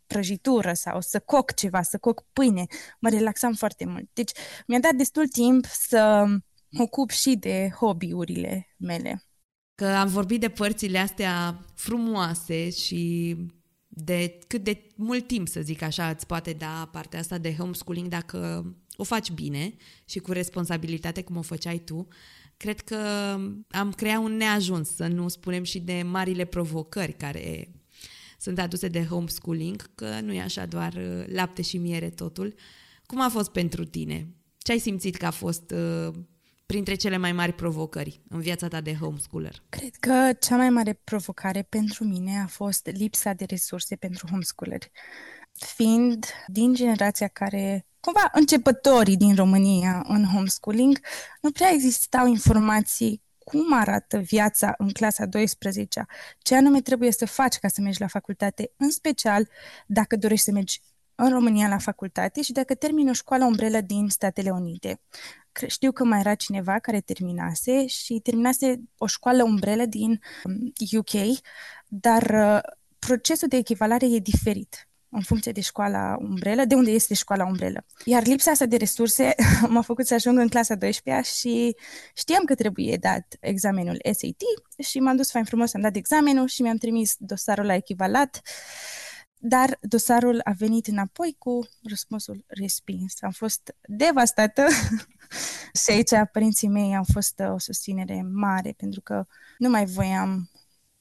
prăjitură 0.07 0.73
sau 0.73 1.01
să 1.01 1.19
coc 1.19 1.53
ceva, 1.53 1.81
să 1.81 1.97
coc 1.97 2.25
pâine. 2.33 2.65
Mă 2.99 3.09
relaxam 3.09 3.53
foarte 3.53 3.85
mult. 3.85 4.09
Deci 4.13 4.31
mi-a 4.67 4.79
dat 4.79 4.93
destul 4.93 5.27
timp 5.27 5.65
să 5.65 6.25
mă 6.69 6.81
ocup 6.81 7.09
și 7.09 7.35
de 7.35 7.69
hobby-urile 7.79 8.75
mele. 8.77 9.23
Că 9.75 9.85
am 9.85 10.07
vorbit 10.07 10.39
de 10.39 10.49
părțile 10.49 10.97
astea 10.97 11.65
frumoase 11.75 12.69
și 12.69 13.35
de 13.87 14.39
cât 14.47 14.63
de 14.63 14.87
mult 14.95 15.27
timp, 15.27 15.47
să 15.47 15.61
zic 15.61 15.81
așa, 15.81 16.09
îți 16.09 16.25
poate 16.25 16.53
da 16.53 16.89
partea 16.91 17.19
asta 17.19 17.37
de 17.37 17.55
homeschooling 17.55 18.07
dacă 18.07 18.65
o 18.95 19.03
faci 19.03 19.31
bine 19.31 19.75
și 20.05 20.19
cu 20.19 20.31
responsabilitate 20.31 21.23
cum 21.23 21.37
o 21.37 21.41
făceai 21.41 21.77
tu 21.77 22.07
cred 22.57 22.79
că 22.79 22.97
am 23.69 23.91
creat 23.95 24.17
un 24.17 24.35
neajuns, 24.35 24.95
să 24.95 25.07
nu 25.07 25.27
spunem 25.27 25.63
și 25.63 25.79
de 25.79 26.01
marile 26.05 26.45
provocări 26.45 27.13
care 27.13 27.71
sunt 28.39 28.59
aduse 28.59 28.87
de 28.87 29.05
homeschooling, 29.05 29.95
că 29.95 30.19
nu 30.19 30.33
e 30.33 30.41
așa 30.41 30.65
doar 30.65 30.93
uh, 30.93 31.23
lapte 31.27 31.61
și 31.61 31.77
miere 31.77 32.09
totul. 32.09 32.55
Cum 33.05 33.21
a 33.21 33.29
fost 33.29 33.51
pentru 33.51 33.85
tine? 33.85 34.27
Ce 34.57 34.71
ai 34.71 34.79
simțit 34.79 35.15
că 35.15 35.25
a 35.25 35.31
fost 35.31 35.71
uh, 35.71 36.13
printre 36.65 36.95
cele 36.95 37.17
mai 37.17 37.31
mari 37.31 37.53
provocări 37.53 38.21
în 38.29 38.39
viața 38.39 38.67
ta 38.67 38.81
de 38.81 38.95
homeschooler? 38.95 39.63
Cred 39.69 39.95
că 39.95 40.33
cea 40.39 40.55
mai 40.55 40.69
mare 40.69 40.93
provocare 40.93 41.61
pentru 41.61 42.03
mine 42.03 42.39
a 42.39 42.47
fost 42.47 42.89
lipsa 42.93 43.33
de 43.33 43.45
resurse 43.45 43.95
pentru 43.95 44.27
homeschooleri. 44.27 44.91
Fiind 45.51 46.25
din 46.47 46.73
generația 46.73 47.27
care 47.27 47.86
cumva 48.07 48.29
începătorii 48.33 49.17
din 49.17 49.35
România 49.35 50.03
în 50.07 50.25
homeschooling, 50.25 50.99
nu 51.41 51.51
prea 51.51 51.69
existau 51.71 52.27
informații 52.27 53.21
cum 53.37 53.73
arată 53.73 54.17
viața 54.17 54.73
în 54.77 54.89
clasa 54.89 55.25
12 55.25 56.05
ce 56.39 56.55
anume 56.55 56.81
trebuie 56.81 57.11
să 57.11 57.25
faci 57.25 57.55
ca 57.55 57.67
să 57.67 57.81
mergi 57.81 58.01
la 58.01 58.07
facultate, 58.07 58.71
în 58.77 58.89
special 58.91 59.49
dacă 59.87 60.15
dorești 60.15 60.45
să 60.45 60.51
mergi 60.51 60.81
în 61.15 61.29
România 61.29 61.67
la 61.67 61.77
facultate 61.77 62.41
și 62.41 62.51
dacă 62.51 62.75
termini 62.75 63.09
o 63.09 63.13
școală 63.13 63.45
umbrelă 63.45 63.81
din 63.81 64.09
Statele 64.09 64.49
Unite. 64.49 65.01
Știu 65.67 65.91
că 65.91 66.03
mai 66.03 66.19
era 66.19 66.35
cineva 66.35 66.79
care 66.79 66.99
terminase 66.99 67.85
și 67.85 68.19
terminase 68.23 68.81
o 68.97 69.07
școală 69.07 69.43
umbrelă 69.43 69.85
din 69.85 70.19
UK, 70.97 71.13
um, 71.13 71.37
dar 71.87 72.23
uh, 72.23 72.59
procesul 72.99 73.47
de 73.47 73.57
echivalare 73.57 74.05
e 74.05 74.19
diferit 74.19 74.87
în 75.17 75.23
funcție 75.23 75.51
de 75.51 75.61
școala 75.61 76.17
umbrelă, 76.19 76.65
de 76.65 76.75
unde 76.75 76.91
este 76.91 77.13
școala 77.13 77.45
umbrelă. 77.45 77.85
Iar 78.05 78.25
lipsa 78.25 78.51
asta 78.51 78.65
de 78.65 78.77
resurse 78.77 79.35
m-a 79.69 79.81
făcut 79.81 80.07
să 80.07 80.13
ajung 80.13 80.39
în 80.39 80.47
clasa 80.47 80.75
12 80.75 81.31
și 81.31 81.75
știam 82.13 82.43
că 82.43 82.55
trebuie 82.55 82.97
dat 82.99 83.35
examenul 83.39 83.99
SAT 84.03 84.41
și 84.87 84.99
m-am 84.99 85.15
dus 85.15 85.31
fain 85.31 85.43
frumos, 85.43 85.73
am 85.73 85.81
dat 85.81 85.95
examenul 85.95 86.47
și 86.47 86.61
mi-am 86.61 86.77
trimis 86.77 87.15
dosarul 87.17 87.65
la 87.65 87.75
echivalat, 87.75 88.41
dar 89.39 89.77
dosarul 89.81 90.41
a 90.43 90.51
venit 90.51 90.87
înapoi 90.87 91.35
cu 91.37 91.67
răspunsul 91.89 92.43
respins. 92.47 93.13
Am 93.21 93.31
fost 93.31 93.75
devastată 93.87 94.65
și 95.83 95.91
aici 95.91 96.29
părinții 96.31 96.67
mei 96.67 96.95
au 96.95 97.05
fost 97.13 97.41
o 97.53 97.59
susținere 97.59 98.21
mare 98.33 98.73
pentru 98.77 99.01
că 99.01 99.25
nu 99.57 99.69
mai 99.69 99.85
voiam 99.85 100.49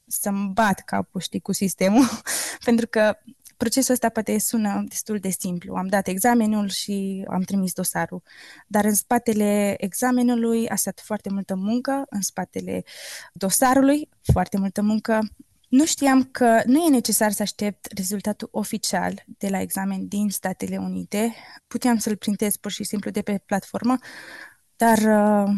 să-mi 0.06 0.50
bat 0.52 0.80
capul, 0.80 1.20
știi, 1.20 1.40
cu 1.40 1.52
sistemul, 1.52 2.08
pentru 2.64 2.86
că 2.86 3.18
Procesul 3.57 3.92
ăsta 3.94 4.09
poate 4.09 4.38
sună 4.38 4.84
destul 4.88 5.18
de 5.18 5.28
simplu. 5.28 5.74
Am 5.74 5.86
dat 5.86 6.07
examenul 6.07 6.68
și 6.68 7.24
am 7.28 7.40
trimis 7.42 7.72
dosarul. 7.72 8.22
Dar 8.66 8.84
în 8.84 8.94
spatele 8.94 9.74
examenului 9.78 10.68
a 10.68 10.74
stat 10.74 11.00
foarte 11.04 11.30
multă 11.30 11.54
muncă, 11.54 12.07
în 12.11 12.20
spatele 12.20 12.84
dosarului 13.32 14.09
foarte 14.32 14.59
multă 14.59 14.82
muncă. 14.82 15.28
Nu 15.68 15.84
știam 15.84 16.24
că 16.24 16.62
nu 16.66 16.84
e 16.84 16.90
necesar 16.90 17.32
să 17.32 17.42
aștept 17.42 17.92
rezultatul 17.96 18.48
oficial 18.52 19.24
de 19.38 19.48
la 19.48 19.61
examen 19.61 20.07
din 20.09 20.30
Statele 20.30 20.76
Unite. 20.76 21.34
Puteam 21.66 21.98
să-l 21.98 22.16
printez 22.16 22.57
pur 22.57 22.70
și 22.70 22.84
simplu 22.84 23.11
de 23.11 23.22
pe 23.22 23.42
platformă, 23.46 23.96
dar 24.76 24.98
uh, 24.98 25.54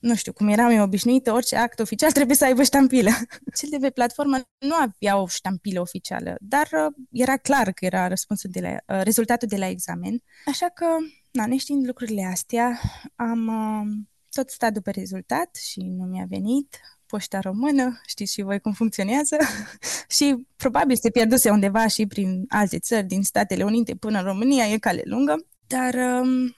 nu 0.00 0.14
știu, 0.14 0.32
cum 0.32 0.48
eram 0.48 0.70
eu 0.70 0.82
obișnuită, 0.82 1.32
orice 1.32 1.56
act 1.56 1.80
oficial 1.80 2.12
trebuie 2.12 2.36
să 2.36 2.44
aibă 2.44 2.62
ștampilă. 2.62 3.10
Cel 3.58 3.68
de 3.70 3.76
pe 3.80 3.90
platformă 3.90 4.36
nu 4.58 4.74
avea 4.74 5.16
o 5.16 5.26
ștampilă 5.26 5.80
oficială, 5.80 6.36
dar 6.40 6.68
uh, 6.72 6.94
era 7.10 7.36
clar 7.36 7.72
că 7.72 7.84
era 7.84 8.08
răspunsul 8.08 8.50
de 8.52 8.60
la, 8.60 8.96
uh, 8.96 9.02
rezultatul 9.02 9.48
de 9.48 9.56
la 9.56 9.68
examen. 9.68 10.22
Așa 10.46 10.68
că, 10.68 10.86
na, 11.30 11.46
neștiind 11.46 11.86
lucrurile 11.86 12.24
astea, 12.24 12.80
am 13.16 13.46
uh, 13.46 14.06
tot 14.30 14.50
stat 14.50 14.72
după 14.72 14.90
rezultat 14.90 15.56
și 15.56 15.80
nu 15.80 16.04
mi-a 16.04 16.26
venit 16.28 16.80
poșta 17.06 17.40
română, 17.40 18.00
știți 18.06 18.32
și 18.32 18.42
voi 18.42 18.60
cum 18.60 18.72
funcționează, 18.72 19.36
și 20.16 20.46
probabil 20.56 20.96
se 20.96 21.10
pierduse 21.10 21.50
undeva 21.50 21.86
și 21.86 22.06
prin 22.06 22.44
alte 22.48 22.78
țări, 22.78 23.06
din 23.06 23.22
Statele 23.22 23.64
Unite 23.64 23.94
până 23.94 24.18
în 24.18 24.24
România, 24.24 24.64
e 24.64 24.78
cale 24.78 25.02
lungă, 25.04 25.46
dar 25.66 25.94
um, 25.94 26.54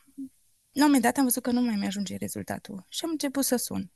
la 0.72 0.84
un 0.84 0.86
moment 0.86 1.02
dat 1.02 1.16
am 1.16 1.24
văzut 1.24 1.42
că 1.42 1.50
nu 1.50 1.60
mai 1.60 1.74
mi-ajunge 1.74 2.16
rezultatul 2.16 2.86
și 2.88 3.00
am 3.04 3.10
început 3.10 3.44
să 3.44 3.56
sun. 3.56 3.90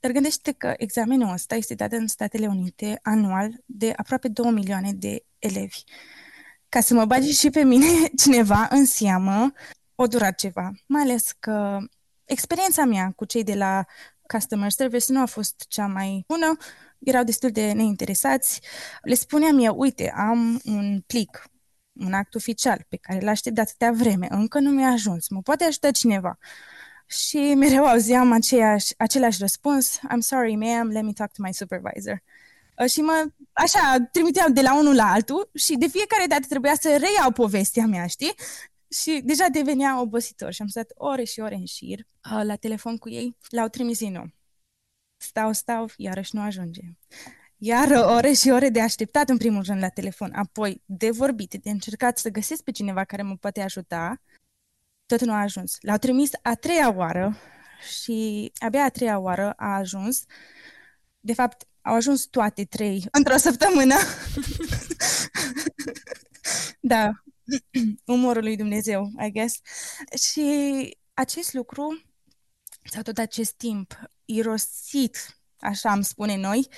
Dar 0.00 0.10
gândește 0.10 0.52
că 0.52 0.74
examenul 0.76 1.32
ăsta 1.32 1.54
este 1.54 1.74
dat 1.74 1.92
în 1.92 2.06
Statele 2.06 2.46
Unite 2.46 2.98
anual 3.02 3.62
de 3.66 3.92
aproape 3.96 4.28
2 4.28 4.50
milioane 4.50 4.92
de 4.92 5.24
elevi. 5.38 5.82
Ca 6.68 6.80
să 6.80 6.94
mă 6.94 7.04
bagi 7.04 7.38
și 7.38 7.50
pe 7.50 7.64
mine 7.64 7.86
cineva 8.22 8.68
în 8.70 8.84
seamă, 8.84 9.52
o 9.94 10.06
durat 10.06 10.34
ceva. 10.34 10.72
Mai 10.86 11.02
ales 11.02 11.32
că 11.38 11.78
experiența 12.24 12.84
mea 12.84 13.12
cu 13.16 13.24
cei 13.24 13.44
de 13.44 13.54
la 13.54 13.84
customer 14.26 14.70
service 14.70 15.12
nu 15.12 15.20
a 15.20 15.26
fost 15.26 15.64
cea 15.68 15.86
mai 15.86 16.24
bună, 16.26 16.56
erau 16.98 17.24
destul 17.24 17.50
de 17.50 17.72
neinteresați. 17.72 18.60
Le 19.02 19.14
spuneam 19.14 19.58
eu, 19.58 19.74
uite, 19.78 20.12
am 20.16 20.60
un 20.64 21.00
plic 21.06 21.49
un 22.00 22.12
act 22.12 22.34
oficial 22.34 22.86
pe 22.88 22.96
care 22.96 23.20
l-aștept 23.20 23.54
de 23.54 23.60
atâtea 23.60 23.92
vreme, 23.92 24.26
încă 24.30 24.58
nu 24.58 24.70
mi-a 24.70 24.88
ajuns, 24.88 25.28
mă 25.28 25.42
poate 25.42 25.64
ajuta 25.64 25.90
cineva? 25.90 26.38
Și 27.06 27.54
mereu 27.54 27.84
auzeam 27.84 28.32
aceeași, 28.32 28.94
același 28.96 29.38
răspuns, 29.40 29.98
I'm 29.98 30.18
sorry, 30.18 30.54
ma'am, 30.54 30.88
let 30.88 31.02
me 31.02 31.12
talk 31.12 31.32
to 31.32 31.42
my 31.42 31.54
supervisor. 31.54 32.22
Uh, 32.78 32.90
și 32.90 33.00
mă, 33.00 33.26
așa, 33.52 34.08
trimiteau 34.12 34.48
de 34.50 34.60
la 34.60 34.78
unul 34.78 34.94
la 34.94 35.12
altul 35.12 35.50
și 35.54 35.76
de 35.76 35.86
fiecare 35.86 36.26
dată 36.26 36.46
trebuia 36.48 36.74
să 36.74 36.88
reiau 36.88 37.30
povestea 37.34 37.86
mea, 37.86 38.06
știi? 38.06 38.34
Și 38.88 39.20
deja 39.24 39.46
devenea 39.48 40.00
obositor 40.00 40.52
și 40.52 40.62
am 40.62 40.68
stat 40.68 40.92
ore 40.94 41.24
și 41.24 41.40
ore 41.40 41.54
în 41.54 41.66
șir 41.66 41.98
uh, 41.98 42.40
la 42.42 42.56
telefon 42.56 42.96
cu 42.96 43.08
ei. 43.08 43.36
L-au 43.48 43.68
trimis 43.68 43.98
din 43.98 44.12
nou. 44.12 44.30
Stau, 45.16 45.52
stau, 45.52 45.90
iarăși 45.96 46.36
nu 46.36 46.42
ajunge. 46.42 46.80
Iar 47.62 47.90
ore 47.90 48.32
și 48.32 48.50
ore 48.50 48.68
de 48.68 48.80
așteptat 48.80 49.28
în 49.28 49.36
primul 49.36 49.62
rând 49.62 49.80
la 49.80 49.88
telefon, 49.88 50.32
apoi 50.34 50.82
de 50.86 51.10
vorbit, 51.10 51.54
de 51.62 51.70
încercat 51.70 52.18
să 52.18 52.28
găsesc 52.28 52.62
pe 52.62 52.70
cineva 52.70 53.04
care 53.04 53.22
mă 53.22 53.36
poate 53.36 53.60
ajuta, 53.60 54.22
tot 55.06 55.20
nu 55.20 55.32
a 55.32 55.40
ajuns. 55.40 55.76
L-au 55.80 55.96
trimis 55.96 56.30
a 56.42 56.54
treia 56.54 56.94
oară 56.94 57.36
și 58.00 58.52
abia 58.58 58.84
a 58.84 58.88
treia 58.88 59.18
oară 59.18 59.52
a 59.52 59.74
ajuns. 59.74 60.24
De 61.20 61.34
fapt, 61.34 61.68
au 61.82 61.94
ajuns 61.94 62.24
toate 62.24 62.64
trei 62.64 63.06
într-o 63.18 63.36
săptămână. 63.36 63.94
da, 66.92 67.12
umorul 68.14 68.42
lui 68.42 68.56
Dumnezeu, 68.56 69.10
I 69.26 69.30
guess. 69.30 69.60
Și 70.30 70.98
acest 71.14 71.52
lucru, 71.52 72.02
sau 72.84 73.02
tot 73.02 73.18
acest 73.18 73.52
timp, 73.52 74.00
irosit 74.24 75.39
așa 75.60 75.90
am 75.90 76.00
spune 76.00 76.36
noi, 76.36 76.68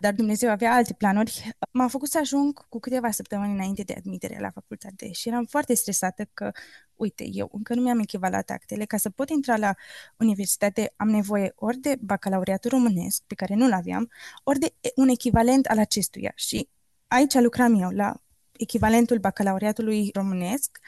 dar 0.00 0.12
Dumnezeu 0.12 0.50
avea 0.50 0.72
alte 0.72 0.92
planuri, 0.92 1.50
m-a 1.70 1.88
făcut 1.88 2.08
să 2.08 2.18
ajung 2.18 2.68
cu 2.68 2.78
câteva 2.80 3.10
săptămâni 3.10 3.52
înainte 3.52 3.82
de 3.82 3.94
admitere 3.96 4.38
la 4.40 4.50
facultate 4.50 5.12
și 5.12 5.28
eram 5.28 5.44
foarte 5.44 5.74
stresată 5.74 6.28
că, 6.34 6.50
uite, 6.94 7.28
eu 7.32 7.48
încă 7.52 7.74
nu 7.74 7.82
mi-am 7.82 7.98
echivalat 7.98 8.50
actele, 8.50 8.84
ca 8.84 8.96
să 8.96 9.10
pot 9.10 9.28
intra 9.28 9.56
la 9.56 9.74
universitate 10.18 10.92
am 10.96 11.08
nevoie 11.08 11.52
ori 11.56 11.76
de 11.76 11.96
bacalaureatul 12.00 12.70
românesc, 12.70 13.22
pe 13.26 13.34
care 13.34 13.54
nu-l 13.54 13.72
aveam, 13.72 14.10
ori 14.42 14.58
de 14.58 14.74
un 14.94 15.08
echivalent 15.08 15.66
al 15.66 15.78
acestuia. 15.78 16.32
Și 16.34 16.68
aici 17.06 17.34
lucram 17.34 17.80
eu, 17.80 17.90
la 17.90 18.14
echivalentul 18.56 19.18
bacalaureatului 19.18 20.10
românesc, 20.14 20.78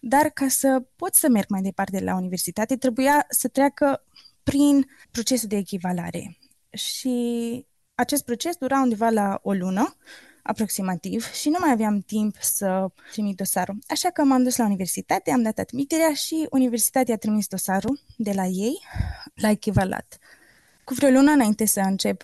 dar 0.00 0.28
ca 0.28 0.48
să 0.48 0.82
pot 0.96 1.14
să 1.14 1.28
merg 1.28 1.48
mai 1.48 1.62
departe 1.62 2.00
la 2.00 2.14
universitate, 2.14 2.76
trebuia 2.76 3.26
să 3.28 3.48
treacă 3.48 4.04
prin 4.42 4.86
procesul 5.10 5.48
de 5.48 5.56
echivalare 5.56 6.38
și 6.72 7.66
acest 7.94 8.24
proces 8.24 8.56
dura 8.56 8.80
undeva 8.80 9.08
la 9.08 9.38
o 9.42 9.52
lună, 9.52 9.96
aproximativ, 10.42 11.32
și 11.32 11.48
nu 11.48 11.56
mai 11.60 11.70
aveam 11.70 12.00
timp 12.00 12.36
să 12.40 12.86
trimit 13.10 13.36
dosarul. 13.36 13.78
Așa 13.88 14.10
că 14.10 14.22
m-am 14.22 14.42
dus 14.42 14.56
la 14.56 14.64
universitate, 14.64 15.30
am 15.30 15.42
dat 15.42 15.58
admiterea 15.58 16.12
și 16.14 16.46
universitatea 16.50 17.14
a 17.14 17.18
trimis 17.18 17.46
dosarul 17.46 18.00
de 18.16 18.32
la 18.32 18.44
ei 18.44 18.80
la 19.34 19.50
echivalat. 19.50 20.18
Cu 20.84 20.94
vreo 20.94 21.10
lună 21.10 21.30
înainte 21.30 21.64
să 21.64 21.80
încep 21.80 22.22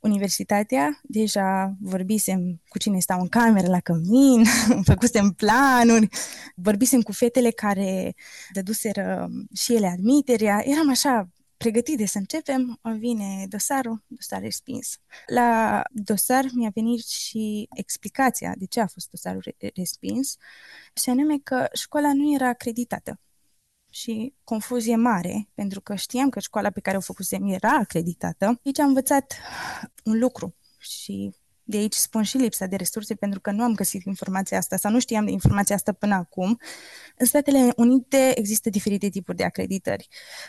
universitatea, 0.00 1.00
deja 1.02 1.76
vorbisem 1.80 2.60
cu 2.68 2.78
cine 2.78 2.98
stau 2.98 3.20
în 3.20 3.28
cameră 3.28 3.66
la 3.66 3.80
cămin, 3.80 4.44
făcusem 4.90 5.30
planuri, 5.30 6.08
vorbisem 6.54 7.00
cu 7.00 7.12
fetele 7.12 7.50
care 7.50 8.14
dăduseră 8.52 9.28
și 9.54 9.74
ele 9.74 9.86
admiterea, 9.86 10.62
eram 10.64 10.90
așa 10.90 11.28
pregătit 11.56 11.96
de 11.96 12.06
să 12.06 12.18
începem, 12.18 12.80
vine 12.98 13.46
dosarul, 13.48 14.04
dosar 14.06 14.40
respins. 14.40 14.98
La 15.26 15.82
dosar 15.90 16.44
mi-a 16.54 16.70
venit 16.74 17.06
și 17.06 17.68
explicația 17.76 18.54
de 18.56 18.66
ce 18.66 18.80
a 18.80 18.86
fost 18.86 19.10
dosarul 19.10 19.56
respins, 19.74 20.36
și 21.02 21.10
anume 21.10 21.38
că 21.38 21.68
școala 21.72 22.12
nu 22.14 22.34
era 22.34 22.48
acreditată. 22.48 23.20
Și 23.90 24.34
confuzie 24.44 24.96
mare, 24.96 25.48
pentru 25.54 25.80
că 25.80 25.94
știam 25.94 26.28
că 26.28 26.40
școala 26.40 26.70
pe 26.70 26.80
care 26.80 26.96
o 26.96 27.00
făcusem 27.00 27.46
era 27.46 27.70
acreditată. 27.70 28.60
Aici 28.64 28.78
am 28.78 28.86
învățat 28.88 29.34
un 30.04 30.18
lucru 30.18 30.56
și 30.78 31.34
de 31.68 31.76
aici 31.76 31.94
spun 31.94 32.22
și 32.22 32.36
lipsa 32.36 32.66
de 32.66 32.76
resurse, 32.76 33.14
pentru 33.14 33.40
că 33.40 33.50
nu 33.50 33.62
am 33.62 33.74
găsit 33.74 34.04
informația 34.04 34.58
asta 34.58 34.76
sau 34.76 34.90
nu 34.90 34.98
știam 34.98 35.24
de 35.24 35.30
informația 35.30 35.74
asta 35.74 35.92
până 35.92 36.14
acum. 36.14 36.60
În 37.16 37.26
Statele 37.26 37.72
Unite 37.76 38.38
există 38.38 38.70
diferite 38.70 39.08
tipuri 39.08 39.36
de 39.36 39.44
acreditări. 39.44 40.08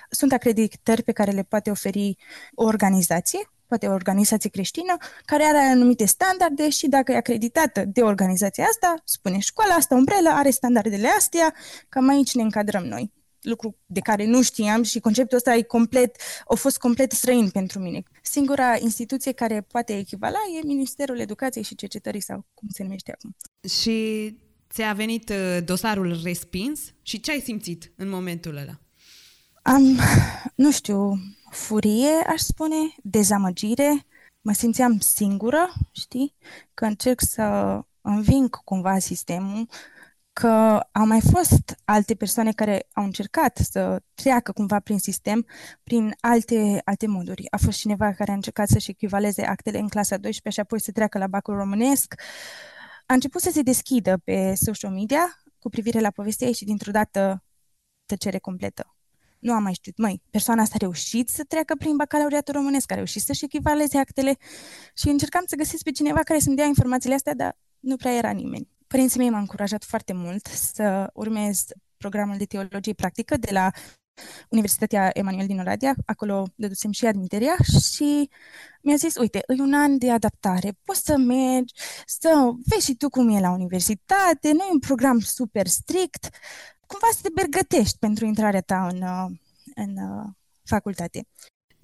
Sunt 0.09 0.31
acreditări 0.31 1.03
pe 1.03 1.11
care 1.11 1.31
le 1.31 1.43
poate 1.43 1.69
oferi 1.69 2.17
o 2.55 2.63
organizație, 2.63 3.51
poate 3.67 3.87
o 3.87 3.91
organizație 3.91 4.49
creștină, 4.49 4.97
care 5.25 5.43
are 5.43 5.57
anumite 5.57 6.05
standarde 6.05 6.69
și 6.69 6.87
dacă 6.87 7.11
e 7.11 7.15
acreditată 7.15 7.85
de 7.85 8.01
organizația 8.01 8.63
asta, 8.63 8.93
spune 9.03 9.39
școala 9.39 9.73
asta, 9.73 9.95
umbrelă, 9.95 10.29
are 10.29 10.49
standardele 10.49 11.07
astea, 11.07 11.53
cam 11.89 12.09
aici 12.09 12.33
ne 12.33 12.41
încadrăm 12.41 12.83
noi 12.83 13.15
lucru 13.47 13.75
de 13.85 13.99
care 13.99 14.25
nu 14.25 14.41
știam 14.41 14.83
și 14.83 14.99
conceptul 14.99 15.37
ăsta 15.37 15.55
e 15.55 15.61
complet, 15.61 16.15
a 16.47 16.55
fost 16.55 16.77
complet 16.77 17.11
străin 17.11 17.49
pentru 17.49 17.79
mine. 17.79 18.03
Singura 18.21 18.77
instituție 18.79 19.31
care 19.31 19.61
poate 19.61 19.97
echivala 19.97 20.37
e 20.59 20.65
Ministerul 20.65 21.19
Educației 21.19 21.63
și 21.63 21.75
Cercetării 21.75 22.21
sau 22.21 22.45
cum 22.53 22.67
se 22.71 22.83
numește 22.83 23.11
acum. 23.11 23.35
Și 23.69 24.37
ți-a 24.69 24.93
venit 24.93 25.29
uh, 25.29 25.57
dosarul 25.65 26.19
respins 26.23 26.79
și 27.01 27.19
ce 27.19 27.31
ai 27.31 27.39
simțit 27.39 27.91
în 27.95 28.09
momentul 28.09 28.57
ăla? 28.57 28.79
Am, 29.61 29.99
nu 30.55 30.71
știu, 30.71 31.19
furie, 31.51 32.11
aș 32.27 32.39
spune, 32.39 32.75
dezamăgire, 33.03 34.05
mă 34.41 34.53
simțeam 34.53 34.99
singură, 34.99 35.73
știi, 35.91 36.33
că 36.73 36.85
încerc 36.85 37.21
să 37.21 37.79
înving 38.01 38.49
cumva 38.63 38.99
sistemul, 38.99 39.67
că 40.39 40.79
au 40.91 41.05
mai 41.05 41.21
fost 41.31 41.75
alte 41.85 42.15
persoane 42.15 42.51
care 42.51 42.87
au 42.93 43.03
încercat 43.03 43.57
să 43.57 44.01
treacă 44.13 44.51
cumva 44.51 44.79
prin 44.79 44.99
sistem, 44.99 45.45
prin 45.83 46.15
alte, 46.19 46.81
alte 46.85 47.07
moduri. 47.07 47.51
A 47.51 47.57
fost 47.57 47.77
cineva 47.77 48.13
care 48.13 48.31
a 48.31 48.33
încercat 48.33 48.67
să-și 48.67 48.89
echivaleze 48.89 49.45
actele 49.45 49.79
în 49.79 49.87
clasa 49.87 50.17
12 50.17 50.49
și 50.49 50.59
apoi 50.59 50.81
să 50.81 50.91
treacă 50.91 51.17
la 51.17 51.27
bacul 51.27 51.55
românesc. 51.55 52.13
A 53.05 53.13
început 53.13 53.41
să 53.41 53.49
se 53.51 53.61
deschidă 53.61 54.17
pe 54.23 54.53
social 54.55 54.91
media 54.91 55.41
cu 55.59 55.69
privire 55.69 55.99
la 55.99 56.11
povestea 56.11 56.47
ei 56.47 56.53
și 56.53 56.65
dintr-o 56.65 56.91
dată 56.91 57.43
tăcere 58.05 58.37
completă. 58.37 58.95
Nu 59.39 59.53
am 59.53 59.63
mai 59.63 59.73
știut, 59.73 59.97
măi, 59.97 60.21
persoana 60.29 60.61
asta 60.61 60.75
a 60.75 60.81
reușit 60.81 61.29
să 61.29 61.43
treacă 61.47 61.75
prin 61.75 61.95
bacalaureatul 61.95 62.53
românesc, 62.53 62.91
a 62.91 62.95
reușit 62.95 63.21
să-și 63.21 63.45
echivaleze 63.45 63.97
actele 63.97 64.37
și 64.95 65.09
încercam 65.09 65.43
să 65.47 65.55
găsesc 65.55 65.83
pe 65.83 65.91
cineva 65.91 66.19
care 66.19 66.39
să-mi 66.39 66.55
dea 66.55 66.65
informațiile 66.65 67.15
astea, 67.15 67.33
dar 67.33 67.57
nu 67.79 67.95
prea 67.95 68.13
era 68.13 68.31
nimeni. 68.31 68.76
Părinții 68.87 69.19
mei 69.19 69.29
m-au 69.29 69.39
încurajat 69.39 69.83
foarte 69.83 70.13
mult 70.13 70.45
să 70.45 71.09
urmez 71.13 71.65
programul 71.97 72.37
de 72.37 72.45
teologie 72.45 72.93
practică 72.93 73.37
de 73.37 73.49
la 73.51 73.71
Universitatea 74.49 75.09
Emanuel 75.13 75.47
din 75.47 75.59
Oradea, 75.59 75.95
acolo 76.05 76.47
dedusem 76.55 76.91
și 76.91 77.05
admiterea 77.05 77.55
și 77.91 78.29
mi-a 78.81 78.95
zis, 78.95 79.15
uite, 79.15 79.43
e 79.57 79.61
un 79.61 79.73
an 79.73 79.97
de 79.97 80.11
adaptare, 80.11 80.71
poți 80.83 81.01
să 81.03 81.17
mergi, 81.17 81.73
să 82.05 82.51
vezi 82.65 82.85
și 82.85 82.95
tu 82.95 83.09
cum 83.09 83.29
e 83.29 83.39
la 83.39 83.51
universitate, 83.51 84.51
nu 84.51 84.63
e 84.63 84.71
un 84.71 84.79
program 84.79 85.19
super 85.19 85.67
strict, 85.67 86.29
cumva 86.87 87.07
să 87.11 87.19
te 87.21 87.29
pregătești 87.33 87.97
pentru 87.97 88.25
intrarea 88.25 88.61
ta 88.61 88.87
în, 88.87 89.03
în 89.75 89.95
facultate. 90.63 91.27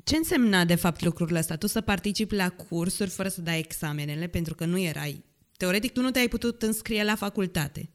Ce 0.03 0.15
însemna, 0.15 0.65
de 0.65 0.75
fapt, 0.75 1.01
lucrul 1.01 1.35
ăsta? 1.35 1.55
Tu 1.55 1.67
să 1.67 1.81
participi 1.81 2.35
la 2.35 2.49
cursuri 2.49 3.09
fără 3.09 3.29
să 3.29 3.41
dai 3.41 3.59
examenele, 3.59 4.27
pentru 4.27 4.55
că 4.55 4.65
nu 4.65 4.79
erai... 4.79 5.23
Teoretic, 5.63 5.91
tu 5.91 6.01
nu 6.01 6.11
te-ai 6.11 6.27
putut 6.27 6.61
înscrie 6.61 7.03
la 7.03 7.15
facultate. 7.15 7.89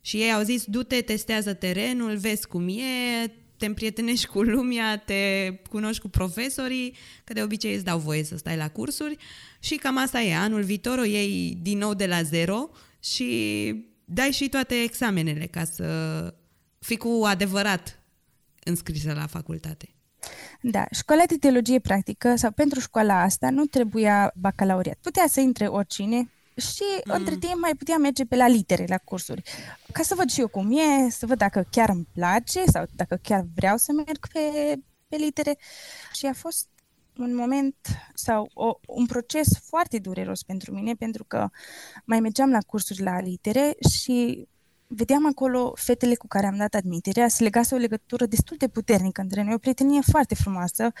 Și 0.00 0.16
ei 0.16 0.32
au 0.32 0.42
zis, 0.42 0.64
du-te, 0.64 1.00
testează 1.00 1.54
terenul, 1.54 2.16
vezi 2.16 2.46
cum 2.46 2.68
e, 2.68 3.32
te 3.56 3.66
împrietenești 3.66 4.26
cu 4.26 4.42
lumea, 4.42 4.98
te 4.98 5.52
cunoști 5.70 6.02
cu 6.02 6.08
profesorii, 6.08 6.96
că 7.24 7.32
de 7.32 7.42
obicei 7.42 7.74
îți 7.74 7.84
dau 7.84 7.98
voie 7.98 8.24
să 8.24 8.36
stai 8.36 8.56
la 8.56 8.70
cursuri 8.70 9.16
și 9.58 9.74
cam 9.76 9.98
asta 9.98 10.20
e. 10.20 10.36
Anul 10.36 10.62
viitor 10.62 10.98
o 10.98 11.04
iei 11.04 11.58
din 11.62 11.78
nou 11.78 11.94
de 11.94 12.06
la 12.06 12.22
zero 12.22 12.70
și 13.02 13.84
dai 14.04 14.30
și 14.30 14.48
toate 14.48 14.74
examenele 14.74 15.46
ca 15.46 15.64
să 15.64 15.86
fii 16.78 16.96
cu 16.96 17.22
adevărat 17.24 18.02
înscrisă 18.64 19.12
la 19.12 19.26
facultate. 19.26 19.88
Da, 20.60 20.86
școala 20.90 21.22
de 21.26 21.36
teologie 21.36 21.78
practică 21.78 22.36
sau 22.36 22.50
pentru 22.50 22.80
școala 22.80 23.22
asta 23.22 23.50
nu 23.50 23.64
trebuia 23.64 24.32
bacalaureat. 24.34 24.98
Putea 25.00 25.24
să 25.28 25.40
intre 25.40 25.66
oricine, 25.66 26.28
și 26.58 26.84
mm. 27.04 27.14
între 27.14 27.36
timp 27.36 27.60
mai 27.60 27.74
puteam 27.74 28.00
merge 28.00 28.24
pe 28.24 28.36
la 28.36 28.48
litere, 28.48 28.84
la 28.88 28.98
cursuri, 28.98 29.42
ca 29.92 30.02
să 30.02 30.14
văd 30.14 30.30
și 30.30 30.40
eu 30.40 30.48
cum 30.48 30.78
e, 30.78 31.10
să 31.10 31.26
văd 31.26 31.38
dacă 31.38 31.66
chiar 31.70 31.88
îmi 31.88 32.08
place 32.12 32.64
sau 32.64 32.84
dacă 32.94 33.18
chiar 33.22 33.46
vreau 33.54 33.76
să 33.76 33.92
merg 33.92 34.28
pe, 34.32 34.74
pe 35.08 35.16
litere. 35.16 35.58
Și 36.12 36.26
a 36.26 36.32
fost 36.32 36.68
un 37.16 37.34
moment 37.34 37.76
sau 38.14 38.50
o, 38.54 38.78
un 38.86 39.06
proces 39.06 39.48
foarte 39.62 39.98
dureros 39.98 40.42
pentru 40.42 40.74
mine, 40.74 40.94
pentru 40.94 41.24
că 41.24 41.48
mai 42.04 42.20
mergeam 42.20 42.50
la 42.50 42.60
cursuri 42.66 43.02
la 43.02 43.20
litere 43.20 43.76
și 43.90 44.48
vedeam 44.88 45.26
acolo 45.26 45.72
fetele 45.76 46.14
cu 46.14 46.26
care 46.26 46.46
am 46.46 46.56
dat 46.56 46.74
admiterea, 46.74 47.28
se 47.28 47.42
legase 47.42 47.74
o 47.74 47.78
legătură 47.78 48.26
destul 48.26 48.56
de 48.56 48.68
puternică 48.68 49.20
între 49.20 49.42
noi, 49.42 49.54
o 49.54 49.58
prietenie 49.58 50.00
foarte 50.10 50.34
frumoasă 50.34 50.92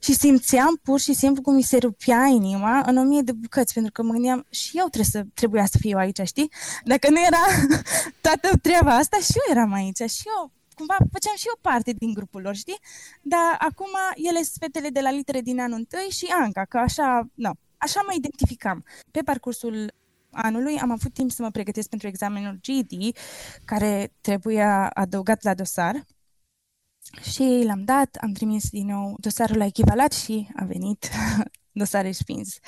și 0.00 0.14
simțeam 0.14 0.80
pur 0.82 1.00
și 1.00 1.14
simplu 1.14 1.42
cum 1.42 1.54
mi 1.54 1.62
se 1.62 1.78
rupea 1.78 2.26
inima 2.26 2.82
în 2.86 2.96
o 2.96 3.02
mie 3.02 3.22
de 3.22 3.32
bucăți, 3.32 3.74
pentru 3.74 3.92
că 3.92 4.02
mă 4.02 4.12
gândeam 4.12 4.46
și 4.50 4.78
eu 4.78 4.86
trebuie 4.86 5.10
să, 5.10 5.26
trebuia 5.34 5.66
să 5.66 5.78
fiu 5.80 5.98
aici, 5.98 6.20
știi? 6.24 6.50
Dacă 6.84 7.10
nu 7.10 7.20
era 7.20 7.42
toată 8.20 8.48
treaba 8.62 8.96
asta, 8.96 9.16
și 9.16 9.32
eu 9.34 9.56
eram 9.56 9.72
aici 9.72 10.10
și 10.10 10.22
eu 10.36 10.52
cumva 10.74 10.96
făceam 11.12 11.36
și 11.36 11.46
eu 11.46 11.58
parte 11.60 11.92
din 11.92 12.12
grupul 12.12 12.42
lor, 12.42 12.54
știi? 12.54 12.78
Dar 13.22 13.56
acum 13.58 13.90
ele 14.14 14.42
sunt 14.42 14.56
fetele 14.60 14.88
de 14.88 15.00
la 15.00 15.10
litere 15.10 15.40
din 15.40 15.60
anul 15.60 15.78
întâi 15.78 16.08
și 16.10 16.26
Anca, 16.40 16.64
că 16.64 16.78
așa, 16.78 17.28
nu, 17.34 17.50
așa 17.76 18.00
mă 18.06 18.12
identificam. 18.16 18.84
Pe 19.10 19.20
parcursul 19.24 19.92
anului 20.34 20.78
am 20.78 20.90
avut 20.90 21.12
timp 21.12 21.30
să 21.30 21.42
mă 21.42 21.50
pregătesc 21.50 21.88
pentru 21.88 22.08
examenul 22.08 22.58
GED, 22.60 23.16
care 23.64 24.12
trebuia 24.20 24.88
adăugat 24.88 25.42
la 25.42 25.54
dosar. 25.54 26.04
Și 27.32 27.62
l-am 27.64 27.84
dat, 27.84 28.16
am 28.20 28.32
trimis 28.32 28.70
din 28.70 28.86
nou 28.86 29.16
dosarul 29.18 29.56
la 29.56 29.64
echivalat 29.64 30.12
și 30.12 30.48
a 30.56 30.64
venit 30.64 31.08
dosar 31.80 32.04
respins. 32.04 32.58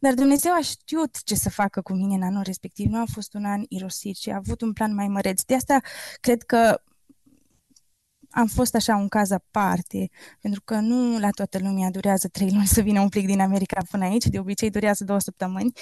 Dar 0.00 0.14
Dumnezeu 0.14 0.52
a 0.52 0.60
știut 0.62 1.22
ce 1.24 1.34
să 1.34 1.50
facă 1.50 1.80
cu 1.80 1.92
mine 1.92 2.14
în 2.14 2.22
anul 2.22 2.42
respectiv. 2.42 2.90
Nu 2.90 3.00
a 3.00 3.04
fost 3.12 3.34
un 3.34 3.44
an 3.44 3.64
irosit 3.68 4.16
și 4.16 4.30
a 4.30 4.36
avut 4.36 4.60
un 4.60 4.72
plan 4.72 4.94
mai 4.94 5.08
măreț. 5.08 5.42
De 5.42 5.54
asta 5.54 5.80
cred 6.20 6.42
că 6.42 6.82
am 8.32 8.46
fost 8.46 8.74
așa 8.74 8.96
un 8.96 9.08
caz 9.08 9.30
aparte, 9.30 10.10
pentru 10.40 10.62
că 10.64 10.74
nu 10.74 11.18
la 11.18 11.30
toată 11.30 11.58
lumea 11.58 11.90
durează 11.90 12.28
trei 12.28 12.50
luni 12.50 12.66
să 12.66 12.80
vină 12.80 13.00
un 13.00 13.08
plic 13.08 13.26
din 13.26 13.40
America 13.40 13.80
până 13.90 14.04
aici, 14.04 14.26
de 14.26 14.38
obicei 14.38 14.70
durează 14.70 15.04
două 15.04 15.18
săptămâni. 15.18 15.72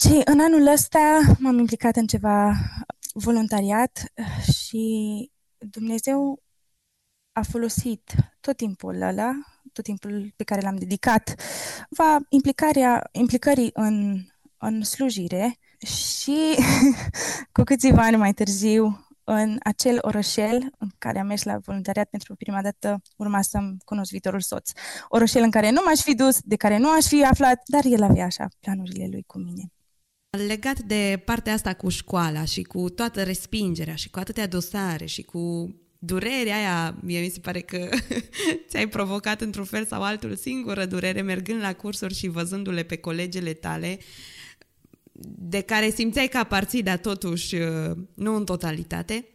Și 0.00 0.20
în 0.24 0.40
anul 0.40 0.66
ăsta 0.66 1.20
m-am 1.38 1.58
implicat 1.58 1.96
în 1.96 2.06
ceva 2.06 2.52
voluntariat 3.12 4.12
și 4.52 5.30
Dumnezeu 5.58 6.42
a 7.32 7.42
folosit 7.42 8.14
tot 8.40 8.56
timpul 8.56 9.02
ăla, 9.02 9.32
tot 9.72 9.84
timpul 9.84 10.32
pe 10.36 10.44
care 10.44 10.60
l-am 10.60 10.76
dedicat, 10.76 11.34
va 11.88 12.18
implicarea, 12.28 13.08
implicării 13.12 13.70
în, 13.72 14.24
în 14.56 14.82
slujire 14.82 15.58
și 15.86 16.38
cu 17.54 17.62
câțiva 17.62 18.02
ani 18.02 18.16
mai 18.16 18.32
târziu 18.32 19.06
în 19.24 19.58
acel 19.62 19.98
orășel 20.00 20.70
în 20.78 20.88
care 20.98 21.18
am 21.18 21.26
mers 21.26 21.42
la 21.42 21.58
voluntariat 21.58 22.08
pentru 22.08 22.34
prima 22.34 22.62
dată 22.62 23.02
urma 23.16 23.42
să-mi 23.42 23.76
cunosc 23.84 24.10
viitorul 24.10 24.40
soț. 24.40 24.70
Orășel 25.08 25.42
în 25.42 25.50
care 25.50 25.70
nu 25.70 25.80
m-aș 25.84 26.00
fi 26.00 26.14
dus, 26.14 26.40
de 26.40 26.56
care 26.56 26.78
nu 26.78 26.90
aș 26.90 27.06
fi 27.06 27.24
aflat, 27.24 27.62
dar 27.64 27.84
el 27.84 28.02
avea 28.02 28.24
așa 28.24 28.48
planurile 28.60 29.08
lui 29.10 29.22
cu 29.26 29.38
mine. 29.38 29.70
Legat 30.36 30.78
de 30.78 31.22
partea 31.24 31.52
asta 31.52 31.74
cu 31.74 31.88
școala 31.88 32.44
și 32.44 32.62
cu 32.62 32.90
toată 32.90 33.22
respingerea 33.22 33.94
și 33.94 34.10
cu 34.10 34.18
atâtea 34.18 34.46
dosare 34.46 35.04
și 35.04 35.22
cu 35.22 35.74
durerea 35.98 36.56
aia, 36.56 36.98
mie 37.02 37.20
mi 37.20 37.28
se 37.28 37.40
pare 37.40 37.60
că 37.60 37.88
ți-ai 38.68 38.88
provocat 38.88 39.40
într-un 39.40 39.64
fel 39.64 39.86
sau 39.86 40.02
altul 40.02 40.36
singură 40.36 40.84
durere 40.84 41.20
mergând 41.20 41.60
la 41.60 41.72
cursuri 41.72 42.14
și 42.14 42.28
văzându-le 42.28 42.82
pe 42.82 42.96
colegele 42.96 43.52
tale, 43.52 43.98
de 45.38 45.60
care 45.60 45.90
simțeai 45.90 46.28
că 46.28 46.38
aparții, 46.38 46.82
dar 46.82 46.98
totuși 46.98 47.54
uh, 47.54 47.96
nu 48.14 48.34
în 48.34 48.44
totalitate, 48.44 49.28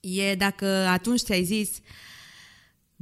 e 0.00 0.34
dacă 0.34 0.66
atunci 0.66 1.20
ți-ai 1.20 1.44
zis 1.44 1.68
uh, 1.68 1.82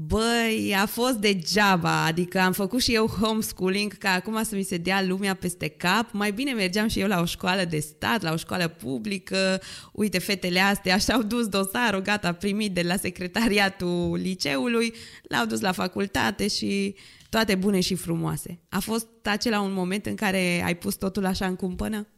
Băi, 0.00 0.74
a 0.76 0.86
fost 0.86 1.16
degeaba, 1.16 2.04
adică 2.04 2.40
am 2.40 2.52
făcut 2.52 2.80
și 2.80 2.94
eu 2.94 3.06
homeschooling 3.06 3.98
ca 3.98 4.10
acum 4.10 4.42
să 4.42 4.54
mi 4.54 4.62
se 4.62 4.76
dea 4.76 5.02
lumea 5.02 5.34
peste 5.34 5.68
cap. 5.68 6.12
Mai 6.12 6.32
bine 6.32 6.52
mergeam 6.52 6.88
și 6.88 7.00
eu 7.00 7.08
la 7.08 7.20
o 7.20 7.24
școală 7.24 7.64
de 7.64 7.78
stat, 7.78 8.22
la 8.22 8.32
o 8.32 8.36
școală 8.36 8.68
publică. 8.68 9.60
Uite, 9.92 10.18
fetele 10.18 10.60
astea 10.60 10.94
așa-au 10.94 11.22
dus 11.22 11.48
dosarul, 11.48 12.00
gata, 12.00 12.32
primit 12.32 12.74
de 12.74 12.82
la 12.82 12.96
secretariatul 12.96 14.16
liceului, 14.16 14.94
l-au 15.22 15.46
dus 15.46 15.60
la 15.60 15.72
facultate 15.72 16.48
și 16.48 16.94
toate 17.30 17.54
bune 17.54 17.80
și 17.80 17.94
frumoase. 17.94 18.60
A 18.68 18.78
fost 18.78 19.08
acela 19.22 19.60
un 19.60 19.72
moment 19.72 20.06
în 20.06 20.14
care 20.14 20.62
ai 20.64 20.76
pus 20.76 20.94
totul 20.94 21.24
așa 21.24 21.46
în 21.46 21.56
cumpănă? 21.56 22.08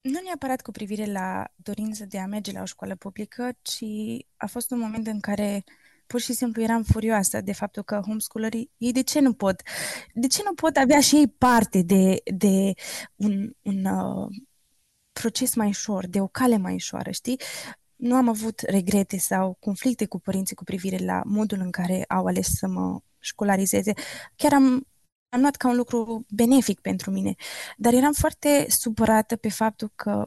Nu 0.00 0.20
neapărat 0.24 0.62
cu 0.62 0.70
privire 0.70 1.12
la 1.12 1.44
dorință 1.56 2.04
de 2.04 2.18
a 2.18 2.26
merge 2.26 2.52
la 2.52 2.60
o 2.60 2.64
școală 2.64 2.94
publică, 2.94 3.50
ci 3.62 3.84
a 4.36 4.46
fost 4.46 4.70
un 4.70 4.78
moment 4.78 5.06
în 5.06 5.20
care 5.20 5.64
pur 6.10 6.20
și 6.20 6.32
simplu 6.32 6.62
eram 6.62 6.82
furioasă 6.82 7.40
de 7.40 7.52
faptul 7.52 7.82
că 7.82 8.00
homeschoolerii, 8.06 8.70
ei 8.76 8.92
de 8.92 9.02
ce 9.02 9.20
nu 9.20 9.32
pot? 9.32 9.62
De 10.14 10.26
ce 10.26 10.42
nu 10.44 10.54
pot 10.54 10.76
avea 10.76 11.00
și 11.00 11.16
ei 11.16 11.28
parte 11.28 11.82
de, 11.82 12.20
de 12.24 12.72
un, 13.16 13.52
un 13.62 13.84
uh, 13.84 14.28
proces 15.12 15.54
mai 15.54 15.66
ușor, 15.68 16.06
de 16.06 16.20
o 16.20 16.26
cale 16.26 16.56
mai 16.56 16.74
ușoară, 16.74 17.10
știi? 17.10 17.40
Nu 17.96 18.14
am 18.14 18.28
avut 18.28 18.60
regrete 18.60 19.18
sau 19.18 19.56
conflicte 19.60 20.06
cu 20.06 20.20
părinții 20.20 20.56
cu 20.56 20.64
privire 20.64 21.04
la 21.04 21.22
modul 21.24 21.58
în 21.60 21.70
care 21.70 22.04
au 22.08 22.26
ales 22.26 22.48
să 22.58 22.66
mă 22.66 23.00
școlarizeze. 23.18 23.92
Chiar 24.36 24.52
am, 24.52 24.86
am 25.28 25.40
luat 25.40 25.56
ca 25.56 25.68
un 25.68 25.76
lucru 25.76 26.26
benefic 26.28 26.80
pentru 26.80 27.10
mine, 27.10 27.34
dar 27.76 27.92
eram 27.92 28.12
foarte 28.12 28.66
supărată 28.68 29.36
pe 29.36 29.48
faptul 29.48 29.92
că 29.94 30.26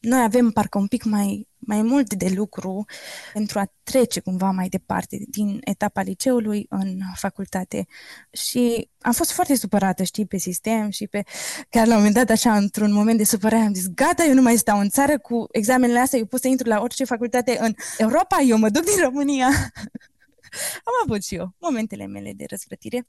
noi 0.00 0.22
avem 0.22 0.50
parcă 0.50 0.78
un 0.78 0.86
pic 0.86 1.04
mai, 1.04 1.48
mai 1.58 1.82
mult 1.82 2.14
de 2.14 2.28
lucru 2.28 2.84
pentru 3.32 3.58
a 3.58 3.72
trece 3.82 4.20
cumva 4.20 4.50
mai 4.50 4.68
departe 4.68 5.24
din 5.28 5.60
etapa 5.64 6.02
liceului 6.02 6.66
în 6.68 6.98
facultate. 7.14 7.86
Și 8.32 8.90
am 9.00 9.12
fost 9.12 9.32
foarte 9.32 9.54
supărată, 9.54 10.02
știi, 10.02 10.26
pe 10.26 10.36
sistem 10.36 10.90
și 10.90 11.06
pe... 11.06 11.22
Chiar 11.68 11.86
la 11.86 11.92
un 11.92 11.98
moment 11.98 12.14
dat, 12.14 12.30
așa, 12.30 12.56
într-un 12.56 12.92
moment 12.92 13.18
de 13.18 13.24
supărare, 13.24 13.62
am 13.62 13.74
zis, 13.74 13.88
gata, 13.88 14.24
eu 14.24 14.34
nu 14.34 14.42
mai 14.42 14.56
stau 14.56 14.78
în 14.78 14.88
țară 14.88 15.18
cu 15.18 15.46
examenele 15.52 15.98
astea, 15.98 16.18
eu 16.18 16.26
pot 16.26 16.40
să 16.40 16.48
intru 16.48 16.68
la 16.68 16.80
orice 16.80 17.04
facultate 17.04 17.56
în 17.60 17.74
Europa, 17.98 18.40
eu 18.40 18.58
mă 18.58 18.68
duc 18.68 18.84
din 18.84 19.02
România. 19.02 19.46
am 20.88 20.94
avut 21.04 21.24
și 21.24 21.34
eu 21.34 21.54
momentele 21.58 22.06
mele 22.06 22.32
de 22.32 22.44
răzvrătire 22.48 23.08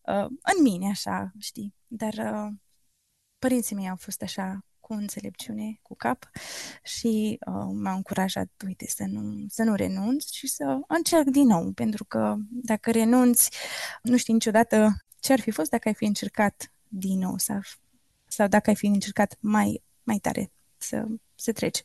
uh, 0.00 0.24
în 0.24 0.62
mine, 0.62 0.88
așa, 0.88 1.32
știi, 1.38 1.74
dar 1.86 2.12
uh, 2.12 2.52
părinții 3.38 3.76
mei 3.76 3.88
au 3.88 3.96
fost 3.96 4.22
așa 4.22 4.64
cu 4.90 4.96
înțelepciune, 4.96 5.78
cu 5.82 5.94
cap 5.96 6.30
și 6.82 7.38
uh, 7.46 7.70
m-a 7.72 7.92
încurajat, 7.92 8.50
uite, 8.66 8.86
să 8.88 9.04
nu, 9.06 9.46
să 9.48 9.62
nu 9.62 9.74
renunț 9.74 10.30
și 10.30 10.46
să 10.46 10.78
încerc 10.88 11.26
din 11.26 11.46
nou, 11.46 11.72
pentru 11.72 12.04
că 12.04 12.36
dacă 12.48 12.90
renunți, 12.90 13.50
nu 14.02 14.16
știi 14.16 14.32
niciodată 14.32 15.04
ce 15.20 15.32
ar 15.32 15.40
fi 15.40 15.50
fost 15.50 15.70
dacă 15.70 15.88
ai 15.88 15.94
fi 15.94 16.04
încercat 16.04 16.72
din 16.88 17.18
nou 17.18 17.38
sau, 17.38 17.60
sau 18.26 18.48
dacă 18.48 18.70
ai 18.70 18.76
fi 18.76 18.86
încercat 18.86 19.36
mai, 19.40 19.82
mai 20.02 20.18
tare 20.18 20.52
să, 20.76 21.06
să 21.34 21.52
treci. 21.52 21.84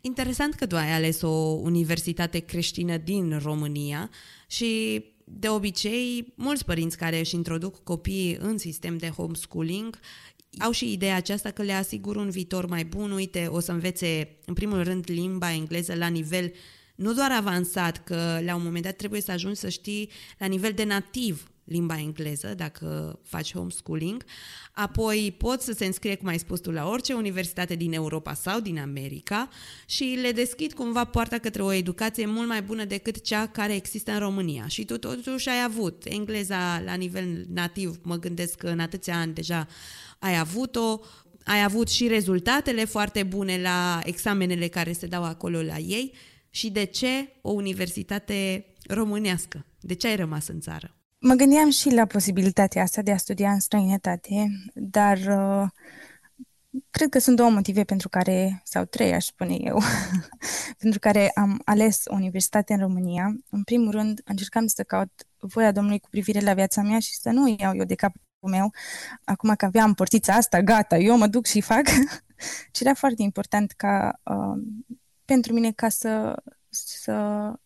Interesant 0.00 0.54
că 0.54 0.66
tu 0.66 0.76
ai 0.76 0.92
ales 0.92 1.22
o 1.22 1.30
universitate 1.52 2.38
creștină 2.38 2.96
din 2.96 3.38
România 3.38 4.10
și 4.46 5.02
de 5.28 5.48
obicei, 5.48 6.32
mulți 6.36 6.64
părinți 6.64 6.96
care 6.96 7.18
își 7.18 7.34
introduc 7.34 7.82
copiii 7.82 8.36
în 8.40 8.58
sistem 8.58 8.96
de 8.96 9.08
homeschooling 9.08 9.98
au 10.58 10.70
și 10.70 10.92
ideea 10.92 11.16
aceasta 11.16 11.50
că 11.50 11.62
le 11.62 11.72
asigur 11.72 12.16
un 12.16 12.30
viitor 12.30 12.66
mai 12.66 12.84
bun. 12.84 13.10
Uite, 13.10 13.46
o 13.50 13.60
să 13.60 13.72
învețe, 13.72 14.38
în 14.44 14.54
primul 14.54 14.82
rând, 14.82 15.04
limba 15.08 15.52
engleză 15.52 15.94
la 15.94 16.06
nivel 16.06 16.52
nu 16.94 17.12
doar 17.12 17.30
avansat, 17.32 18.04
că 18.04 18.40
la 18.44 18.54
un 18.54 18.62
moment 18.62 18.84
dat 18.84 18.96
trebuie 18.96 19.20
să 19.20 19.32
ajungi 19.32 19.58
să 19.58 19.68
știi 19.68 20.10
la 20.38 20.46
nivel 20.46 20.72
de 20.72 20.84
nativ 20.84 21.50
limba 21.66 21.98
engleză 21.98 22.54
dacă 22.56 23.18
faci 23.22 23.52
homeschooling, 23.52 24.24
apoi 24.72 25.34
poți 25.38 25.64
să 25.64 25.72
se 25.72 25.86
înscrie, 25.86 26.14
cum 26.14 26.28
ai 26.28 26.38
spus 26.38 26.60
tu, 26.60 26.70
la 26.70 26.88
orice 26.88 27.12
universitate 27.12 27.74
din 27.74 27.92
Europa 27.92 28.34
sau 28.34 28.60
din 28.60 28.78
America 28.78 29.48
și 29.86 30.18
le 30.22 30.32
deschid 30.32 30.72
cumva 30.72 31.04
poarta 31.04 31.38
către 31.38 31.62
o 31.62 31.72
educație 31.72 32.26
mult 32.26 32.48
mai 32.48 32.62
bună 32.62 32.84
decât 32.84 33.20
cea 33.20 33.46
care 33.46 33.74
există 33.74 34.12
în 34.12 34.18
România. 34.18 34.66
Și 34.66 34.84
tu 34.84 34.98
totuși 34.98 35.48
ai 35.48 35.62
avut 35.64 36.04
engleza 36.04 36.82
la 36.84 36.94
nivel 36.94 37.46
nativ, 37.48 37.98
mă 38.02 38.16
gândesc 38.16 38.54
că 38.54 38.68
în 38.68 38.80
atâția 38.80 39.18
ani 39.18 39.34
deja 39.34 39.66
ai 40.18 40.38
avut-o, 40.38 41.00
ai 41.44 41.62
avut 41.62 41.88
și 41.88 42.08
rezultatele 42.08 42.84
foarte 42.84 43.22
bune 43.22 43.60
la 43.60 44.00
examenele 44.04 44.68
care 44.68 44.92
se 44.92 45.06
dau 45.06 45.24
acolo 45.24 45.62
la 45.62 45.78
ei 45.78 46.12
și 46.50 46.70
de 46.70 46.84
ce 46.84 47.28
o 47.40 47.50
universitate 47.50 48.66
românească? 48.86 49.66
De 49.80 49.94
ce 49.94 50.06
ai 50.06 50.16
rămas 50.16 50.48
în 50.48 50.60
țară? 50.60 50.95
Mă 51.26 51.34
gândeam 51.34 51.70
și 51.70 51.90
la 51.90 52.04
posibilitatea 52.04 52.82
asta 52.82 53.02
de 53.02 53.12
a 53.12 53.16
studia 53.16 53.50
în 53.50 53.60
străinătate, 53.60 54.46
dar 54.74 55.18
uh, 55.18 55.68
cred 56.90 57.08
că 57.08 57.18
sunt 57.18 57.36
două 57.36 57.50
motive 57.50 57.84
pentru 57.84 58.08
care, 58.08 58.60
sau 58.64 58.84
trei 58.84 59.12
aș 59.12 59.24
spune 59.24 59.56
eu, 59.60 59.80
pentru 60.80 60.98
care 60.98 61.30
am 61.34 61.60
ales 61.64 62.02
o 62.04 62.14
universitate 62.14 62.72
în 62.72 62.78
România. 62.78 63.36
În 63.50 63.62
primul 63.62 63.90
rând, 63.90 64.20
încercam 64.24 64.66
să 64.66 64.82
caut 64.82 65.26
voia 65.38 65.72
Domnului 65.72 65.98
cu 65.98 66.08
privire 66.10 66.40
la 66.40 66.54
viața 66.54 66.82
mea 66.82 66.98
și 66.98 67.14
să 67.14 67.30
nu 67.30 67.56
iau 67.58 67.76
eu 67.76 67.84
de 67.84 67.94
capul 67.94 68.20
meu, 68.40 68.70
acum 69.24 69.54
că 69.54 69.64
aveam 69.64 69.94
portița 69.94 70.32
asta, 70.34 70.60
gata, 70.60 70.96
eu 70.96 71.16
mă 71.16 71.26
duc 71.26 71.46
și 71.46 71.60
fac. 71.60 71.86
și 72.74 72.82
era 72.82 72.94
foarte 72.94 73.22
important 73.22 73.70
ca 73.70 74.20
uh, 74.22 74.62
pentru 75.24 75.52
mine 75.52 75.72
ca 75.72 75.88
să 75.88 76.42
să 76.84 77.12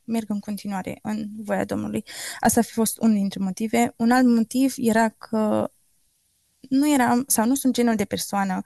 merg 0.04 0.30
în 0.30 0.38
continuare 0.38 0.98
în 1.02 1.28
voia 1.36 1.64
Domnului. 1.64 2.04
Asta 2.40 2.60
a 2.60 2.62
fi 2.62 2.72
fost 2.72 2.98
unul 2.98 3.14
dintre 3.14 3.40
motive. 3.42 3.94
Un 3.96 4.10
alt 4.10 4.26
motiv 4.26 4.74
era 4.76 5.08
că 5.08 5.70
nu 6.60 6.92
eram 6.92 7.24
sau 7.26 7.46
nu 7.46 7.54
sunt 7.54 7.74
genul 7.74 7.94
de 7.94 8.04
persoană 8.04 8.62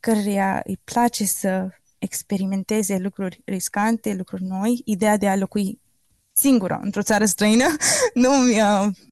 căreia 0.00 0.62
îi 0.64 0.80
place 0.84 1.24
să 1.24 1.68
experimenteze 1.98 2.98
lucruri 2.98 3.42
riscante, 3.44 4.14
lucruri 4.14 4.42
noi, 4.42 4.82
ideea 4.84 5.16
de 5.16 5.28
a 5.28 5.36
locui 5.36 5.80
singură 6.32 6.80
într-o 6.82 7.02
țară 7.02 7.24
străină 7.24 7.64
nu, 8.14 8.30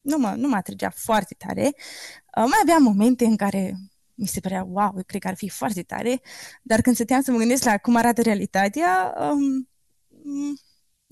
nu, 0.03 0.19
mă, 0.19 0.35
nu 0.37 0.49
mă 0.49 0.57
atragea 0.57 0.91
foarte 0.91 1.35
tare. 1.39 1.65
Uh, 1.65 2.45
mai 2.49 2.59
aveam 2.63 2.83
momente 2.83 3.25
în 3.25 3.37
care 3.37 3.77
mi 4.15 4.27
se 4.27 4.41
părea, 4.41 4.65
wow, 4.69 4.93
eu 4.97 5.03
cred 5.07 5.21
că 5.21 5.29
ar 5.29 5.37
fi 5.37 5.49
foarte 5.49 5.83
tare, 5.83 6.21
dar 6.63 6.81
când 6.81 6.95
stăteam 6.95 7.23
să 7.23 7.31
mă 7.31 7.39
gândesc 7.39 7.65
la 7.65 7.79
cum 7.79 7.97
arată 7.97 8.23
realitatea, 8.23 9.15
um, 9.31 9.69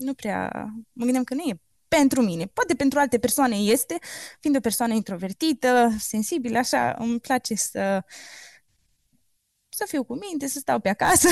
nu 0.03 0.13
prea, 0.13 0.51
mă 0.91 1.03
gândeam 1.03 1.23
că 1.23 1.33
nu 1.33 1.41
e 1.41 1.59
pentru 1.87 2.21
mine. 2.21 2.45
Poate 2.45 2.75
pentru 2.75 2.99
alte 2.99 3.19
persoane 3.19 3.55
este, 3.55 3.97
fiind 4.39 4.55
o 4.55 4.59
persoană 4.59 4.93
introvertită, 4.93 5.89
sensibilă, 5.99 6.57
așa, 6.57 6.95
îmi 6.99 7.19
place 7.19 7.55
să 7.55 8.03
să 9.81 9.87
fiu 9.87 10.03
cu 10.03 10.17
minte, 10.29 10.47
să 10.47 10.59
stau 10.59 10.79
pe 10.79 10.89
acasă, 10.89 11.27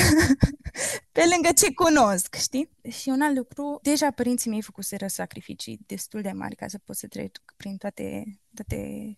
pe 1.12 1.24
lângă 1.34 1.50
ce 1.56 1.74
cunosc, 1.74 2.36
știi? 2.36 2.70
Și 2.90 3.10
un 3.10 3.22
alt 3.22 3.36
lucru, 3.36 3.80
deja 3.82 4.12
părinții 4.12 4.50
mei 4.50 4.62
făcuseră 4.62 5.08
sacrificii 5.08 5.80
destul 5.86 6.22
de 6.22 6.32
mari 6.32 6.56
ca 6.56 6.68
să 6.68 6.78
pot 6.78 6.96
să 6.96 7.08
trec 7.08 7.38
prin 7.58 7.78
toate, 7.78 8.24
toate, 8.54 9.18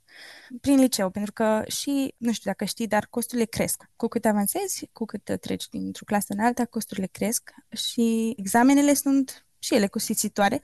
prin 0.61 0.79
liceu, 0.79 1.09
pentru 1.09 1.33
că 1.33 1.63
și, 1.67 2.13
nu 2.17 2.31
știu 2.31 2.49
dacă 2.49 2.65
știi, 2.65 2.87
dar 2.87 3.07
costurile 3.09 3.45
cresc. 3.45 3.89
Cu 3.95 4.07
cât 4.07 4.25
avansezi, 4.25 4.89
cu 4.91 5.05
cât 5.05 5.37
treci 5.41 5.69
dintr-o 5.69 6.05
clasă 6.05 6.33
în 6.33 6.39
alta, 6.39 6.65
costurile 6.65 7.07
cresc 7.07 7.51
și 7.75 8.33
examenele 8.37 8.93
sunt 8.93 9.45
și 9.59 9.75
ele 9.75 9.87
costisitoare, 9.87 10.61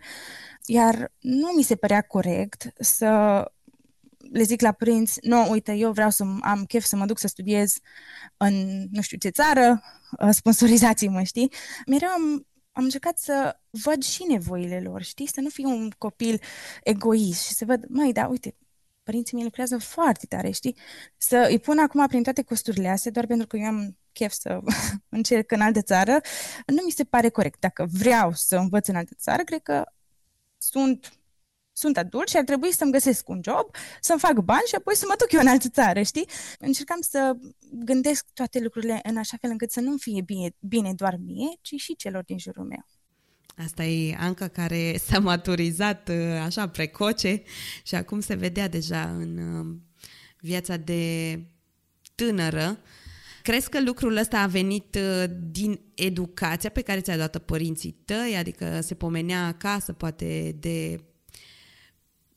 iar 0.65 1.11
nu 1.19 1.51
mi 1.55 1.63
se 1.63 1.75
părea 1.75 2.01
corect 2.01 2.73
să 2.79 3.43
le 4.31 4.43
zic 4.43 4.61
la 4.61 4.71
părinți, 4.71 5.19
nu, 5.21 5.49
uite, 5.49 5.73
eu 5.73 5.91
vreau 5.91 6.09
să 6.09 6.23
am 6.41 6.65
chef 6.65 6.83
să 6.85 6.95
mă 6.95 7.05
duc 7.05 7.19
să 7.19 7.27
studiez 7.27 7.77
în 8.37 8.85
nu 8.91 9.01
știu 9.01 9.17
ce 9.17 9.29
țară, 9.29 9.81
uh, 10.19 10.29
sponsorizați-mă, 10.31 11.23
știi? 11.23 11.51
Mereu 11.85 12.09
am, 12.09 12.47
am 12.71 12.83
încercat 12.83 13.19
să 13.19 13.59
văd 13.69 14.03
și 14.03 14.23
nevoile 14.23 14.79
lor, 14.79 15.01
știi? 15.01 15.27
Să 15.27 15.41
nu 15.41 15.49
fiu 15.49 15.69
un 15.69 15.89
copil 15.97 16.41
egoist 16.83 17.45
și 17.45 17.53
să 17.53 17.65
văd, 17.65 17.85
mai 17.87 18.11
da, 18.11 18.27
uite, 18.27 18.55
părinții 19.03 19.35
mei 19.35 19.43
lucrează 19.43 19.77
foarte 19.77 20.25
tare, 20.25 20.49
știi? 20.49 20.75
Să 21.17 21.47
îi 21.49 21.59
pun 21.59 21.79
acum 21.79 22.07
prin 22.07 22.23
toate 22.23 22.41
costurile 22.41 22.87
astea, 22.87 23.11
doar 23.11 23.25
pentru 23.25 23.47
că 23.47 23.57
eu 23.57 23.65
am 23.65 23.97
chef 24.11 24.31
să 24.31 24.59
încerc 25.09 25.51
în 25.51 25.61
altă 25.61 25.81
țară, 25.81 26.21
nu 26.65 26.81
mi 26.85 26.91
se 26.91 27.03
pare 27.03 27.29
corect. 27.29 27.59
Dacă 27.59 27.87
vreau 27.91 28.33
să 28.33 28.55
învăț 28.55 28.87
în 28.87 28.95
altă 28.95 29.15
țară, 29.17 29.43
cred 29.43 29.61
că 29.61 29.83
sunt 30.57 31.17
sunt 31.77 31.97
adult 31.97 32.27
și 32.27 32.37
ar 32.37 32.43
trebui 32.43 32.73
să-mi 32.73 32.91
găsesc 32.91 33.29
un 33.29 33.39
job, 33.43 33.75
să-mi 34.01 34.19
fac 34.19 34.39
bani 34.39 34.67
și 34.67 34.75
apoi 34.75 34.95
să 34.95 35.05
mă 35.07 35.15
duc 35.17 35.31
eu 35.31 35.39
în 35.39 35.47
altă 35.47 35.69
țară, 35.69 36.01
știi? 36.01 36.27
Încercam 36.59 37.01
să 37.01 37.37
gândesc 37.71 38.25
toate 38.33 38.59
lucrurile 38.59 38.99
în 39.03 39.17
așa 39.17 39.37
fel 39.41 39.49
încât 39.49 39.71
să 39.71 39.79
nu 39.79 39.97
fie 39.97 40.21
bine, 40.21 40.55
bine 40.59 40.93
doar 40.93 41.17
mie, 41.25 41.49
ci 41.61 41.73
și 41.75 41.95
celor 41.95 42.23
din 42.23 42.37
jurul 42.39 42.63
meu. 42.63 42.85
Asta 43.65 43.83
e 43.83 44.15
Anca 44.19 44.47
care 44.47 44.97
s-a 44.97 45.19
maturizat 45.19 46.09
uh, 46.09 46.15
așa 46.45 46.67
precoce 46.69 47.43
și 47.83 47.95
acum 47.95 48.19
se 48.19 48.35
vedea 48.35 48.67
deja 48.67 49.01
în 49.09 49.37
uh, 49.37 49.75
viața 50.39 50.77
de 50.77 51.39
tânără. 52.15 52.79
Crezi 53.43 53.69
că 53.69 53.81
lucrul 53.81 54.15
ăsta 54.15 54.39
a 54.39 54.47
venit 54.47 54.95
uh, 54.95 55.29
din 55.51 55.79
educația 55.95 56.69
pe 56.69 56.81
care 56.81 56.99
ți-a 56.99 57.17
dat 57.17 57.37
părinții 57.37 58.01
tăi? 58.05 58.35
Adică 58.37 58.79
se 58.81 58.95
pomenea 58.95 59.45
acasă 59.45 59.93
poate 59.93 60.55
de 60.59 60.99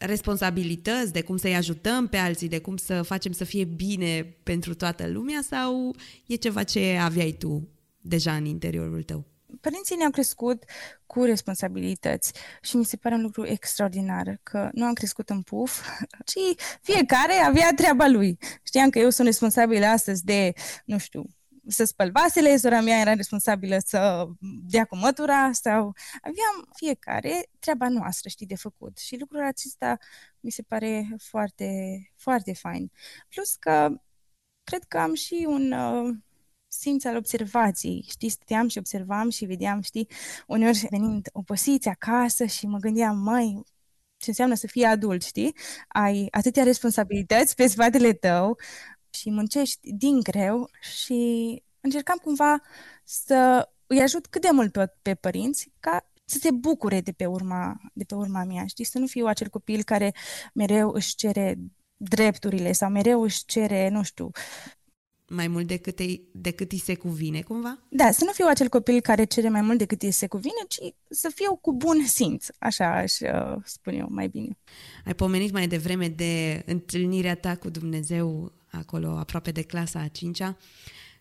responsabilități, 0.01 1.12
de 1.12 1.22
cum 1.22 1.36
să-i 1.36 1.55
ajutăm 1.55 2.09
pe 2.09 2.16
alții, 2.16 2.48
de 2.48 2.61
cum 2.61 2.76
să 2.76 3.03
facem 3.03 3.32
să 3.32 3.44
fie 3.44 3.64
bine 3.64 4.36
pentru 4.42 4.74
toată 4.74 5.07
lumea 5.07 5.40
sau 5.48 5.94
e 6.26 6.34
ceva 6.34 6.62
ce 6.62 6.98
aveai 7.01 7.36
tu 7.38 7.68
deja 8.01 8.34
în 8.34 8.44
interiorul 8.44 9.03
tău? 9.03 9.24
Părinții 9.61 9.96
ne-au 9.96 10.11
crescut 10.11 10.64
cu 11.07 11.24
responsabilități 11.24 12.32
și 12.62 12.76
mi 12.76 12.84
se 12.84 12.96
pare 12.96 13.14
un 13.14 13.22
lucru 13.22 13.46
extraordinar 13.46 14.40
că 14.42 14.68
nu 14.72 14.84
am 14.84 14.92
crescut 14.92 15.30
în 15.30 15.42
puf, 15.42 15.80
ci 16.30 16.62
fiecare 16.82 17.32
avea 17.32 17.70
treaba 17.76 18.07
lui. 18.07 18.38
Știam 18.62 18.90
că 18.90 18.98
eu 18.98 19.11
sunt 19.11 19.26
responsabilă 19.26 19.86
astăzi 19.86 20.24
de, 20.24 20.53
nu 20.84 20.98
știu, 20.98 21.24
să 21.66 21.84
spăl 21.84 22.11
vasele, 22.11 22.56
sora 22.56 22.80
mea 22.80 23.00
era 23.00 23.14
responsabilă 23.14 23.76
să 23.84 24.28
dea 24.62 24.84
cu 24.84 24.96
mătura 24.96 25.52
sau 25.52 25.94
aveam 26.20 26.68
fiecare 26.74 27.48
treaba 27.58 27.88
noastră, 27.88 28.28
știi, 28.28 28.46
de 28.46 28.56
făcut. 28.56 28.98
Și 28.98 29.16
lucrul 29.18 29.44
acesta 29.44 29.98
mi 30.40 30.50
se 30.50 30.62
pare 30.62 31.16
foarte, 31.22 31.68
foarte 32.16 32.54
fain. 32.54 32.90
Plus 33.28 33.54
că 33.54 34.00
cred 34.64 34.84
că 34.84 34.98
am 34.98 35.14
și 35.14 35.44
un 35.48 35.72
uh, 35.72 36.16
simț 36.68 37.04
al 37.04 37.16
observației, 37.16 38.04
știi, 38.08 38.28
stăteam 38.28 38.68
și 38.68 38.78
observam 38.78 39.30
și 39.30 39.44
vedeam, 39.44 39.80
știi, 39.80 40.08
uneori 40.46 40.86
venind 40.90 41.28
oposiți 41.32 41.88
acasă 41.88 42.44
și 42.44 42.66
mă 42.66 42.78
gândeam, 42.78 43.18
mai 43.18 43.62
ce 44.16 44.28
înseamnă 44.30 44.54
să 44.54 44.66
fii 44.66 44.84
adult, 44.84 45.22
știi? 45.22 45.54
Ai 45.88 46.28
atâtea 46.30 46.62
responsabilități 46.62 47.54
pe 47.54 47.66
spatele 47.66 48.12
tău, 48.12 48.58
și 49.11 49.30
muncești 49.30 49.92
din 49.92 50.20
greu 50.20 50.70
și 50.80 51.62
încercam 51.80 52.16
cumva 52.16 52.61
să 53.04 53.68
îi 53.86 54.00
ajut 54.00 54.26
cât 54.26 54.42
de 54.42 54.48
mult 54.52 54.72
pe, 54.72 54.92
pe 55.02 55.14
părinți 55.14 55.70
ca 55.80 56.11
să 56.24 56.38
se 56.38 56.50
bucure 56.50 57.00
de 57.00 57.12
pe, 57.12 57.26
urma, 57.26 57.80
de 57.94 58.04
pe 58.04 58.14
urma 58.14 58.44
mea, 58.44 58.66
știi? 58.66 58.84
Să 58.84 58.98
nu 58.98 59.06
fiu 59.06 59.26
acel 59.26 59.48
copil 59.48 59.82
care 59.82 60.14
mereu 60.54 60.90
își 60.90 61.14
cere 61.14 61.58
drepturile 61.96 62.72
sau 62.72 62.90
mereu 62.90 63.22
își 63.22 63.44
cere, 63.44 63.88
nu 63.88 64.02
știu, 64.02 64.30
mai 65.32 65.48
mult 65.48 65.66
decât, 65.66 65.98
îi, 65.98 66.28
decât 66.32 66.72
îi 66.72 66.78
se 66.78 66.94
cuvine, 66.94 67.40
cumva? 67.40 67.78
Da, 67.88 68.11
să 68.11 68.24
nu 68.24 68.32
fiu 68.32 68.46
acel 68.48 68.68
copil 68.68 69.00
care 69.00 69.24
cere 69.24 69.48
mai 69.48 69.61
mult 69.61 69.78
decât 69.78 70.02
îi 70.02 70.11
se 70.11 70.26
cuvine, 70.26 70.64
ci 70.68 70.78
să 71.08 71.30
fiu 71.34 71.56
cu 71.56 71.72
bun 71.72 72.06
simț, 72.06 72.46
așa 72.58 72.96
aș 72.96 73.20
uh, 73.20 73.62
spune 73.64 73.96
eu 73.96 74.06
mai 74.11 74.28
bine. 74.28 74.58
Ai 75.04 75.14
pomenit 75.14 75.52
mai 75.52 75.66
devreme 75.66 76.08
de 76.08 76.62
întâlnirea 76.66 77.34
ta 77.34 77.56
cu 77.56 77.70
Dumnezeu 77.70 78.52
acolo 78.70 79.16
aproape 79.18 79.50
de 79.50 79.62
clasa 79.62 80.00
a 80.00 80.08
cincea 80.08 80.56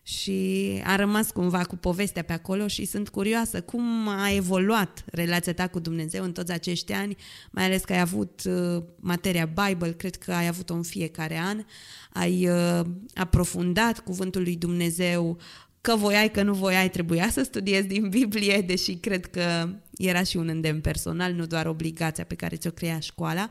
și 0.02 0.80
a 0.84 0.96
rămas 0.96 1.30
cumva 1.30 1.64
cu 1.64 1.76
povestea 1.76 2.22
pe 2.22 2.32
acolo 2.32 2.66
și 2.66 2.84
sunt 2.84 3.08
curioasă 3.08 3.60
cum 3.60 4.08
a 4.08 4.30
evoluat 4.30 5.04
relația 5.06 5.54
ta 5.54 5.68
cu 5.68 5.78
Dumnezeu 5.78 6.24
în 6.24 6.32
toți 6.32 6.52
acești 6.52 6.92
ani, 6.92 7.16
mai 7.50 7.64
ales 7.64 7.84
că 7.84 7.92
ai 7.92 8.00
avut 8.00 8.42
uh, 8.44 8.82
materia 8.96 9.50
Bible, 9.66 9.92
cred 9.92 10.16
că 10.16 10.32
ai 10.32 10.46
avut-o 10.46 10.74
în 10.74 10.82
fiecare 10.82 11.38
an, 11.38 11.64
ai 12.12 12.48
uh, 12.48 12.80
aprofundat 13.14 13.98
cuvântul 13.98 14.42
lui 14.42 14.56
Dumnezeu, 14.56 15.38
că 15.80 15.96
voiai, 15.96 16.30
că 16.30 16.42
nu 16.42 16.54
voiai, 16.54 16.90
trebuia 16.90 17.30
să 17.30 17.42
studiezi 17.42 17.86
din 17.86 18.08
Biblie, 18.08 18.60
deși 18.60 18.94
cred 18.94 19.26
că 19.26 19.68
era 19.96 20.22
și 20.22 20.36
un 20.36 20.48
îndemn 20.48 20.80
personal, 20.80 21.32
nu 21.32 21.46
doar 21.46 21.66
obligația 21.66 22.24
pe 22.24 22.34
care 22.34 22.56
ți-o 22.56 22.70
crea 22.70 22.98
școala. 22.98 23.50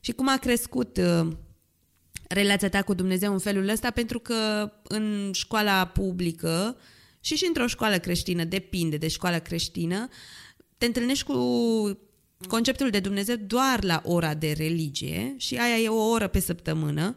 Și 0.00 0.12
cum 0.12 0.28
a 0.28 0.36
crescut 0.36 0.96
uh, 0.96 1.28
relația 2.32 2.68
ta 2.68 2.82
cu 2.82 2.94
Dumnezeu 2.94 3.32
în 3.32 3.38
felul 3.38 3.68
ăsta, 3.68 3.90
pentru 3.90 4.18
că 4.18 4.72
în 4.82 5.30
școala 5.32 5.86
publică 5.86 6.76
și 7.20 7.36
și 7.36 7.46
într-o 7.46 7.66
școală 7.66 7.98
creștină, 7.98 8.44
depinde 8.44 8.96
de 8.96 9.08
școala 9.08 9.38
creștină, 9.38 10.08
te 10.78 10.86
întâlnești 10.86 11.24
cu 11.24 11.38
conceptul 12.48 12.90
de 12.90 13.00
Dumnezeu 13.00 13.36
doar 13.36 13.84
la 13.84 14.02
ora 14.04 14.34
de 14.34 14.52
religie 14.52 15.34
și 15.36 15.56
aia 15.56 15.76
e 15.76 15.88
o 15.88 16.08
oră 16.08 16.28
pe 16.28 16.40
săptămână 16.40 17.16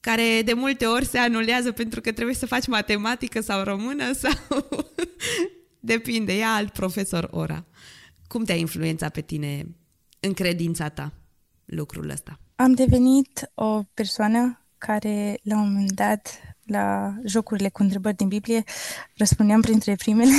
care 0.00 0.42
de 0.44 0.52
multe 0.52 0.86
ori 0.86 1.04
se 1.04 1.18
anulează 1.18 1.72
pentru 1.72 2.00
că 2.00 2.12
trebuie 2.12 2.34
să 2.34 2.46
faci 2.46 2.66
matematică 2.66 3.40
sau 3.40 3.64
română 3.64 4.12
sau 4.22 4.32
depinde, 5.80 6.36
ia 6.36 6.54
alt 6.54 6.72
profesor 6.72 7.28
ora. 7.30 7.64
Cum 8.26 8.44
te-a 8.44 8.54
influențat 8.54 9.12
pe 9.12 9.20
tine 9.20 9.66
în 10.20 10.32
credința 10.32 10.88
ta 10.88 11.12
lucrul 11.64 12.10
ăsta? 12.10 12.40
Am 12.56 12.72
devenit 12.72 13.50
o 13.54 13.82
persoană 13.94 14.60
care 14.78 15.38
la 15.42 15.56
un 15.56 15.72
moment 15.72 15.92
dat 15.92 16.40
la 16.66 17.14
jocurile 17.24 17.68
cu 17.68 17.82
întrebări 17.82 18.16
din 18.16 18.28
Biblie 18.28 18.64
răspundeam 19.16 19.60
printre 19.60 19.94
primele 19.94 20.34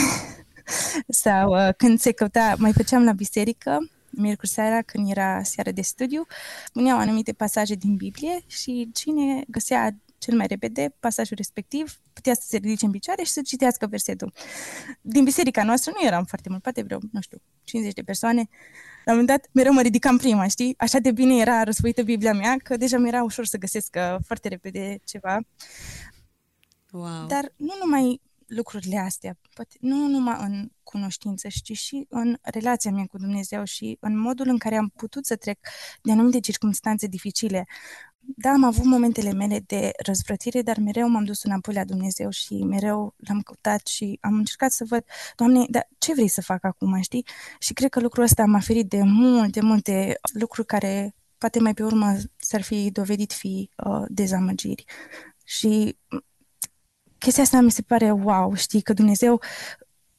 sau 1.24 1.68
uh, 1.68 1.74
când 1.78 2.00
se 2.00 2.12
căuta, 2.12 2.56
mai 2.58 2.74
făceam 2.74 3.04
la 3.04 3.12
biserică 3.12 3.78
miercuri 4.10 4.50
seara, 4.50 4.82
când 4.82 5.10
era 5.10 5.44
seară 5.44 5.72
de 5.72 5.82
studiu, 5.82 6.26
spuneau 6.66 6.98
anumite 6.98 7.34
pasaje 7.34 7.76
din 7.76 7.96
Biblie 7.96 8.44
și 8.48 8.90
cine 8.94 9.44
găsea 9.48 9.96
cel 10.18 10.36
mai 10.36 10.48
repede 10.48 10.96
pasajul 11.00 11.38
respectiv, 11.38 12.00
putea 12.14 12.34
să 12.34 12.42
se 12.46 12.58
ridice 12.58 12.86
în 12.86 12.92
picioare 12.92 13.24
și 13.24 13.32
să 13.32 13.42
citească 13.42 13.88
versetul. 13.88 14.34
Din 15.02 15.24
biserica 15.24 15.64
noastră 15.64 15.92
nu 15.96 16.06
eram 16.06 16.24
foarte 16.24 16.50
mult, 16.50 16.62
poate 16.62 16.82
vreo, 16.82 17.00
nu 17.12 17.22
știu, 17.22 17.42
50 17.64 17.94
de 17.94 18.02
persoane. 18.02 18.50
La 19.06 19.12
un 19.12 19.20
moment 19.20 19.28
dat, 19.28 19.50
mereu 19.52 19.74
mă 19.74 19.82
ridicam 19.82 20.18
prima, 20.18 20.48
știi? 20.48 20.74
Așa 20.78 21.00
de 21.00 21.12
bine 21.12 21.38
era 21.38 21.64
răsfoită 21.64 22.02
Biblia 22.04 22.34
mea, 22.34 22.56
că 22.64 22.78
deja 22.78 22.98
mi 22.98 23.08
era 23.08 23.24
ușor 23.24 23.46
să 23.46 23.58
găsesc 23.58 23.96
uh, 23.98 24.16
foarte 24.26 24.48
repede 24.48 25.00
ceva. 25.06 25.40
Wow. 26.92 27.26
Dar 27.28 27.54
nu 27.56 27.74
numai 27.84 28.22
lucrurile 28.48 28.98
astea, 28.98 29.38
poate 29.54 29.76
nu 29.80 30.08
numai 30.08 30.38
în 30.40 30.70
cunoștință, 30.84 31.48
ci 31.64 31.78
și 31.78 32.06
în 32.10 32.38
relația 32.42 32.92
mea 32.92 33.06
cu 33.06 33.18
Dumnezeu 33.18 33.64
și 33.64 33.98
în 34.00 34.20
modul 34.20 34.48
în 34.48 34.58
care 34.58 34.76
am 34.76 34.92
putut 34.96 35.26
să 35.26 35.36
trec 35.36 35.60
de 36.02 36.12
anumite 36.12 36.40
circunstanțe 36.40 37.08
dificile. 37.08 37.68
Da, 38.26 38.50
am 38.50 38.64
avut 38.64 38.84
momentele 38.86 39.32
mele 39.34 39.60
de 39.60 39.92
răzvrătire, 40.06 40.62
dar 40.62 40.78
mereu 40.78 41.08
m-am 41.08 41.24
dus 41.24 41.44
înapoi 41.44 41.74
la 41.74 41.84
Dumnezeu 41.84 42.30
și 42.30 42.54
mereu 42.54 43.14
l-am 43.18 43.42
căutat 43.42 43.88
și 43.88 44.18
am 44.22 44.34
încercat 44.34 44.72
să 44.72 44.86
văd, 44.88 45.04
Doamne, 45.36 45.66
dar 45.70 45.88
ce 45.98 46.14
vrei 46.14 46.28
să 46.28 46.42
fac 46.42 46.64
acum, 46.64 47.02
știi? 47.02 47.26
Și 47.60 47.74
cred 47.74 47.90
că 47.90 48.00
lucrul 48.00 48.24
ăsta 48.24 48.46
m-a 48.46 48.60
ferit 48.60 48.90
de 48.90 49.02
multe, 49.04 49.62
multe 49.62 50.20
lucruri 50.34 50.68
care 50.68 51.16
poate 51.38 51.60
mai 51.60 51.74
pe 51.74 51.84
urmă 51.84 52.16
s-ar 52.38 52.62
fi 52.62 52.92
dovedit 52.92 53.34
fi 53.34 53.70
uh, 53.76 54.04
dezamăgiri. 54.08 54.84
Și 55.44 55.98
chestia 57.18 57.44
asta 57.44 57.62
mi 57.62 57.72
se 57.72 57.82
pare 57.82 58.12
wow, 58.12 58.56
știi, 58.56 58.82
că 58.82 58.94
Dumnezeu, 58.94 59.42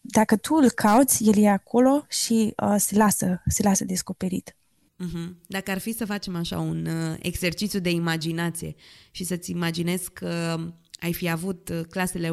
dacă 0.01 0.37
tu 0.37 0.55
îl 0.55 0.71
cauți, 0.71 1.25
El 1.25 1.43
e 1.43 1.49
acolo 1.49 2.05
și 2.09 2.55
uh, 2.63 2.75
se, 2.79 2.97
lasă, 2.97 3.43
se 3.47 3.63
lasă 3.63 3.85
descoperit. 3.85 4.57
Uh-huh. 5.03 5.28
Dacă 5.47 5.70
ar 5.70 5.78
fi 5.78 5.92
să 5.92 6.05
facem 6.05 6.36
așa 6.36 6.59
un 6.59 6.86
uh, 6.86 7.16
exercițiu 7.18 7.78
de 7.78 7.90
imaginație 7.90 8.74
și 9.11 9.24
să-ți 9.24 9.51
imaginezi 9.51 10.12
că 10.12 10.57
ai 11.01 11.12
fi 11.12 11.28
avut 11.28 11.68
uh, 11.68 11.80
clasele 11.90 12.28
1-4 12.28 12.32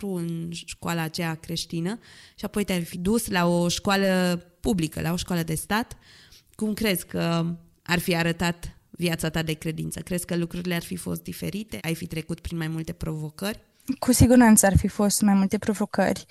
în 0.00 0.50
școala 0.52 1.02
aceea 1.02 1.34
creștină 1.34 1.98
și 2.34 2.44
apoi 2.44 2.64
te-ai 2.64 2.84
fi 2.84 2.98
dus 2.98 3.28
la 3.28 3.46
o 3.46 3.68
școală 3.68 4.36
publică, 4.60 5.00
la 5.00 5.12
o 5.12 5.16
școală 5.16 5.42
de 5.42 5.54
stat, 5.54 5.96
cum 6.54 6.74
crezi 6.74 7.06
că 7.06 7.56
ar 7.82 7.98
fi 7.98 8.16
arătat 8.16 8.78
viața 8.90 9.28
ta 9.28 9.42
de 9.42 9.52
credință? 9.52 10.00
Crezi 10.00 10.26
că 10.26 10.36
lucrurile 10.36 10.74
ar 10.74 10.82
fi 10.82 10.96
fost 10.96 11.22
diferite? 11.22 11.78
Ai 11.82 11.94
fi 11.94 12.06
trecut 12.06 12.40
prin 12.40 12.56
mai 12.56 12.68
multe 12.68 12.92
provocări? 12.92 13.60
Cu 13.98 14.12
siguranță 14.12 14.66
ar 14.66 14.76
fi 14.76 14.88
fost 14.88 15.22
mai 15.22 15.34
multe 15.34 15.58
provocări, 15.58 16.24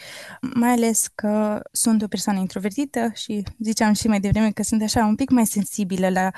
mai 0.54 0.70
ales 0.70 1.08
că 1.16 1.62
sunt 1.72 2.02
o 2.02 2.08
persoană 2.08 2.40
introvertită 2.40 3.12
și 3.14 3.44
ziceam 3.60 3.94
și 3.94 4.08
mai 4.08 4.20
devreme 4.20 4.52
că 4.52 4.64
sunt 4.64 4.82
așa 4.82 5.06
un 5.06 5.16
pic 5.16 5.30
mai 5.30 5.46
sensibilă 5.46 6.10
la, 6.10 6.32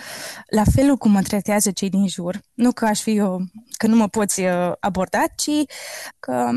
la 0.49 0.63
felul 0.75 0.97
cum 0.97 1.11
mă 1.11 1.21
tratează 1.21 1.71
cei 1.71 1.89
din 1.89 2.07
jur. 2.07 2.41
Nu 2.53 2.71
că 2.71 2.85
aș 2.85 3.01
fi 3.01 3.15
eu, 3.15 3.41
că 3.77 3.87
nu 3.87 3.95
mă 3.95 4.07
poți 4.07 4.41
uh, 4.41 4.71
aborda, 4.79 5.23
ci 5.35 5.71
că 6.19 6.51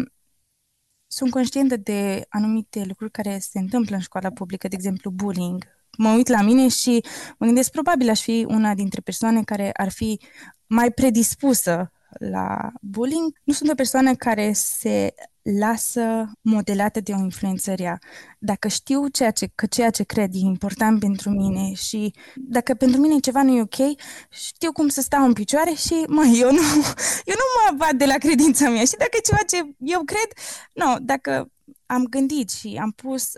sunt 1.06 1.30
conștientă 1.30 1.76
de 1.76 2.26
anumite 2.28 2.84
lucruri 2.84 3.10
care 3.10 3.38
se 3.38 3.58
întâmplă 3.58 3.94
în 3.94 4.02
școala 4.02 4.30
publică, 4.30 4.68
de 4.68 4.74
exemplu 4.74 5.10
bullying. 5.10 5.64
Mă 5.98 6.12
uit 6.12 6.28
la 6.28 6.42
mine 6.42 6.68
și 6.68 7.04
mă 7.38 7.46
gândesc 7.46 7.70
probabil 7.70 8.08
aș 8.08 8.20
fi 8.20 8.44
una 8.48 8.74
dintre 8.74 9.00
persoane 9.00 9.42
care 9.42 9.70
ar 9.72 9.90
fi 9.90 10.20
mai 10.66 10.90
predispusă 10.90 11.92
la 12.18 12.72
bullying, 12.80 13.38
nu 13.44 13.52
sunt 13.52 13.70
o 13.70 13.74
persoană 13.74 14.14
care 14.14 14.52
se 14.52 15.14
lasă 15.42 16.30
modelată 16.40 17.00
de 17.00 17.12
o 17.12 17.18
influență 17.18 17.74
rea. 17.74 17.98
Dacă 18.38 18.68
știu 18.68 19.08
ceea 19.08 19.30
ce, 19.30 19.50
că 19.54 19.66
ceea 19.66 19.90
ce 19.90 20.02
cred 20.02 20.34
e 20.34 20.38
important 20.38 21.00
pentru 21.00 21.30
mine 21.30 21.72
și 21.72 22.14
dacă 22.34 22.74
pentru 22.74 23.00
mine 23.00 23.18
ceva 23.18 23.42
nu 23.42 23.56
e 23.56 23.60
ok, 23.60 23.98
știu 24.30 24.72
cum 24.72 24.88
să 24.88 25.00
stau 25.00 25.24
în 25.24 25.32
picioare 25.32 25.72
și, 25.72 26.04
mă, 26.08 26.24
eu 26.24 26.52
nu, 26.52 26.62
eu 27.30 27.34
nu 27.36 27.46
mă 27.56 27.76
bat 27.76 27.92
de 27.92 28.04
la 28.04 28.14
credința 28.14 28.68
mea. 28.68 28.84
Și 28.84 28.96
dacă 28.96 29.10
e 29.12 29.20
ceva 29.20 29.42
ce 29.42 29.74
eu 29.78 30.02
cred, 30.04 30.28
nu, 30.72 30.96
dacă 31.00 31.50
am 31.86 32.04
gândit 32.04 32.50
și 32.50 32.78
am 32.80 32.90
pus 32.90 33.32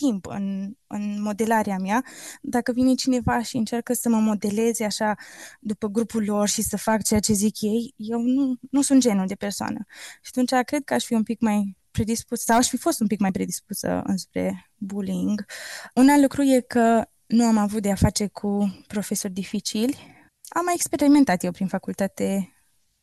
timp 0.00 0.26
în, 0.26 0.74
în 0.86 1.22
modelarea 1.22 1.76
mea. 1.78 2.04
Dacă 2.42 2.72
vine 2.72 2.94
cineva 2.94 3.42
și 3.42 3.56
încearcă 3.56 3.92
să 3.92 4.08
mă 4.08 4.18
modeleze 4.18 4.84
așa 4.84 5.14
după 5.60 5.88
grupul 5.88 6.24
lor 6.24 6.48
și 6.48 6.62
să 6.62 6.76
fac 6.76 7.02
ceea 7.02 7.20
ce 7.20 7.32
zic 7.32 7.60
ei, 7.60 7.94
eu 7.96 8.20
nu, 8.20 8.54
nu 8.70 8.82
sunt 8.82 9.00
genul 9.00 9.26
de 9.26 9.34
persoană. 9.34 9.84
Și 10.22 10.30
atunci 10.34 10.64
cred 10.64 10.84
că 10.84 10.94
aș 10.94 11.04
fi 11.04 11.14
un 11.14 11.22
pic 11.22 11.40
mai 11.40 11.76
predispus, 11.90 12.40
sau 12.40 12.56
aș 12.56 12.68
fi 12.68 12.76
fost 12.76 13.00
un 13.00 13.06
pic 13.06 13.20
mai 13.20 13.30
predispusă 13.30 14.02
înspre 14.04 14.70
bullying. 14.76 15.44
Un 15.94 16.08
alt 16.08 16.22
lucru 16.22 16.42
e 16.42 16.60
că 16.60 17.04
nu 17.26 17.44
am 17.44 17.56
avut 17.56 17.82
de 17.82 17.90
a 17.90 17.94
face 17.94 18.26
cu 18.26 18.82
profesori 18.86 19.32
dificili. 19.32 19.96
Am 20.48 20.64
mai 20.64 20.74
experimentat 20.74 21.44
eu 21.44 21.50
prin 21.50 21.66
facultate 21.66 22.50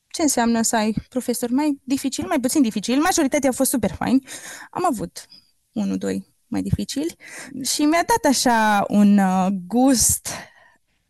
ce 0.08 0.22
înseamnă 0.22 0.62
să 0.62 0.76
ai 0.76 0.96
profesori 1.10 1.54
mai 1.54 1.82
dificili, 1.84 2.28
mai 2.28 2.40
puțin 2.40 2.62
dificili. 2.62 3.00
Majoritatea 3.00 3.50
au 3.50 3.56
fost 3.56 3.70
super 3.70 3.92
faini. 3.92 4.28
Am 4.72 4.86
avut 4.86 5.26
unul, 5.72 5.98
doi 5.98 6.33
mai 6.54 6.62
dificili 6.62 7.16
și 7.64 7.86
mi-a 7.86 8.06
dat 8.08 8.32
așa 8.32 8.86
un 8.88 9.18
uh, 9.18 9.48
gust, 9.68 10.28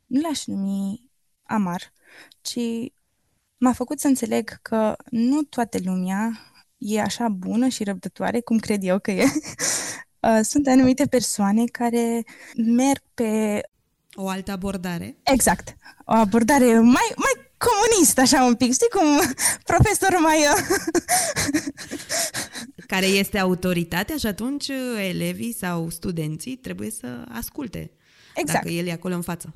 nu 0.05 0.21
l-aș 0.21 0.45
numi 0.45 1.09
amar, 1.43 1.93
ci 2.41 2.59
m-a 3.57 3.73
făcut 3.73 3.99
să 3.99 4.07
înțeleg 4.07 4.59
că 4.61 4.95
nu 5.09 5.41
toată 5.41 5.77
lumea 5.83 6.31
e 6.77 7.01
așa 7.01 7.29
bună 7.29 7.67
și 7.67 7.83
răbdătoare 7.83 8.39
cum 8.39 8.57
cred 8.57 8.83
eu 8.83 8.99
că 8.99 9.11
e. 9.11 9.25
Uh, 10.29 10.39
sunt 10.43 10.67
anumite 10.67 11.05
persoane 11.05 11.65
care 11.65 12.23
merg 12.55 13.03
pe... 13.13 13.61
O 14.13 14.27
altă 14.27 14.51
abordare? 14.51 15.17
Exact. 15.23 15.75
O 16.05 16.13
abordare 16.13 16.79
mai, 16.79 17.11
mai 17.15 17.51
comunist, 17.57 18.17
așa 18.17 18.43
un 18.43 18.55
pic. 18.55 18.73
Știi 18.73 18.89
cum 18.89 19.33
profesorul 19.63 20.19
mai... 20.19 20.37
care 22.87 23.05
este 23.05 23.39
autoritatea 23.39 24.17
și 24.17 24.25
atunci 24.25 24.67
uh, 24.67 25.07
elevii 25.07 25.53
sau 25.53 25.89
studenții 25.89 26.55
trebuie 26.55 26.89
să 26.89 27.25
asculte. 27.29 27.91
Exact. 28.35 28.63
Dacă 28.63 28.69
el 28.75 28.87
e 28.87 28.91
acolo 28.91 29.15
în 29.15 29.21
față. 29.21 29.53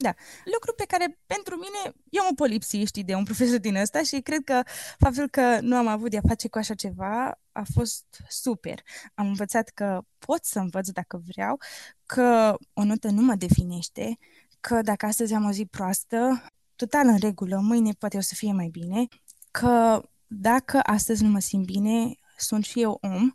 Da. 0.00 0.14
Lucru 0.44 0.72
pe 0.76 0.84
care 0.84 1.18
pentru 1.26 1.54
mine 1.54 1.96
eu 2.10 2.24
mă 2.28 2.34
polipsi, 2.34 2.84
știi, 2.84 3.04
de 3.04 3.14
un 3.14 3.24
profesor 3.24 3.58
din 3.58 3.76
ăsta 3.76 4.02
și 4.02 4.20
cred 4.20 4.44
că 4.44 4.62
faptul 4.98 5.28
că 5.28 5.58
nu 5.60 5.76
am 5.76 5.86
avut 5.86 6.10
de-a 6.10 6.20
face 6.26 6.48
cu 6.48 6.58
așa 6.58 6.74
ceva 6.74 7.40
a 7.52 7.62
fost 7.74 8.04
super. 8.28 8.82
Am 9.14 9.26
învățat 9.26 9.68
că 9.68 10.00
pot 10.18 10.44
să 10.44 10.58
învăț 10.58 10.88
dacă 10.88 11.22
vreau, 11.26 11.58
că 12.06 12.56
o 12.72 12.84
notă 12.84 13.08
nu 13.10 13.22
mă 13.22 13.34
definește, 13.34 14.18
că 14.60 14.82
dacă 14.82 15.06
astăzi 15.06 15.34
am 15.34 15.44
o 15.44 15.50
zi 15.50 15.64
proastă, 15.64 16.44
total 16.76 17.06
în 17.06 17.18
regulă, 17.18 17.58
mâine 17.60 17.92
poate 17.92 18.16
o 18.16 18.20
să 18.20 18.34
fie 18.34 18.52
mai 18.52 18.68
bine, 18.68 19.06
că 19.50 20.02
dacă 20.26 20.80
astăzi 20.82 21.22
nu 21.22 21.28
mă 21.28 21.38
simt 21.38 21.64
bine, 21.64 22.14
sunt 22.40 22.64
și 22.64 22.80
eu 22.82 22.98
om 23.00 23.30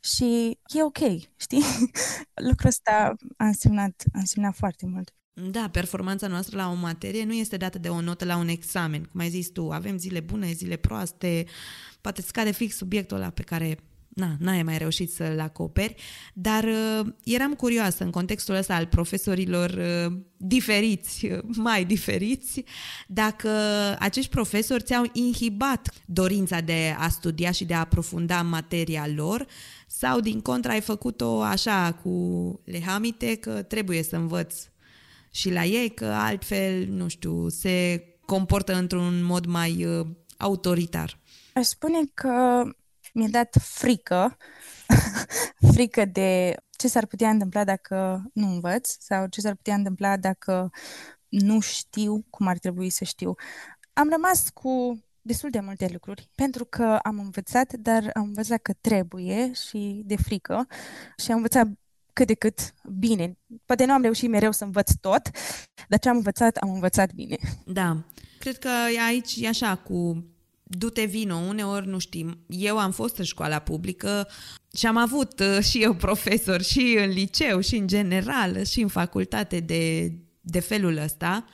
și 0.00 0.58
e 0.74 0.82
ok, 0.82 0.98
știi? 1.36 1.62
Lucrul 2.48 2.68
ăsta 2.68 3.14
a 3.36 3.44
însemnat, 3.44 4.04
a 4.12 4.18
însemnat 4.18 4.54
foarte 4.54 4.86
mult. 4.86 5.10
Da, 5.32 5.68
performanța 5.72 6.26
noastră 6.26 6.56
la 6.56 6.70
o 6.70 6.74
materie 6.74 7.24
nu 7.24 7.32
este 7.32 7.56
dată 7.56 7.78
de 7.78 7.88
o 7.88 8.00
notă 8.00 8.24
la 8.24 8.36
un 8.36 8.48
examen. 8.48 9.04
Cum 9.04 9.20
ai 9.20 9.28
zis 9.28 9.48
tu, 9.48 9.70
avem 9.70 9.98
zile 9.98 10.20
bune, 10.20 10.52
zile 10.52 10.76
proaste, 10.76 11.44
poate 12.00 12.22
scade 12.22 12.50
fix 12.50 12.76
subiectul 12.76 13.16
ăla 13.16 13.30
pe 13.30 13.42
care 13.42 13.78
na, 14.16 14.36
n-ai 14.38 14.62
mai 14.62 14.78
reușit 14.78 15.12
să-l 15.12 15.40
acoperi, 15.40 15.94
dar 16.32 16.64
uh, 16.64 17.06
eram 17.24 17.54
curioasă 17.54 18.04
în 18.04 18.10
contextul 18.10 18.54
ăsta 18.54 18.74
al 18.74 18.86
profesorilor 18.86 19.70
uh, 19.70 20.16
diferiți, 20.36 21.26
uh, 21.26 21.38
mai 21.56 21.84
diferiți, 21.84 22.64
dacă 23.06 23.50
acești 23.98 24.30
profesori 24.30 24.82
ți-au 24.82 25.04
inhibat 25.12 25.88
dorința 26.06 26.60
de 26.60 26.94
a 26.98 27.08
studia 27.08 27.50
și 27.50 27.64
de 27.64 27.74
a 27.74 27.78
aprofunda 27.78 28.42
materia 28.42 29.06
lor 29.14 29.46
sau 29.86 30.20
din 30.20 30.40
contra 30.40 30.72
ai 30.72 30.80
făcut-o 30.80 31.42
așa 31.42 31.92
cu 32.02 32.10
lehamite 32.64 33.34
că 33.34 33.62
trebuie 33.62 34.02
să 34.02 34.16
învăț 34.16 34.54
și 35.30 35.50
la 35.52 35.64
ei, 35.64 35.88
că 35.88 36.04
altfel, 36.04 36.86
nu 36.88 37.08
știu, 37.08 37.48
se 37.48 38.04
comportă 38.24 38.74
într-un 38.74 39.24
mod 39.24 39.46
mai 39.46 39.84
uh, 39.84 40.06
autoritar. 40.36 41.18
Aș 41.54 41.64
spune 41.64 41.98
că 42.14 42.62
mi-a 43.16 43.28
dat 43.28 43.56
frică, 43.60 44.36
frică 45.72 46.04
de 46.04 46.54
ce 46.70 46.88
s-ar 46.88 47.06
putea 47.06 47.30
întâmpla 47.30 47.64
dacă 47.64 48.22
nu 48.32 48.46
învăț 48.46 48.96
sau 48.98 49.26
ce 49.26 49.40
s-ar 49.40 49.54
putea 49.54 49.74
întâmpla 49.74 50.16
dacă 50.16 50.70
nu 51.28 51.60
știu 51.60 52.24
cum 52.30 52.46
ar 52.46 52.58
trebui 52.58 52.90
să 52.90 53.04
știu. 53.04 53.34
Am 53.92 54.08
rămas 54.10 54.48
cu 54.54 55.04
destul 55.22 55.50
de 55.50 55.60
multe 55.60 55.88
lucruri, 55.92 56.28
pentru 56.34 56.64
că 56.64 56.98
am 57.02 57.18
învățat, 57.18 57.72
dar 57.72 58.10
am 58.14 58.22
învățat 58.22 58.62
că 58.62 58.72
trebuie 58.80 59.52
și 59.52 60.02
de 60.04 60.16
frică 60.16 60.66
și 61.16 61.30
am 61.30 61.36
învățat 61.36 61.66
cât 62.12 62.26
de 62.26 62.34
cât 62.34 62.74
bine. 62.98 63.38
Poate 63.64 63.84
nu 63.84 63.92
am 63.92 64.02
reușit 64.02 64.30
mereu 64.30 64.52
să 64.52 64.64
învăț 64.64 64.92
tot, 65.00 65.30
dar 65.88 65.98
ce 65.98 66.08
am 66.08 66.16
învățat, 66.16 66.56
am 66.56 66.72
învățat 66.72 67.12
bine. 67.12 67.36
Da. 67.66 68.04
Cred 68.38 68.58
că 68.58 68.70
aici 69.06 69.36
e 69.36 69.48
așa 69.48 69.76
cu 69.76 70.24
du-te 70.68 71.04
vino, 71.04 71.36
uneori 71.36 71.88
nu 71.88 71.98
știm. 71.98 72.38
Eu 72.46 72.78
am 72.78 72.90
fost 72.90 73.16
în 73.16 73.24
școala 73.24 73.58
publică 73.58 74.28
și 74.76 74.86
am 74.86 74.96
avut 74.96 75.40
uh, 75.40 75.64
și 75.64 75.82
eu 75.82 75.94
profesor 75.94 76.62
și 76.62 76.96
în 76.98 77.08
liceu 77.10 77.60
și 77.60 77.76
în 77.76 77.86
general 77.86 78.64
și 78.64 78.80
în 78.80 78.88
facultate 78.88 79.60
de, 79.60 80.12
de 80.40 80.60
felul 80.60 80.96
ăsta. 80.96 81.44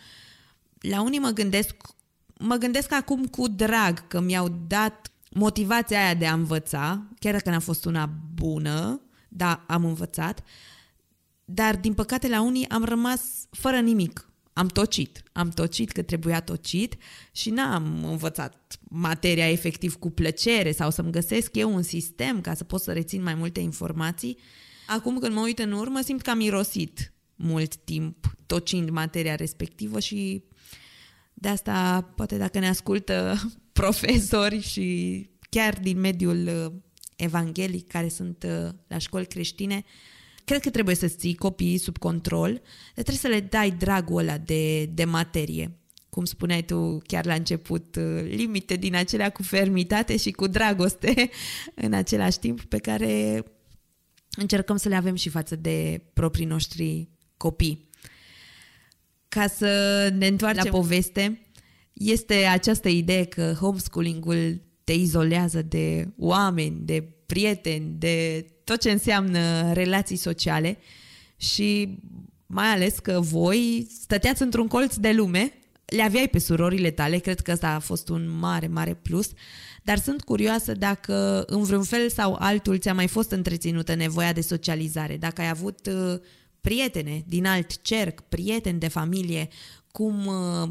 La 0.78 1.02
unii 1.02 1.18
mă 1.18 1.30
gândesc 1.30 1.74
mă 2.38 2.56
gândesc 2.56 2.92
acum 2.92 3.26
cu 3.26 3.48
drag 3.48 4.06
că 4.06 4.20
mi-au 4.20 4.64
dat 4.66 5.12
motivația 5.30 6.04
aia 6.04 6.14
de 6.14 6.26
a 6.26 6.32
învăța, 6.32 7.02
chiar 7.18 7.32
dacă 7.32 7.50
n-a 7.50 7.58
fost 7.58 7.84
una 7.84 8.10
bună, 8.34 9.00
da, 9.28 9.64
am 9.66 9.84
învățat, 9.84 10.44
dar 11.44 11.76
din 11.76 11.94
păcate 11.94 12.28
la 12.28 12.42
unii 12.42 12.68
am 12.68 12.84
rămas 12.84 13.20
fără 13.50 13.80
nimic. 13.80 14.31
Am 14.52 14.66
tocit, 14.66 15.22
am 15.32 15.48
tocit 15.48 15.92
că 15.92 16.02
trebuia 16.02 16.40
tocit 16.40 16.96
și 17.32 17.50
n-am 17.50 18.04
învățat 18.04 18.78
materia 18.88 19.50
efectiv 19.50 19.94
cu 19.94 20.10
plăcere 20.10 20.72
sau 20.72 20.90
să-mi 20.90 21.12
găsesc 21.12 21.56
eu 21.56 21.74
un 21.74 21.82
sistem 21.82 22.40
ca 22.40 22.54
să 22.54 22.64
pot 22.64 22.80
să 22.80 22.92
rețin 22.92 23.22
mai 23.22 23.34
multe 23.34 23.60
informații. 23.60 24.38
Acum 24.86 25.18
când 25.18 25.34
mă 25.34 25.40
uit 25.40 25.58
în 25.58 25.72
urmă, 25.72 26.00
simt 26.00 26.22
că 26.22 26.30
am 26.30 26.40
irosit 26.40 27.12
mult 27.34 27.76
timp 27.76 28.34
tocind 28.46 28.88
materia 28.88 29.34
respectivă 29.34 30.00
și 30.00 30.44
de 31.34 31.48
asta, 31.48 32.02
poate 32.16 32.36
dacă 32.36 32.58
ne 32.58 32.68
ascultă 32.68 33.40
profesori 33.72 34.60
și 34.60 35.26
chiar 35.50 35.78
din 35.82 36.00
mediul 36.00 36.46
uh, 36.46 36.72
evanghelic 37.16 37.88
care 37.88 38.08
sunt 38.08 38.46
uh, 38.46 38.68
la 38.86 38.98
școli 38.98 39.26
creștine, 39.26 39.84
cred 40.44 40.60
că 40.60 40.70
trebuie 40.70 40.94
să 40.94 41.06
ții 41.06 41.34
copiii 41.34 41.78
sub 41.78 41.98
control, 41.98 42.50
dar 42.94 43.04
trebuie 43.04 43.16
să 43.16 43.28
le 43.28 43.40
dai 43.40 43.70
dragul 43.70 44.18
ăla 44.18 44.38
de, 44.38 44.84
de 44.84 45.04
materie. 45.04 45.76
Cum 46.08 46.24
spuneai 46.24 46.62
tu 46.62 47.02
chiar 47.06 47.26
la 47.26 47.34
început, 47.34 47.96
uh, 47.96 48.22
limite 48.28 48.76
din 48.76 48.94
acelea 48.94 49.30
cu 49.30 49.42
fermitate 49.42 50.16
și 50.16 50.30
cu 50.30 50.46
dragoste 50.46 51.30
în 51.74 51.92
același 51.92 52.38
timp 52.38 52.62
pe 52.62 52.78
care 52.78 53.44
încercăm 54.36 54.76
să 54.76 54.88
le 54.88 54.96
avem 54.96 55.14
și 55.14 55.28
față 55.28 55.56
de 55.56 56.02
proprii 56.12 56.46
noștri 56.46 57.08
copii. 57.36 57.88
Ca 59.28 59.46
să 59.46 60.08
ne 60.16 60.26
întoarcem 60.26 60.64
la 60.64 60.70
poveste, 60.70 61.40
este 61.92 62.34
această 62.34 62.88
idee 62.88 63.24
că 63.24 63.56
homeschooling-ul 63.60 64.60
te 64.84 64.92
izolează 64.92 65.62
de 65.62 66.08
oameni, 66.18 66.80
de 66.84 67.08
prieteni, 67.26 67.94
de 67.98 68.46
tot 68.72 68.80
ce 68.80 68.90
înseamnă 68.90 69.72
relații 69.72 70.16
sociale 70.16 70.78
și 71.36 71.98
mai 72.46 72.66
ales 72.66 72.98
că 72.98 73.20
voi 73.20 73.86
stăteați 74.00 74.42
într-un 74.42 74.68
colț 74.68 74.94
de 74.94 75.12
lume, 75.12 75.52
le 75.84 76.02
aveai 76.02 76.28
pe 76.28 76.38
surorile 76.38 76.90
tale, 76.90 77.18
cred 77.18 77.40
că 77.40 77.52
ăsta 77.52 77.68
a 77.68 77.78
fost 77.78 78.08
un 78.08 78.38
mare, 78.38 78.66
mare 78.66 78.94
plus, 78.94 79.30
dar 79.82 79.98
sunt 79.98 80.22
curioasă 80.22 80.72
dacă 80.72 81.44
în 81.46 81.62
vreun 81.62 81.82
fel 81.82 82.08
sau 82.08 82.36
altul 82.38 82.78
ți-a 82.78 82.94
mai 82.94 83.06
fost 83.06 83.30
întreținută 83.30 83.94
nevoia 83.94 84.32
de 84.32 84.40
socializare, 84.40 85.16
dacă 85.16 85.40
ai 85.40 85.48
avut 85.48 85.86
uh, 85.86 86.20
prietene 86.60 87.24
din 87.26 87.46
alt 87.46 87.82
cerc, 87.82 88.20
prieteni 88.20 88.78
de 88.78 88.88
familie, 88.88 89.48
cum 89.90 90.26
uh, 90.26 90.68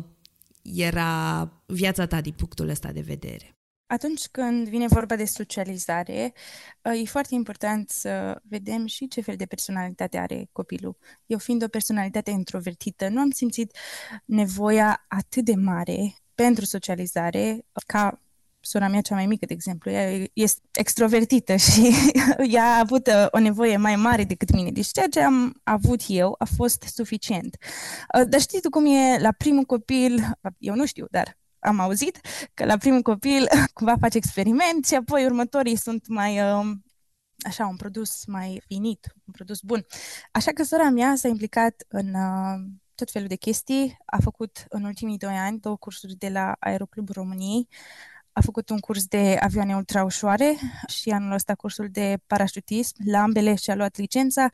era 0.62 1.52
viața 1.66 2.06
ta 2.06 2.22
din 2.22 2.34
punctul 2.36 2.70
ăsta 2.70 2.92
de 2.92 3.02
vedere? 3.02 3.51
Atunci 3.92 4.28
când 4.28 4.68
vine 4.68 4.88
vorba 4.88 5.16
de 5.16 5.26
socializare, 5.26 6.34
uh, 6.82 7.02
e 7.02 7.06
foarte 7.06 7.36
important 7.36 7.90
să 7.90 8.42
vedem 8.44 8.86
și 8.86 9.08
ce 9.08 9.22
fel 9.22 9.36
de 9.36 9.46
personalitate 9.46 10.18
are 10.18 10.50
copilul. 10.52 10.98
Eu 11.26 11.38
fiind 11.38 11.64
o 11.64 11.68
personalitate 11.68 12.32
introvertită, 12.32 13.08
nu 13.08 13.20
am 13.20 13.30
simțit 13.30 13.78
nevoia 14.26 15.06
atât 15.08 15.46
de 15.46 15.56
mare 15.56 16.14
pentru 16.36 16.66
socializare 16.66 17.66
ca 17.86 18.22
sora 18.60 18.88
mea 18.88 19.02
cea 19.02 19.16
mai 19.16 19.26
mică, 19.26 19.46
de 19.46 19.54
exemplu, 19.54 19.92
ea 19.92 20.28
este 20.34 20.62
extrovertită 20.72 21.56
și 21.56 21.94
ea 22.56 22.64
a 22.64 22.80
avut 22.80 23.08
uh, 23.08 23.26
o 23.32 23.40
nevoie 23.40 23.78
mai 23.78 23.96
mare 23.96 24.24
decât 24.24 24.52
mine. 24.52 24.72
Deci 24.72 24.88
ceea 24.88 25.08
ce 25.08 25.20
am 25.22 25.62
avut 25.64 26.02
eu 26.08 26.36
a 26.38 26.46
fost 26.56 26.82
suficient. 26.82 27.58
Uh, 28.18 28.28
dar 28.30 28.40
știi 28.40 28.62
tu 28.62 28.70
cum 28.70 28.86
e 28.86 29.18
la 29.20 29.32
primul 29.32 29.64
copil, 29.64 30.32
eu 30.58 30.76
nu 30.76 30.86
știu, 30.86 31.06
dar 31.10 31.40
am 31.62 31.80
auzit 31.80 32.20
că 32.54 32.66
la 32.66 32.78
primul 32.78 33.02
copil 33.02 33.48
cumva 33.74 33.96
face 34.00 34.18
experiment 34.18 34.86
și 34.86 34.96
apoi 34.96 35.26
următorii 35.26 35.76
sunt 35.76 36.08
mai 36.08 36.40
uh, 36.42 36.72
așa, 37.38 37.68
un 37.68 37.76
produs 37.76 38.26
mai 38.26 38.62
finit, 38.68 39.08
un 39.26 39.34
produs 39.34 39.60
bun. 39.62 39.86
Așa 40.32 40.52
că 40.52 40.64
sora 40.64 40.90
mea 40.90 41.16
s-a 41.16 41.28
implicat 41.28 41.86
în 41.88 42.16
tot 42.96 43.12
felul 43.12 43.28
de 43.28 43.36
chestii. 43.36 43.98
A 44.06 44.18
făcut 44.22 44.66
în 44.70 44.84
ultimii 44.84 45.18
doi 45.18 45.38
ani 45.38 45.60
două 45.60 45.78
cursuri 45.78 46.16
de 46.16 46.30
la 46.30 46.56
Aeroclubul 46.60 47.14
României 47.18 47.68
a 48.34 48.42
făcut 48.42 48.70
un 48.70 48.80
curs 48.80 49.06
de 49.06 49.38
avioane 49.40 49.76
ultraușoare 49.76 50.56
și 50.88 51.10
anul 51.10 51.32
ăsta 51.32 51.56
cursul 51.56 51.88
de 51.92 52.18
parașutism. 52.28 52.96
La 53.06 53.22
ambele 53.22 53.56
și-a 53.56 53.76
luat 53.76 53.98
licența. 53.98 54.50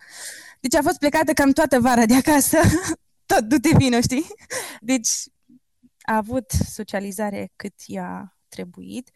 Deci 0.59 0.75
a 0.75 0.81
fost 0.81 0.97
plecată 0.97 1.33
cam 1.33 1.51
toată 1.51 1.79
vara 1.79 2.05
de 2.05 2.15
acasă. 2.15 2.57
Tot 3.25 3.39
du-te 3.39 3.69
vină, 3.77 3.99
știi? 3.99 4.27
Deci 4.81 5.09
a 6.07 6.15
avut 6.15 6.51
socializare 6.51 7.51
cât 7.55 7.73
i-a 7.85 8.37
trebuit 8.47 9.11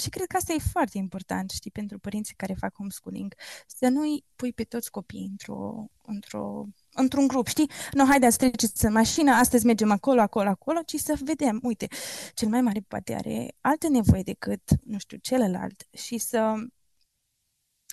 și 0.00 0.08
cred 0.08 0.26
că 0.26 0.36
asta 0.36 0.52
e 0.52 0.58
foarte 0.72 0.98
important, 0.98 1.50
știi, 1.50 1.70
pentru 1.70 1.98
părinții 1.98 2.34
care 2.34 2.54
fac 2.54 2.74
homeschooling, 2.74 3.34
să 3.66 3.88
nu-i 3.88 4.24
pui 4.36 4.52
pe 4.52 4.64
toți 4.64 4.90
copiii 4.90 5.26
într-o, 5.30 5.86
într-o 6.02 6.66
într-un 6.94 7.26
grup, 7.26 7.46
știi? 7.46 7.70
Nu, 7.92 8.06
haideți, 8.06 8.36
treceți 8.36 8.84
în 8.84 8.92
mașină, 8.92 9.30
astăzi 9.32 9.66
mergem 9.66 9.90
acolo, 9.90 10.20
acolo, 10.20 10.48
acolo, 10.48 10.80
ci 10.86 10.96
să 10.96 11.18
vedem, 11.24 11.60
uite, 11.62 11.86
cel 12.34 12.48
mai 12.48 12.60
mare 12.60 12.80
poate 12.80 13.14
are 13.14 13.54
alte 13.60 13.88
nevoie 13.88 14.22
decât, 14.22 14.62
nu 14.84 14.98
știu, 14.98 15.16
celălalt 15.16 15.86
și 15.92 16.18
să 16.18 16.54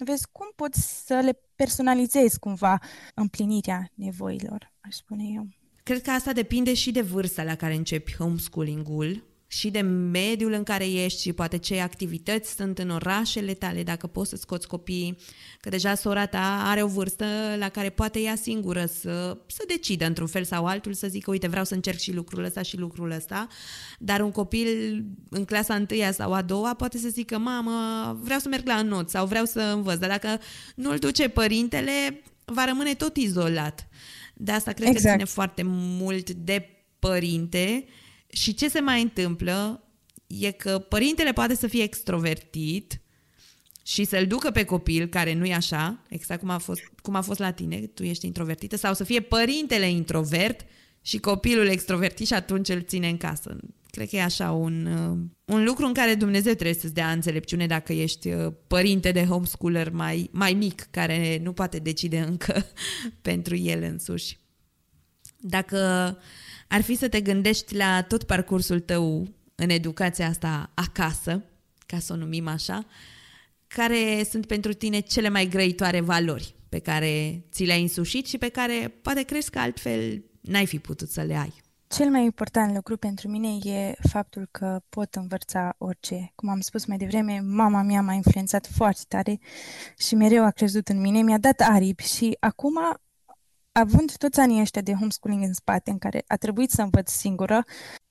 vezi 0.06 0.28
cum 0.32 0.52
poți 0.56 1.06
să 1.06 1.20
le 1.20 1.40
personalizezi 1.56 2.40
cumva 2.40 2.80
împlinirea 3.16 3.90
nevoilor, 3.94 4.74
aș 4.80 4.96
spune 4.96 5.24
eu. 5.36 5.59
Cred 5.90 6.02
că 6.02 6.12
asta 6.12 6.34
depinde 6.34 6.74
și 6.74 6.92
de 6.92 7.02
vârsta 7.02 7.44
la 7.44 7.56
care 7.56 7.76
începi 7.76 8.16
homeschooling-ul 8.16 9.24
și 9.48 9.70
de 9.70 9.82
mediul 9.82 10.52
în 10.52 10.64
care 10.64 10.92
ești 10.92 11.22
și 11.22 11.34
poate 11.34 11.58
ce 11.58 11.80
activități 11.80 12.56
sunt 12.56 12.80
în 12.80 12.90
orașele 12.90 13.54
tale, 13.54 13.84
dacă 13.84 14.08
poți 14.08 14.30
să 14.30 14.36
scoți 14.36 14.68
copiii, 14.68 15.18
că 15.60 15.70
deja 15.70 15.96
sora 15.96 16.26
ta 16.26 16.62
are 16.66 16.84
o 16.84 16.88
vârstă 16.88 17.26
la 17.58 17.70
care 17.70 17.90
poate 17.90 18.20
ea 18.20 18.36
singură 18.36 18.86
să, 18.86 19.38
să 19.48 19.64
decidă 19.68 20.06
într-un 20.06 20.28
fel 20.28 20.44
sau 20.44 20.66
altul, 20.66 20.94
să 20.94 21.08
zică, 21.08 21.32
uite, 21.32 21.48
vreau 21.48 21.66
să 21.66 21.74
încerc 21.74 21.98
și 21.98 22.14
lucrul 22.14 22.44
ăsta 22.44 22.62
și 22.62 22.78
lucrul 22.78 23.12
ăsta, 23.12 23.48
dar 24.00 24.22
un 24.22 24.32
copil 24.32 24.68
în 25.30 25.46
clasa 25.46 25.76
întâia 25.76 26.12
sau 26.12 26.34
a 26.34 26.42
doua 26.42 26.74
poate 26.74 26.98
să 26.98 27.08
zică, 27.08 27.38
mamă, 27.38 28.18
vreau 28.22 28.40
să 28.40 28.48
merg 28.48 28.68
la 28.68 28.76
înot 28.76 29.10
sau 29.10 29.26
vreau 29.26 29.46
să 29.46 29.62
învăț, 29.76 30.00
dar 30.00 30.10
dacă 30.10 30.40
nu-l 30.76 30.98
duce 30.98 31.28
părintele, 31.28 32.22
va 32.46 32.66
rămâne 32.66 32.94
tot 32.94 33.18
izolat. 33.18 33.90
De 34.42 34.52
asta 34.52 34.72
cred 34.72 34.88
exact. 34.88 35.06
că 35.06 35.12
ține 35.12 35.24
foarte 35.24 35.62
mult 35.66 36.32
de 36.32 36.70
părinte 37.00 37.86
și 38.30 38.54
ce 38.54 38.70
se 38.70 38.80
mai 38.80 39.02
întâmplă 39.02 39.84
e 40.28 40.52
că 40.52 40.80
părintele 40.80 41.32
poate 41.32 41.56
să 41.56 41.68
fie 41.68 41.84
extrovertit 41.84 43.02
și 43.84 44.04
să-l 44.04 44.28
ducă 44.28 44.52
pe 44.52 44.64
copil, 44.64 45.08
care 45.08 45.34
nu 45.34 45.46
e 45.46 45.54
așa, 45.54 46.04
exact 46.10 46.40
cum 46.40 46.50
a, 46.50 46.58
fost, 46.58 46.82
cum 47.02 47.16
a 47.16 47.22
fost 47.22 47.40
la 47.40 47.52
tine, 47.52 47.78
tu 47.78 48.04
ești 48.04 48.26
introvertită, 48.26 48.76
sau 48.76 48.94
să 48.94 49.04
fie 49.04 49.20
părintele 49.20 49.90
introvert 49.90 50.66
și 51.02 51.18
copilul 51.18 51.68
extrovertit 51.68 52.28
și 52.28 52.34
atunci 52.34 52.70
îl 52.70 52.82
ține 52.82 53.10
în 53.10 53.18
casă. 53.18 53.58
Cred 54.00 54.12
că 54.12 54.18
e 54.18 54.22
așa 54.24 54.52
un, 54.52 54.86
uh, 54.86 55.18
un 55.46 55.64
lucru 55.64 55.86
în 55.86 55.94
care 55.94 56.16
Dumnezeu 56.16 56.54
trebuie 56.54 56.80
să-ți 56.80 56.94
dea 56.94 57.12
înțelepciune 57.12 57.68
dacă 57.68 57.94
ești 57.94 58.30
uh, 58.30 58.54
părinte 58.68 59.12
de 59.12 59.26
homeschooler 59.26 59.92
mai, 59.92 60.30
mai 60.32 60.54
mic, 60.54 60.88
care 60.92 61.40
nu 61.44 61.54
poate 61.54 61.78
decide 61.78 62.20
încă 62.20 62.66
pentru 63.22 63.56
el 63.56 63.84
însuși. 63.84 64.38
Dacă 65.38 65.78
ar 66.68 66.82
fi 66.82 66.96
să 66.96 67.08
te 67.08 67.22
gândești 67.22 67.76
la 67.76 68.02
tot 68.02 68.24
parcursul 68.24 68.80
tău 68.80 69.28
în 69.56 69.70
educația 69.70 70.28
asta 70.28 70.72
acasă, 70.74 71.44
ca 71.86 72.00
să 72.00 72.14
o 72.14 72.16
numim 72.16 72.48
așa, 72.48 72.86
care 73.68 74.28
sunt 74.30 74.46
pentru 74.46 74.74
tine 74.74 75.00
cele 75.00 75.30
mai 75.30 75.48
grăitoare 75.48 76.00
valori 76.00 76.56
pe 76.70 76.80
care 76.80 77.44
ți 77.52 77.64
le-ai 77.64 77.82
însușit 77.82 78.28
și 78.28 78.38
pe 78.38 78.50
care 78.50 78.94
poate 79.02 79.24
crezi 79.24 79.50
că 79.50 79.60
altfel 79.60 80.24
n-ai 80.42 80.66
fi 80.66 80.80
putut 80.80 81.10
să 81.10 81.22
le 81.22 81.36
ai? 81.36 81.54
Cel 81.96 82.10
mai 82.10 82.24
important 82.24 82.74
lucru 82.74 82.98
pentru 82.98 83.28
mine 83.28 83.72
e 83.72 83.96
faptul 84.10 84.48
că 84.52 84.82
pot 84.90 85.16
învăța 85.16 85.76
orice. 85.78 86.32
Cum 86.36 86.50
am 86.50 86.60
spus 86.60 86.86
mai 86.86 86.98
devreme, 86.98 87.40
mama 87.40 87.82
mea 87.82 88.02
m-a 88.02 88.14
influențat 88.14 88.68
foarte 88.68 89.02
tare 89.08 89.40
și 89.98 90.16
mereu 90.16 90.44
a 90.44 90.50
crezut 90.52 90.88
în 90.88 91.00
mine, 91.00 91.22
mi-a 91.22 91.38
dat 91.38 91.60
aripi 91.60 92.04
și 92.04 92.38
acum, 92.40 92.78
având 93.72 94.18
toți 94.18 94.40
anii 94.40 94.62
ăștia 94.62 94.82
de 94.82 94.94
homeschooling 94.94 95.44
în 95.44 95.54
spate, 95.54 95.92
în 95.92 95.98
care 95.98 96.24
a 96.28 96.36
trebuit 96.36 96.72
să 96.72 96.82
învăț 96.82 97.12
singură, 97.12 97.64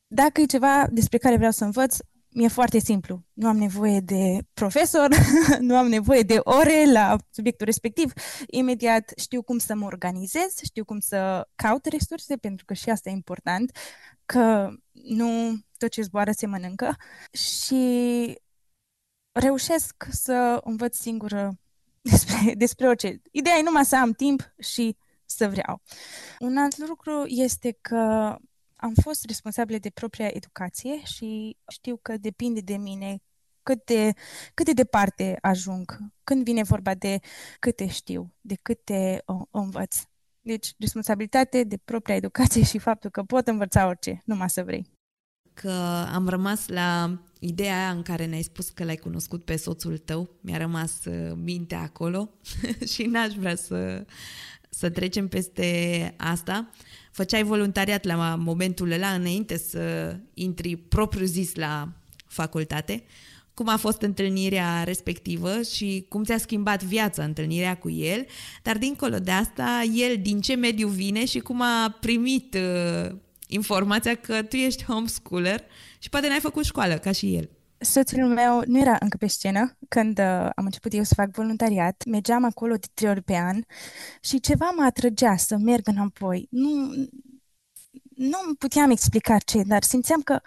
dacă 0.07 0.41
e 0.41 0.45
ceva 0.45 0.87
despre 0.91 1.19
care 1.19 1.37
vreau 1.37 1.53
să 1.53 1.65
învăț, 1.65 1.97
mi-e 2.39 2.49
foarte 2.49 2.79
simplu. 2.79 3.25
Nu 3.33 3.49
am 3.49 3.57
nevoie 3.57 4.01
de 4.01 4.39
profesor, 4.55 5.09
nu 5.69 5.77
am 5.77 5.87
nevoie 5.87 6.23
de 6.23 6.39
ore 6.43 6.91
la 6.93 7.17
subiectul 7.31 7.67
respectiv. 7.67 8.13
Imediat 8.47 9.13
știu 9.17 9.43
cum 9.43 9.59
să 9.59 9.75
mă 9.75 9.85
organizez, 9.85 10.55
știu 10.65 10.85
cum 10.85 10.99
să 10.99 11.49
caut 11.55 11.87
resurse, 11.87 12.37
pentru 12.37 12.65
că 12.65 12.75
și 12.75 12.91
asta 12.91 13.09
e 13.09 13.13
important, 13.13 13.77
că 14.25 14.71
nu 14.93 15.59
tot 15.77 15.91
ce 15.91 16.03
zboară 16.03 16.31
se 16.31 16.47
mănâncă 16.47 16.97
și 17.33 18.35
reușesc 19.33 20.07
să 20.11 20.61
învăț 20.65 20.97
singură 20.97 21.59
despre, 22.11 22.55
despre 22.55 22.87
orice. 22.89 23.21
Ideea 23.31 23.57
e 23.57 23.63
numai 23.63 23.85
să 23.85 23.97
am 23.97 24.13
timp 24.13 24.55
și 24.59 24.97
să 25.25 25.49
vreau. 25.49 25.83
Un 26.39 26.57
alt 26.57 26.77
lucru 26.89 27.25
este 27.27 27.79
că 27.81 28.37
am 28.81 28.93
fost 29.03 29.25
responsabilă 29.25 29.79
de 29.79 29.91
propria 29.91 30.27
educație 30.33 31.05
și 31.05 31.57
știu 31.69 31.97
că 32.03 32.17
depinde 32.17 32.61
de 32.61 32.77
mine 32.77 33.23
cât 33.63 33.85
de, 33.85 34.13
cât 34.55 34.67
de 34.67 34.73
departe 34.73 35.39
ajung 35.41 35.99
când 36.25 36.45
vine 36.45 36.63
vorba 36.63 36.95
de 36.95 37.19
câte 37.59 37.89
știu, 37.89 38.35
de 38.41 38.55
câte 38.63 39.23
o, 39.25 39.33
o 39.51 39.59
învăț. 39.59 39.97
Deci, 40.41 40.75
responsabilitate 40.79 41.65
de 41.65 41.77
propria 41.85 42.15
educație 42.15 42.65
și 42.65 42.79
faptul 42.79 43.11
că 43.11 43.23
pot 43.23 43.47
învăța 43.47 43.87
orice, 43.87 44.23
numai 44.25 44.51
să 44.51 44.65
vrei. 44.65 44.91
Că 45.55 45.71
am 46.13 46.29
rămas 46.29 46.69
la 46.69 47.21
ideea 47.39 47.77
aia 47.77 47.91
în 47.91 48.03
care 48.03 48.27
ne-ai 48.27 48.43
spus 48.43 48.71
că 48.71 48.85
l-ai 48.85 48.97
cunoscut 48.97 49.45
pe 49.45 49.57
soțul 49.57 49.99
tău, 49.99 50.31
mi-a 50.41 50.57
rămas 50.57 51.05
uh, 51.05 51.33
mintea 51.37 51.81
acolo 51.81 52.31
și 52.93 53.03
n-aș 53.03 53.35
vrea 53.35 53.55
să, 53.55 54.05
să 54.69 54.91
trecem 54.91 55.29
peste 55.29 56.15
asta 56.17 56.71
făceai 57.11 57.43
voluntariat 57.43 58.05
la 58.05 58.35
momentul 58.39 58.91
ăla 58.91 59.09
înainte 59.09 59.57
să 59.57 60.17
intri 60.35 60.77
propriu 60.77 61.25
zis 61.25 61.55
la 61.55 61.93
facultate. 62.27 63.05
Cum 63.55 63.69
a 63.69 63.77
fost 63.77 64.03
întâlnirea 64.03 64.83
respectivă 64.85 65.63
și 65.63 66.07
cum 66.09 66.25
ți-a 66.25 66.39
schimbat 66.39 66.83
viața 66.83 67.25
întâlnirea 67.25 67.77
cu 67.77 67.91
el, 67.91 68.27
dar 68.63 68.79
dincolo 68.79 69.19
de 69.19 69.31
asta, 69.31 69.83
el 69.95 70.17
din 70.23 70.41
ce 70.41 70.55
mediu 70.55 70.89
vine 70.89 71.25
și 71.25 71.39
cum 71.39 71.63
a 71.63 71.97
primit 72.01 72.55
uh, 72.55 73.17
informația 73.47 74.15
că 74.15 74.43
tu 74.43 74.57
ești 74.57 74.85
homeschooler 74.85 75.65
și 75.99 76.09
poate 76.09 76.29
n-ai 76.29 76.41
făcut 76.41 76.65
școală 76.65 76.95
ca 76.95 77.13
și 77.13 77.35
el. 77.35 77.49
Soțul 77.81 78.27
meu 78.27 78.63
nu 78.67 78.79
era 78.79 78.97
încă 79.01 79.17
pe 79.17 79.27
scenă 79.27 79.77
când 79.89 80.19
uh, 80.19 80.49
am 80.55 80.65
început 80.65 80.93
eu 80.93 81.03
să 81.03 81.15
fac 81.15 81.31
voluntariat. 81.31 82.05
Mergeam 82.07 82.45
acolo 82.45 82.75
de 82.75 82.87
trei 82.95 83.11
ori 83.11 83.23
pe 83.23 83.37
an 83.37 83.63
și 84.21 84.41
ceva 84.41 84.71
mă 84.77 84.85
atrăgea 84.85 85.37
să 85.37 85.57
merg 85.57 85.89
înapoi. 85.89 86.47
Nu, 86.51 86.93
nu 88.15 88.39
puteam 88.59 88.91
explica 88.91 89.39
ce, 89.39 89.63
dar 89.63 89.83
simțeam 89.83 90.21
că 90.21 90.41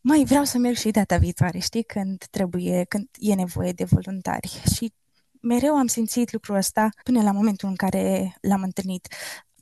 mai 0.00 0.24
vreau 0.24 0.44
să 0.44 0.58
merg 0.58 0.76
și 0.76 0.90
data 0.90 1.16
viitoare, 1.16 1.58
știi, 1.58 1.82
când 1.82 2.24
trebuie, 2.30 2.84
când 2.88 3.08
e 3.18 3.34
nevoie 3.34 3.72
de 3.72 3.84
voluntari. 3.84 4.62
Și 4.74 4.92
mereu 5.40 5.74
am 5.76 5.86
simțit 5.86 6.32
lucrul 6.32 6.56
ăsta 6.56 6.88
până 7.02 7.22
la 7.22 7.32
momentul 7.32 7.68
în 7.68 7.76
care 7.76 8.36
l-am 8.40 8.62
întâlnit. 8.62 9.14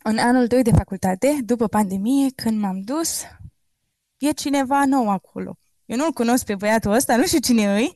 În 0.03 0.19
anul 0.19 0.47
2 0.47 0.63
de 0.63 0.73
facultate, 0.73 1.39
după 1.45 1.67
pandemie, 1.69 2.31
când 2.35 2.61
m-am 2.61 2.81
dus, 2.81 3.23
e 4.19 4.31
cineva 4.31 4.85
nou 4.85 5.11
acolo 5.11 5.59
eu 5.87 5.97
nu-l 5.97 6.13
cunosc 6.13 6.45
pe 6.45 6.55
băiatul 6.55 6.93
ăsta, 6.93 7.17
nu 7.17 7.27
știu 7.27 7.39
cine 7.39 7.75
îi, 7.75 7.93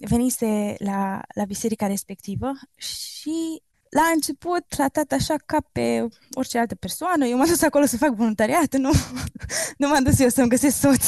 venise 0.00 0.74
la, 0.78 1.20
la 1.34 1.44
biserica 1.44 1.86
respectivă 1.86 2.52
și 2.76 3.62
la 3.88 4.02
început 4.14 4.64
tratat 4.68 5.12
așa 5.12 5.34
ca 5.46 5.58
pe 5.72 6.06
orice 6.32 6.58
altă 6.58 6.74
persoană. 6.74 7.26
Eu 7.26 7.36
m-am 7.36 7.46
dus 7.46 7.62
acolo 7.62 7.84
să 7.84 7.96
fac 7.96 8.14
voluntariat, 8.14 8.76
nu, 8.76 8.90
nu 9.78 9.88
m-am 9.88 10.02
dus 10.02 10.18
eu 10.18 10.28
să-mi 10.28 10.48
găsesc 10.48 10.78
soț. 10.80 11.06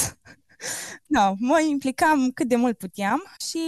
No, 1.07 1.35
mă 1.39 1.61
implicam 1.61 2.31
cât 2.35 2.49
de 2.49 2.57
mult 2.57 2.79
puteam 2.79 3.23
și 3.49 3.61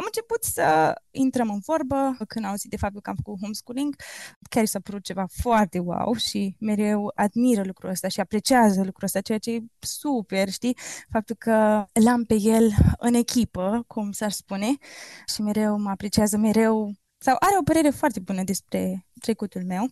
am 0.00 0.06
început 0.06 0.44
să 0.44 0.94
intrăm 1.10 1.50
în 1.50 1.58
vorbă 1.58 2.16
când 2.28 2.44
am 2.44 2.50
auzit 2.50 2.70
de 2.70 2.76
faptul 2.76 3.00
că 3.00 3.10
am 3.10 3.16
făcut 3.16 3.40
homeschooling. 3.40 3.96
Chiar 4.50 4.64
s-a 4.64 4.80
părut 4.80 5.04
ceva 5.04 5.26
foarte 5.42 5.78
wow 5.78 6.14
și 6.14 6.56
mereu 6.60 7.12
admiră 7.14 7.62
lucrul 7.64 7.90
ăsta 7.90 8.08
și 8.08 8.20
apreciază 8.20 8.78
lucrul 8.84 9.04
ăsta, 9.04 9.20
ceea 9.20 9.38
ce 9.38 9.50
e 9.50 9.60
super, 9.78 10.50
știi? 10.50 10.76
Faptul 11.10 11.36
că 11.38 11.84
l-am 11.92 12.24
pe 12.24 12.34
el 12.40 12.70
în 12.98 13.14
echipă, 13.14 13.84
cum 13.86 14.12
s-ar 14.12 14.30
spune, 14.30 14.76
și 15.34 15.42
mereu 15.42 15.78
mă 15.78 15.90
apreciază, 15.90 16.36
mereu 16.36 16.92
sau 17.18 17.36
are 17.38 17.56
o 17.58 17.62
părere 17.62 17.90
foarte 17.90 18.20
bună 18.20 18.42
despre 18.42 19.06
trecutul 19.20 19.64
meu. 19.64 19.86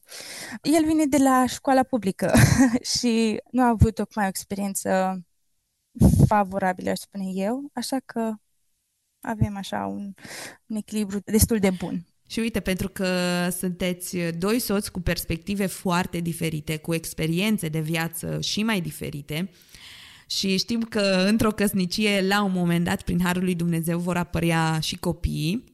El 0.63 0.85
vine 0.85 1.05
de 1.05 1.17
la 1.17 1.47
școala 1.47 1.83
publică 1.83 2.33
și 2.99 3.41
nu 3.51 3.63
a 3.63 3.69
avut 3.69 3.95
tocmai 3.95 4.25
o 4.25 4.29
experiență 4.29 5.21
favorabilă, 6.27 6.91
aș 6.91 6.99
spune 6.99 7.25
eu, 7.33 7.71
așa 7.73 7.97
că 8.05 8.35
avem 9.21 9.57
așa 9.57 9.87
un, 9.87 10.15
un 10.67 10.77
echilibru 10.77 11.21
destul 11.25 11.59
de 11.59 11.71
bun. 11.71 12.07
Și 12.31 12.39
uite, 12.39 12.61
pentru 12.61 12.89
că 12.89 13.09
sunteți 13.59 14.17
doi 14.39 14.59
soți 14.59 14.93
cu 14.93 15.01
perspective 15.01 15.67
foarte 15.67 16.21
diferite, 16.21 16.77
cu 16.77 16.95
experiențe 16.95 17.69
de 17.69 17.81
viață 17.81 18.41
și 18.41 18.63
mai 18.63 18.81
diferite, 18.81 19.51
și 20.27 20.59
știm 20.59 20.81
că 20.81 21.25
într-o 21.29 21.51
căsnicie, 21.51 22.27
la 22.27 22.43
un 22.43 22.53
moment 22.53 22.85
dat, 22.85 23.03
prin 23.03 23.21
Harul 23.23 23.43
lui 23.43 23.55
Dumnezeu, 23.55 23.99
vor 23.99 24.17
apărea 24.17 24.79
și 24.81 24.97
copiii, 24.97 25.65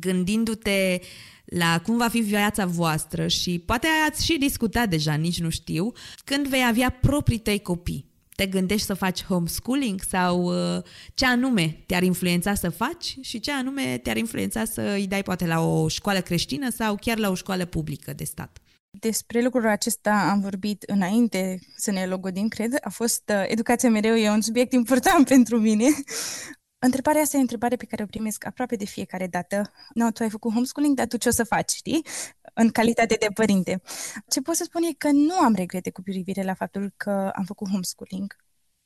gândindu-te 0.00 1.00
la 1.44 1.80
cum 1.80 1.96
va 1.96 2.08
fi 2.08 2.20
viața 2.20 2.66
voastră 2.66 3.28
și 3.28 3.58
poate 3.58 3.86
ați 4.08 4.24
și 4.24 4.38
discutat 4.38 4.88
deja, 4.88 5.14
nici 5.14 5.40
nu 5.40 5.50
știu, 5.50 5.92
când 6.24 6.46
vei 6.46 6.64
avea 6.66 6.90
proprii 6.90 7.38
tăi 7.38 7.60
copii 7.60 8.07
te 8.38 8.46
gândești 8.46 8.86
să 8.86 8.94
faci 8.94 9.24
homeschooling 9.24 10.00
sau 10.08 10.42
uh, 10.42 10.82
ce 11.14 11.26
anume 11.26 11.82
te-ar 11.86 12.02
influența 12.02 12.54
să 12.54 12.68
faci 12.68 13.16
și 13.20 13.40
ce 13.40 13.52
anume 13.52 13.98
te-ar 14.02 14.16
influența 14.16 14.64
să 14.64 14.80
îi 14.80 15.06
dai 15.06 15.22
poate 15.22 15.46
la 15.46 15.60
o 15.60 15.88
școală 15.88 16.20
creștină 16.20 16.70
sau 16.70 16.96
chiar 17.00 17.18
la 17.18 17.30
o 17.30 17.34
școală 17.34 17.64
publică 17.64 18.12
de 18.12 18.24
stat. 18.24 18.58
Despre 18.90 19.42
lucrul 19.42 19.66
acesta 19.66 20.28
am 20.30 20.40
vorbit 20.40 20.82
înainte 20.82 21.58
să 21.76 21.90
ne 21.90 22.06
logodim, 22.06 22.48
cred. 22.48 22.74
A 22.80 22.90
fost 22.90 23.22
uh, 23.34 23.44
educația 23.46 23.90
mereu 23.90 24.14
e 24.14 24.30
un 24.30 24.40
subiect 24.40 24.72
important 24.72 25.28
pentru 25.34 25.58
mine. 25.58 25.86
Întrebarea 26.78 27.20
asta 27.20 27.36
e 27.36 27.38
o 27.38 27.42
întrebare 27.42 27.76
pe 27.76 27.84
care 27.84 28.02
o 28.02 28.06
primesc 28.06 28.46
aproape 28.46 28.76
de 28.76 28.84
fiecare 28.84 29.26
dată. 29.26 29.72
Nu, 29.94 30.10
tu 30.10 30.22
ai 30.22 30.30
făcut 30.30 30.52
homeschooling, 30.52 30.96
dar 30.96 31.06
tu 31.06 31.16
ce 31.16 31.28
o 31.28 31.32
să 31.32 31.44
faci, 31.44 31.70
știi? 31.70 32.06
În 32.60 32.70
calitate 32.70 33.14
de 33.14 33.26
părinte. 33.34 33.82
Ce 34.28 34.40
pot 34.40 34.54
să 34.54 34.64
spun 34.64 34.82
e 34.82 34.92
că 34.92 35.10
nu 35.10 35.34
am 35.34 35.54
regrete 35.54 35.90
cu 35.90 36.02
privire 36.02 36.42
la 36.42 36.54
faptul 36.54 36.92
că 36.96 37.30
am 37.34 37.44
făcut 37.44 37.68
homeschooling. 37.68 38.36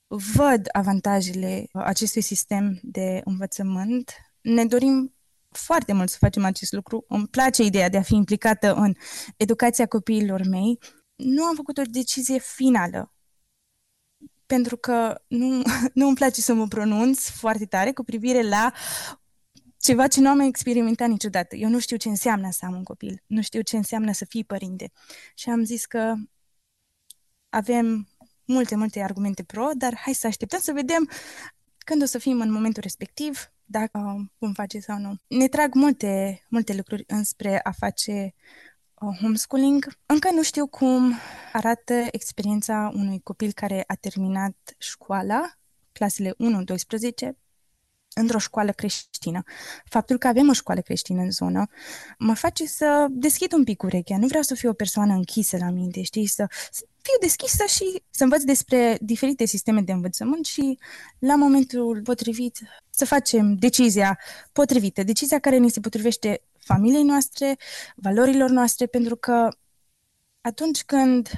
Văd 0.06 0.68
avantajele 0.72 1.66
acestui 1.72 2.20
sistem 2.20 2.78
de 2.82 3.20
învățământ. 3.24 4.12
Ne 4.40 4.64
dorim 4.64 5.14
foarte 5.48 5.92
mult 5.92 6.10
să 6.10 6.16
facem 6.20 6.44
acest 6.44 6.72
lucru. 6.72 7.04
Îmi 7.08 7.26
place 7.26 7.62
ideea 7.62 7.88
de 7.88 7.96
a 7.96 8.02
fi 8.02 8.14
implicată 8.14 8.74
în 8.74 8.94
educația 9.36 9.86
copiilor 9.86 10.42
mei. 10.48 10.78
Nu 11.14 11.44
am 11.44 11.54
făcut 11.54 11.78
o 11.78 11.82
decizie 11.82 12.38
finală 12.38 13.12
pentru 14.46 14.76
că 14.76 15.22
nu, 15.26 15.62
nu 15.98 16.06
îmi 16.06 16.16
place 16.16 16.40
să 16.40 16.54
mă 16.54 16.66
pronunț 16.66 17.28
foarte 17.28 17.64
tare 17.64 17.92
cu 17.92 18.04
privire 18.04 18.42
la 18.48 18.72
ceva 19.82 20.06
ce 20.06 20.20
nu 20.20 20.28
am 20.28 20.40
experimentat 20.40 21.08
niciodată. 21.08 21.56
Eu 21.56 21.68
nu 21.68 21.78
știu 21.78 21.96
ce 21.96 22.08
înseamnă 22.08 22.50
să 22.50 22.64
am 22.64 22.74
un 22.74 22.82
copil, 22.82 23.22
nu 23.26 23.42
știu 23.42 23.60
ce 23.60 23.76
înseamnă 23.76 24.12
să 24.12 24.24
fii 24.24 24.44
părinte. 24.44 24.92
Și 25.34 25.48
am 25.48 25.64
zis 25.64 25.86
că 25.86 26.14
avem 27.48 28.08
multe, 28.44 28.76
multe 28.76 29.00
argumente 29.00 29.42
pro, 29.42 29.68
dar 29.74 29.96
hai 29.96 30.12
să 30.12 30.26
așteptăm 30.26 30.60
să 30.60 30.72
vedem 30.72 31.10
când 31.78 32.02
o 32.02 32.04
să 32.04 32.18
fim 32.18 32.40
în 32.40 32.52
momentul 32.52 32.82
respectiv, 32.82 33.52
dacă 33.64 34.30
vom 34.38 34.52
face 34.52 34.78
sau 34.78 34.98
nu. 34.98 35.14
Ne 35.26 35.48
trag 35.48 35.74
multe, 35.74 36.42
multe 36.48 36.74
lucruri 36.74 37.04
înspre 37.06 37.60
a 37.62 37.70
face 37.70 38.34
homeschooling. 39.20 39.98
Încă 40.06 40.30
nu 40.30 40.42
știu 40.42 40.66
cum 40.66 41.14
arată 41.52 42.06
experiența 42.10 42.92
unui 42.94 43.20
copil 43.20 43.52
care 43.52 43.84
a 43.86 43.94
terminat 43.94 44.74
școala, 44.78 45.52
clasele 45.92 46.30
1-12, 46.30 47.41
într-o 48.14 48.38
școală 48.38 48.70
creștină. 48.70 49.42
Faptul 49.84 50.18
că 50.18 50.26
avem 50.26 50.48
o 50.48 50.52
școală 50.52 50.80
creștină 50.80 51.22
în 51.22 51.30
zonă 51.30 51.66
mă 52.18 52.34
face 52.34 52.66
să 52.66 53.06
deschid 53.10 53.52
un 53.52 53.64
pic 53.64 53.82
urechea. 53.82 54.18
Nu 54.18 54.26
vreau 54.26 54.42
să 54.42 54.54
fiu 54.54 54.70
o 54.70 54.72
persoană 54.72 55.12
închisă 55.12 55.56
la 55.56 55.70
minte, 55.70 56.02
știi? 56.02 56.26
Să, 56.26 56.46
să 56.70 56.84
fiu 57.02 57.18
deschisă 57.20 57.64
și 57.66 58.02
să 58.10 58.22
învăț 58.22 58.42
despre 58.42 58.98
diferite 59.00 59.44
sisteme 59.44 59.80
de 59.80 59.92
învățământ 59.92 60.46
și 60.46 60.78
la 61.18 61.36
momentul 61.36 62.00
potrivit 62.02 62.58
să 62.90 63.04
facem 63.04 63.54
decizia 63.54 64.18
potrivită, 64.52 65.02
decizia 65.02 65.38
care 65.38 65.56
ni 65.56 65.70
se 65.70 65.80
potrivește 65.80 66.42
familiei 66.58 67.02
noastre, 67.02 67.56
valorilor 67.96 68.50
noastre, 68.50 68.86
pentru 68.86 69.16
că 69.16 69.48
atunci 70.40 70.84
când 70.84 71.28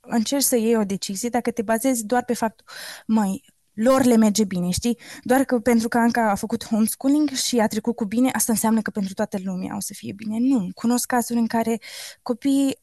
încerci 0.00 0.44
să 0.44 0.56
iei 0.56 0.76
o 0.76 0.84
decizie 0.84 1.28
dacă 1.28 1.50
te 1.50 1.62
bazezi 1.62 2.04
doar 2.04 2.24
pe 2.24 2.34
faptul, 2.34 2.66
măi, 3.06 3.44
lor 3.76 4.04
le 4.04 4.16
merge 4.16 4.44
bine, 4.44 4.70
știi? 4.70 4.98
Doar 5.22 5.44
că 5.44 5.58
pentru 5.58 5.88
că 5.88 5.98
Anca 5.98 6.30
a 6.30 6.34
făcut 6.34 6.64
homeschooling 6.64 7.28
și 7.28 7.58
a 7.58 7.66
trecut 7.66 7.96
cu 7.96 8.04
bine, 8.04 8.30
asta 8.30 8.52
înseamnă 8.52 8.82
că 8.82 8.90
pentru 8.90 9.14
toată 9.14 9.38
lumea 9.44 9.76
o 9.76 9.80
să 9.80 9.92
fie 9.94 10.12
bine. 10.12 10.36
Nu. 10.40 10.68
Cunosc 10.74 11.06
cazuri 11.06 11.38
în 11.38 11.46
care 11.46 11.80
copiii 12.22 12.78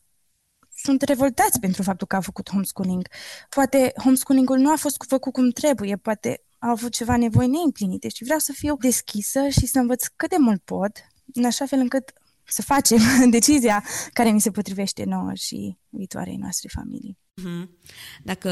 sunt 0.76 1.02
revoltați 1.02 1.60
pentru 1.60 1.84
faptul 1.84 2.08
că 2.08 2.16
a 2.16 2.20
făcut 2.20 2.50
homeschooling. 2.50 3.08
Poate 3.50 3.92
homeschooling-ul 3.98 4.58
nu 4.58 4.72
a 4.72 4.76
fost 4.76 5.04
făcut 5.08 5.34
cum 5.34 5.50
trebuie, 5.50 5.96
poate 5.96 6.44
au 6.60 6.70
avut 6.70 6.92
ceva 6.92 7.18
nevoi 7.18 7.48
neîmplinite 7.48 8.10
și 8.10 8.24
vreau 8.24 8.40
să 8.40 8.52
fiu 8.52 8.76
deschisă 8.78 9.48
și 9.48 9.66
să 9.66 9.80
învăț 9.80 10.06
cât 10.16 10.30
de 10.30 10.36
mult 10.40 10.62
pot, 10.62 10.92
în 11.34 11.46
așa 11.46 11.66
fel 11.66 11.80
încât 11.80 12.14
să 12.44 12.62
facem 12.62 13.00
decizia 13.30 13.84
care 14.14 14.32
mi 14.32 14.42
se 14.42 14.52
potrivește 14.52 15.04
nouă 15.04 15.34
și 15.34 15.78
viitoarei 15.90 16.36
noastre 16.36 16.70
familii. 16.74 17.18
Mhm. 17.34 17.70
Dacă 18.24 18.50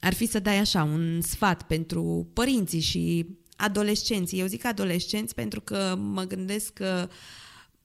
ar 0.00 0.14
fi 0.14 0.26
să 0.26 0.38
dai 0.38 0.58
așa 0.58 0.82
un 0.82 1.20
sfat 1.20 1.62
pentru 1.62 2.30
părinții 2.32 2.80
și 2.80 3.26
adolescenții, 3.56 4.40
eu 4.40 4.46
zic 4.46 4.64
adolescenți 4.64 5.34
pentru 5.34 5.60
că 5.60 5.94
mă 5.98 6.22
gândesc 6.22 6.72
că 6.72 7.08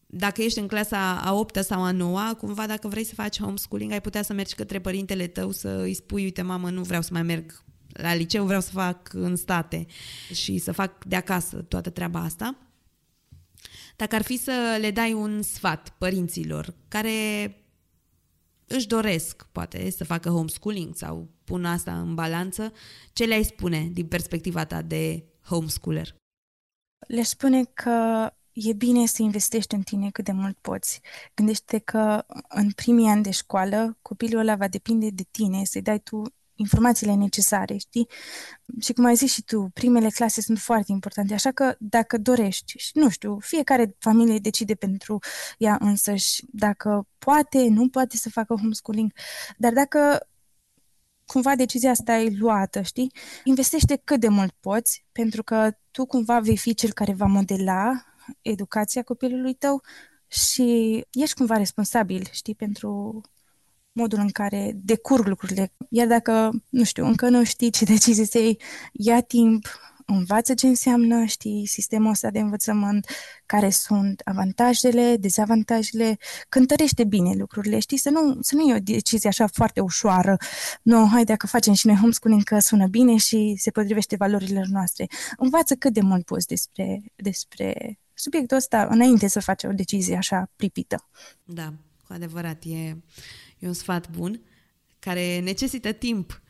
dacă 0.05 0.41
ești 0.41 0.59
în 0.59 0.67
clasa 0.67 1.19
a 1.23 1.33
8 1.33 1.55
sau 1.63 1.83
a 1.83 1.91
9 1.91 2.33
cumva 2.37 2.67
dacă 2.67 2.87
vrei 2.87 3.03
să 3.03 3.13
faci 3.13 3.39
homeschooling, 3.39 3.91
ai 3.91 4.01
putea 4.01 4.21
să 4.21 4.33
mergi 4.33 4.55
către 4.55 4.79
părintele 4.79 5.27
tău 5.27 5.51
să 5.51 5.79
îi 5.81 5.93
spui, 5.93 6.23
uite 6.23 6.41
mamă, 6.41 6.69
nu 6.69 6.81
vreau 6.81 7.01
să 7.01 7.09
mai 7.11 7.23
merg 7.23 7.63
la 7.87 8.13
liceu, 8.13 8.45
vreau 8.45 8.61
să 8.61 8.69
fac 8.71 9.13
în 9.13 9.35
state 9.35 9.85
și 10.33 10.57
să 10.57 10.71
fac 10.71 11.05
de 11.05 11.15
acasă 11.15 11.57
toată 11.57 11.89
treaba 11.89 12.19
asta. 12.19 12.57
Dacă 13.95 14.15
ar 14.15 14.21
fi 14.21 14.37
să 14.37 14.77
le 14.79 14.91
dai 14.91 15.13
un 15.13 15.41
sfat 15.41 15.95
părinților 15.97 16.73
care 16.87 17.11
își 18.67 18.87
doresc, 18.87 19.47
poate, 19.51 19.89
să 19.89 20.03
facă 20.03 20.29
homeschooling 20.29 20.95
sau 20.95 21.29
pun 21.43 21.65
asta 21.65 21.99
în 21.99 22.15
balanță, 22.15 22.73
ce 23.13 23.25
le-ai 23.25 23.43
spune 23.43 23.89
din 23.91 24.07
perspectiva 24.07 24.65
ta 24.65 24.81
de 24.81 25.23
homeschooler? 25.43 26.15
Le 27.07 27.23
spune 27.23 27.63
că 27.63 28.29
e 28.51 28.73
bine 28.73 29.05
să 29.05 29.21
investești 29.21 29.75
în 29.75 29.81
tine 29.81 30.09
cât 30.09 30.25
de 30.25 30.31
mult 30.31 30.57
poți. 30.57 31.01
Gândește 31.33 31.77
că 31.77 32.25
în 32.47 32.71
primii 32.71 33.09
ani 33.09 33.23
de 33.23 33.31
școală 33.31 33.97
copilul 34.01 34.39
ăla 34.39 34.55
va 34.55 34.67
depinde 34.67 35.09
de 35.09 35.23
tine, 35.31 35.63
să-i 35.63 35.81
dai 35.81 35.99
tu 35.99 36.21
informațiile 36.55 37.13
necesare, 37.13 37.77
știi? 37.77 38.07
Și 38.79 38.93
cum 38.93 39.05
ai 39.05 39.15
zis 39.15 39.31
și 39.33 39.43
tu, 39.43 39.69
primele 39.73 40.09
clase 40.09 40.41
sunt 40.41 40.59
foarte 40.59 40.91
importante, 40.91 41.33
așa 41.33 41.51
că 41.51 41.75
dacă 41.79 42.17
dorești, 42.17 42.77
și 42.77 42.91
nu 42.93 43.09
știu, 43.09 43.39
fiecare 43.39 43.95
familie 43.99 44.37
decide 44.39 44.75
pentru 44.75 45.19
ea 45.57 45.77
însăși 45.79 46.41
dacă 46.51 47.07
poate, 47.17 47.67
nu 47.67 47.89
poate 47.89 48.17
să 48.17 48.29
facă 48.29 48.55
homeschooling, 48.55 49.13
dar 49.57 49.73
dacă 49.73 50.27
cumva 51.25 51.55
decizia 51.55 51.89
asta 51.89 52.17
e 52.17 52.35
luată, 52.39 52.81
știi? 52.81 53.11
Investește 53.43 54.01
cât 54.03 54.19
de 54.19 54.27
mult 54.27 54.53
poți, 54.59 55.05
pentru 55.11 55.43
că 55.43 55.71
tu 55.91 56.05
cumva 56.05 56.39
vei 56.39 56.57
fi 56.57 56.73
cel 56.73 56.93
care 56.93 57.13
va 57.13 57.25
modela 57.25 58.05
educația 58.41 59.03
copilului 59.03 59.53
tău 59.53 59.81
și 60.27 60.63
ești 61.11 61.35
cumva 61.35 61.57
responsabil, 61.57 62.27
știi, 62.31 62.55
pentru 62.55 63.21
modul 63.93 64.19
în 64.19 64.29
care 64.29 64.71
decurg 64.75 65.27
lucrurile. 65.27 65.73
Iar 65.89 66.07
dacă, 66.07 66.51
nu 66.69 66.83
știu, 66.83 67.05
încă 67.05 67.29
nu 67.29 67.43
știi 67.43 67.71
ce 67.71 67.85
decizii 67.85 68.27
să 68.27 68.37
iei, 68.37 68.61
ia 68.91 69.21
timp, 69.21 69.67
învață 70.05 70.53
ce 70.53 70.67
înseamnă, 70.67 71.25
știi, 71.25 71.65
sistemul 71.67 72.09
ăsta 72.09 72.29
de 72.29 72.39
învățământ, 72.39 73.07
care 73.45 73.69
sunt 73.69 74.21
avantajele, 74.25 75.15
dezavantajele, 75.17 76.17
cântărește 76.49 77.03
bine 77.03 77.33
lucrurile, 77.37 77.79
știi, 77.79 77.97
să 77.97 78.09
nu, 78.09 78.37
să 78.41 78.55
nu 78.55 78.67
iei 78.67 78.75
o 78.75 78.79
decizie 78.79 79.29
așa 79.29 79.47
foarte 79.47 79.79
ușoară. 79.79 80.37
Nu, 80.81 81.07
hai 81.07 81.23
dacă 81.23 81.47
facem 81.47 81.73
și 81.73 81.87
noi 81.87 81.95
homeschooling 81.95 82.43
că 82.43 82.59
sună 82.59 82.87
bine 82.87 83.17
și 83.17 83.55
se 83.57 83.71
potrivește 83.71 84.15
valorilor 84.15 84.65
noastre. 84.65 85.07
Învață 85.37 85.75
cât 85.75 85.93
de 85.93 86.01
mult 86.01 86.25
poți 86.25 86.47
despre, 86.47 87.01
despre 87.15 87.99
subiectul 88.13 88.57
ăsta 88.57 88.87
înainte 88.89 89.27
să 89.27 89.39
faci 89.39 89.63
o 89.63 89.71
decizie 89.71 90.15
așa 90.15 90.51
pripită. 90.55 91.09
Da, 91.43 91.73
cu 92.07 92.13
adevărat, 92.13 92.63
e 92.63 92.95
E 93.63 93.67
un 93.67 93.73
sfat 93.73 94.09
bun 94.11 94.41
care 94.99 95.39
necesită 95.39 95.91
timp 95.91 96.41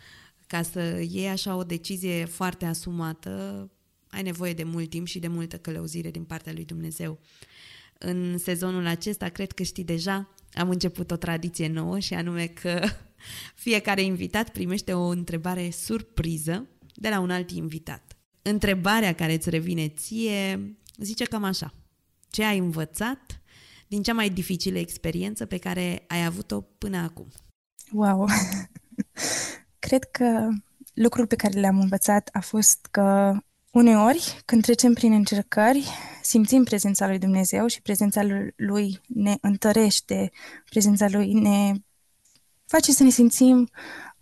ca 0.48 0.62
să 0.62 1.04
iei 1.10 1.28
așa 1.28 1.56
o 1.56 1.64
decizie 1.64 2.26
foarte 2.26 2.66
asumată. 2.66 3.70
Ai 4.10 4.22
nevoie 4.22 4.54
de 4.54 4.64
mult 4.64 4.90
timp 4.90 5.08
și 5.08 5.20
de 5.20 5.28
multă 5.28 5.58
călăuzire 5.58 6.12
din 6.12 6.24
partea 6.24 6.54
lui 6.54 6.66
Dumnezeu. 6.66 7.20
În 7.98 8.38
sezonul 8.38 8.86
acesta, 8.86 9.30
cred 9.30 9.52
că 9.52 9.64
știi 9.64 9.84
deja, 9.84 10.34
am 10.54 10.70
început 10.70 11.12
o 11.12 11.16
tradiție 11.16 11.68
nouă 11.68 12.00
și 12.00 12.14
anume 12.14 12.48
că 12.48 12.88
fiecare 13.66 14.02
invitat 14.02 14.50
primește 14.50 14.94
o 14.94 15.08
întrebare 15.08 15.70
surpriză 15.70 16.68
de 16.96 17.10
la 17.10 17.20
un 17.20 17.30
alt 17.30 17.52
invitat. 17.52 18.18
Întrebarea 18.42 19.14
care 19.14 19.34
îți 19.34 19.50
revine 19.50 19.88
ție 19.88 20.76
zice 20.98 21.24
cam 21.24 21.44
așa. 21.44 21.74
Ce 22.30 22.44
ai 22.44 22.58
învățat 22.58 23.42
din 23.94 24.04
cea 24.04 24.14
mai 24.14 24.30
dificilă 24.30 24.78
experiență 24.78 25.46
pe 25.46 25.58
care 25.58 26.04
ai 26.08 26.26
avut-o 26.26 26.62
până 26.62 26.98
acum? 26.98 27.28
Wow! 27.92 28.28
Cred 29.86 30.04
că 30.04 30.50
lucrul 30.94 31.28
pe 31.28 31.36
care 31.36 31.60
le-am 31.60 31.80
învățat 31.80 32.30
a 32.32 32.40
fost 32.40 32.88
că 32.92 33.38
uneori, 33.72 34.42
când 34.46 34.62
trecem 34.62 34.94
prin 34.94 35.12
încercări, 35.12 35.88
simțim 36.22 36.64
prezența 36.64 37.08
lui 37.08 37.20
Dumnezeu 37.20 37.68
și 37.68 37.82
prezența 37.82 38.22
lui 38.56 39.02
ne 39.08 39.36
întărește, 39.42 40.32
prezența 40.70 41.08
lui 41.10 41.34
ne 41.34 41.74
face 42.66 42.92
să 42.92 43.04
ne 43.04 43.10
simțim 43.10 43.70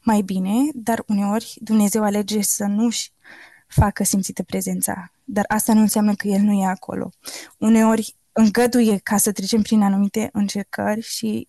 mai 0.04 0.22
bine, 0.22 0.70
dar 0.74 1.04
uneori 1.08 1.58
Dumnezeu 1.62 2.04
alege 2.04 2.42
să 2.42 2.66
nu-și 2.66 3.12
facă 3.68 4.04
simțită 4.04 4.44
prezența. 4.44 5.12
Dar 5.24 5.46
asta 5.48 5.74
nu 5.74 5.80
înseamnă 5.80 6.16
că 6.16 6.28
El 6.28 6.42
nu 6.42 6.62
e 6.62 6.66
acolo. 6.66 7.10
Uneori 7.58 8.16
îngăduie 8.32 8.98
ca 8.98 9.18
să 9.18 9.32
trecem 9.32 9.62
prin 9.62 9.82
anumite 9.82 10.30
încercări 10.34 11.02
și 11.02 11.48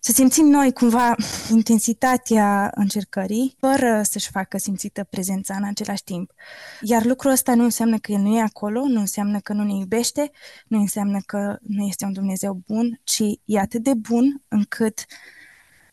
să 0.00 0.12
simțim 0.12 0.46
noi 0.46 0.72
cumva 0.72 1.14
intensitatea 1.50 2.70
încercării, 2.74 3.56
fără 3.58 4.02
să-și 4.02 4.30
facă 4.30 4.58
simțită 4.58 5.04
prezența 5.04 5.54
în 5.54 5.64
același 5.64 6.04
timp. 6.04 6.32
Iar 6.80 7.04
lucrul 7.04 7.30
ăsta 7.30 7.54
nu 7.54 7.64
înseamnă 7.64 7.98
că 7.98 8.12
El 8.12 8.20
nu 8.20 8.36
e 8.36 8.40
acolo, 8.40 8.86
nu 8.86 9.00
înseamnă 9.00 9.40
că 9.40 9.52
nu 9.52 9.64
ne 9.64 9.72
iubește, 9.72 10.30
nu 10.66 10.78
înseamnă 10.78 11.20
că 11.26 11.58
nu 11.62 11.86
este 11.86 12.04
un 12.04 12.12
Dumnezeu 12.12 12.62
bun, 12.66 13.00
ci 13.04 13.22
e 13.44 13.58
atât 13.58 13.82
de 13.82 13.94
bun 13.94 14.42
încât 14.48 15.04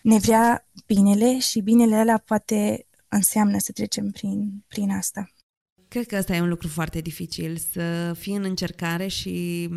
ne 0.02 0.18
vrea 0.18 0.68
binele 0.86 1.40
și 1.40 1.62
binele 1.62 2.00
ăla 2.00 2.18
poate 2.18 2.88
înseamnă 3.08 3.58
să 3.60 3.72
trecem 3.72 4.10
prin, 4.12 4.64
prin 4.68 4.92
asta. 4.92 5.30
Cred 5.88 6.06
că 6.06 6.16
asta 6.16 6.36
e 6.36 6.42
un 6.42 6.50
lucru 6.50 6.68
foarte 6.68 7.00
dificil, 7.00 7.58
să 7.58 8.14
fii 8.18 8.36
în 8.36 8.44
încercare 8.44 9.08
și 9.08 9.68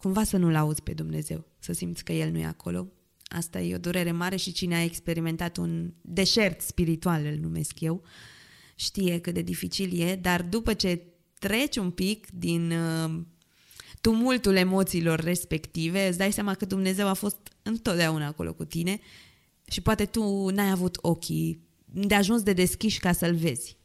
cumva 0.00 0.24
să 0.24 0.36
nu-L 0.36 0.54
auzi 0.54 0.82
pe 0.82 0.92
Dumnezeu, 0.92 1.44
să 1.58 1.72
simți 1.72 2.04
că 2.04 2.12
El 2.12 2.30
nu 2.30 2.38
e 2.38 2.44
acolo. 2.44 2.86
Asta 3.24 3.60
e 3.60 3.74
o 3.74 3.78
durere 3.78 4.12
mare 4.12 4.36
și 4.36 4.52
cine 4.52 4.74
a 4.74 4.82
experimentat 4.82 5.56
un 5.56 5.92
deșert 6.00 6.60
spiritual, 6.60 7.24
îl 7.24 7.38
numesc 7.40 7.80
eu, 7.80 8.02
știe 8.74 9.18
cât 9.18 9.34
de 9.34 9.42
dificil 9.42 10.00
e, 10.00 10.14
dar 10.14 10.42
după 10.42 10.74
ce 10.74 11.02
treci 11.38 11.76
un 11.76 11.90
pic 11.90 12.30
din 12.30 12.70
uh, 12.70 13.20
tumultul 14.00 14.56
emoțiilor 14.56 15.20
respective, 15.20 16.08
îți 16.08 16.18
dai 16.18 16.32
seama 16.32 16.54
că 16.54 16.64
Dumnezeu 16.64 17.08
a 17.08 17.12
fost 17.12 17.38
întotdeauna 17.62 18.26
acolo 18.26 18.52
cu 18.52 18.64
tine 18.64 19.00
și 19.70 19.80
poate 19.80 20.04
tu 20.04 20.48
n-ai 20.48 20.70
avut 20.70 20.98
ochii 21.00 21.68
de 21.84 22.14
ajuns 22.14 22.42
de 22.42 22.52
deschiși 22.52 22.98
ca 22.98 23.12
să-l 23.12 23.34
vezi. 23.34 23.76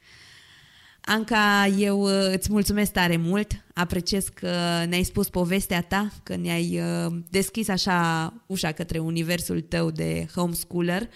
Anca, 1.08 1.68
eu 1.78 2.02
uh, 2.02 2.34
îți 2.34 2.52
mulțumesc 2.52 2.92
tare 2.92 3.18
mult, 3.18 3.52
apreciez 3.74 4.28
că 4.28 4.50
ne-ai 4.88 5.04
spus 5.04 5.30
povestea 5.30 5.82
ta, 5.82 6.12
că 6.24 6.36
ne-ai 6.36 6.80
uh, 6.80 7.18
deschis 7.30 7.68
așa 7.68 8.34
ușa 8.46 8.72
către 8.72 9.00
universul 9.00 9.62
tău 9.62 9.92
de 9.92 10.28
homeschooler. 10.36 11.10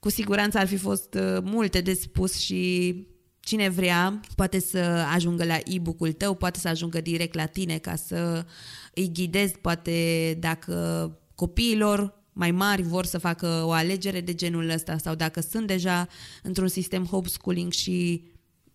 Cu 0.00 0.10
siguranță 0.10 0.58
ar 0.58 0.66
fi 0.66 0.76
fost 0.76 1.14
uh, 1.14 1.42
multe 1.42 1.80
de 1.80 1.94
spus 1.94 2.38
și 2.38 2.94
cine 3.40 3.68
vrea 3.68 4.20
poate 4.36 4.60
să 4.60 4.78
ajungă 5.14 5.44
la 5.44 5.58
e-book-ul 5.64 6.12
tău, 6.12 6.34
poate 6.34 6.58
să 6.58 6.68
ajungă 6.68 7.00
direct 7.00 7.34
la 7.34 7.46
tine 7.46 7.78
ca 7.78 7.96
să 7.96 8.44
îi 8.94 9.10
ghidezi, 9.12 9.58
poate 9.58 10.36
dacă 10.40 11.18
copiilor 11.34 12.16
mai 12.32 12.50
mari 12.50 12.82
vor 12.82 13.04
să 13.04 13.18
facă 13.18 13.62
o 13.64 13.70
alegere 13.70 14.20
de 14.20 14.34
genul 14.34 14.68
ăsta 14.68 14.98
sau 14.98 15.14
dacă 15.14 15.40
sunt 15.40 15.66
deja 15.66 16.08
într-un 16.42 16.68
sistem 16.68 17.04
homeschooling 17.04 17.72
și 17.72 18.22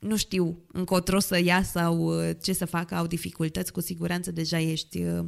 nu 0.03 0.15
știu 0.15 0.65
încotro 0.67 1.19
să 1.19 1.39
ia 1.43 1.63
sau 1.63 1.97
uh, 1.97 2.29
ce 2.41 2.53
să 2.53 2.65
facă, 2.65 2.95
au 2.95 3.07
dificultăți, 3.07 3.71
cu 3.71 3.81
siguranță 3.81 4.31
deja 4.31 4.59
ești 4.59 5.03
uh, 5.03 5.25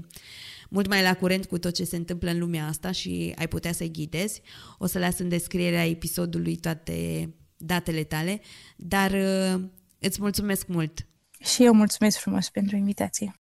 mult 0.70 0.88
mai 0.88 1.02
la 1.02 1.14
curent 1.14 1.46
cu 1.46 1.58
tot 1.58 1.74
ce 1.74 1.84
se 1.84 1.96
întâmplă 1.96 2.30
în 2.30 2.40
lumea 2.40 2.68
asta 2.68 2.92
și 2.92 3.34
ai 3.38 3.48
putea 3.48 3.72
să-i 3.72 3.92
ghidezi. 3.92 4.42
O 4.78 4.86
să 4.86 5.00
las 5.00 5.20
în 5.20 5.30
descrierea 5.30 5.86
episodului 5.86 6.56
toate 6.56 7.30
datele 7.58 8.04
tale, 8.04 8.42
dar 8.76 9.12
uh, 9.12 9.64
îți 10.00 10.22
mulțumesc 10.22 10.68
mult! 10.68 11.08
Și 11.40 11.64
eu 11.64 11.74
mulțumesc 11.74 12.18
frumos 12.18 12.50
pentru 12.50 12.76
invitație! 12.76 13.45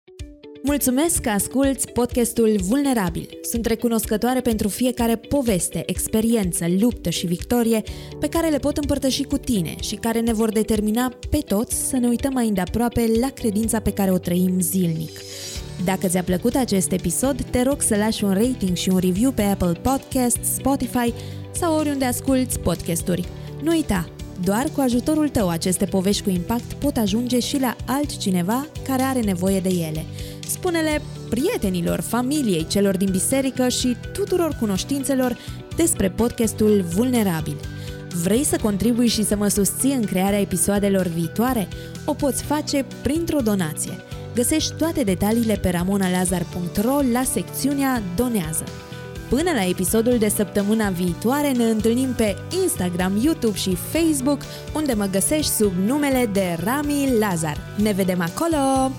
Mulțumesc 0.63 1.21
că 1.21 1.29
asculți 1.29 1.91
podcastul 1.91 2.59
Vulnerabil. 2.67 3.29
Sunt 3.41 3.65
recunoscătoare 3.65 4.41
pentru 4.41 4.67
fiecare 4.67 5.15
poveste, 5.15 5.83
experiență, 5.85 6.65
luptă 6.79 7.09
și 7.09 7.25
victorie 7.25 7.81
pe 8.19 8.29
care 8.29 8.49
le 8.49 8.57
pot 8.57 8.77
împărtăși 8.77 9.23
cu 9.23 9.37
tine 9.37 9.75
și 9.81 9.95
care 9.95 10.19
ne 10.19 10.33
vor 10.33 10.51
determina 10.51 11.13
pe 11.29 11.37
toți 11.37 11.75
să 11.75 11.97
ne 11.97 12.07
uităm 12.07 12.33
mai 12.33 12.47
îndeaproape 12.47 13.11
la 13.19 13.29
credința 13.29 13.79
pe 13.79 13.93
care 13.93 14.11
o 14.11 14.17
trăim 14.17 14.59
zilnic. 14.59 15.19
Dacă 15.85 16.07
ți-a 16.07 16.23
plăcut 16.23 16.55
acest 16.55 16.91
episod, 16.91 17.41
te 17.41 17.61
rog 17.61 17.81
să 17.81 17.95
lași 17.95 18.23
un 18.23 18.33
rating 18.33 18.75
și 18.75 18.89
un 18.89 18.97
review 18.97 19.31
pe 19.31 19.41
Apple 19.41 19.79
Podcasts, 19.81 20.53
Spotify 20.53 21.13
sau 21.51 21.77
oriunde 21.77 22.05
asculti 22.05 22.59
podcasturi. 22.59 23.27
Nu 23.63 23.71
uita, 23.71 24.09
doar 24.43 24.69
cu 24.75 24.81
ajutorul 24.81 25.29
tău 25.29 25.49
aceste 25.49 25.85
povești 25.85 26.23
cu 26.23 26.29
impact 26.29 26.73
pot 26.73 26.97
ajunge 26.97 27.39
și 27.39 27.59
la 27.59 27.75
altcineva 27.85 28.67
care 28.87 29.01
are 29.01 29.19
nevoie 29.19 29.59
de 29.59 29.69
ele. 29.69 30.05
Spune-le 30.51 31.01
prietenilor, 31.29 32.01
familiei, 32.01 32.67
celor 32.67 32.97
din 32.97 33.11
biserică 33.11 33.67
și 33.67 33.95
tuturor 34.13 34.55
cunoștințelor 34.59 35.37
despre 35.75 36.09
podcastul 36.09 36.81
Vulnerabil. 36.81 37.55
Vrei 38.23 38.43
să 38.43 38.57
contribui 38.61 39.07
și 39.07 39.23
să 39.23 39.35
mă 39.35 39.47
susții 39.47 39.93
în 39.93 40.05
crearea 40.05 40.39
episoadelor 40.39 41.07
viitoare? 41.07 41.67
O 42.05 42.13
poți 42.13 42.43
face 42.43 42.85
printr-o 43.01 43.39
donație. 43.39 43.91
Găsești 44.35 44.73
toate 44.73 45.03
detaliile 45.03 45.55
pe 45.55 45.69
ramonalazar.ro 45.69 46.99
la 47.11 47.23
secțiunea 47.23 48.01
Donează. 48.15 48.63
Până 49.29 49.51
la 49.51 49.65
episodul 49.65 50.17
de 50.17 50.29
săptămâna 50.29 50.89
viitoare 50.89 51.51
ne 51.51 51.63
întâlnim 51.63 52.13
pe 52.13 52.35
Instagram, 52.61 53.19
YouTube 53.23 53.57
și 53.57 53.75
Facebook, 53.75 54.41
unde 54.75 54.93
mă 54.93 55.07
găsești 55.11 55.51
sub 55.51 55.71
numele 55.85 56.29
de 56.33 56.57
Rami 56.63 57.09
Lazar. 57.19 57.57
Ne 57.77 57.91
vedem 57.91 58.21
acolo! 58.21 58.91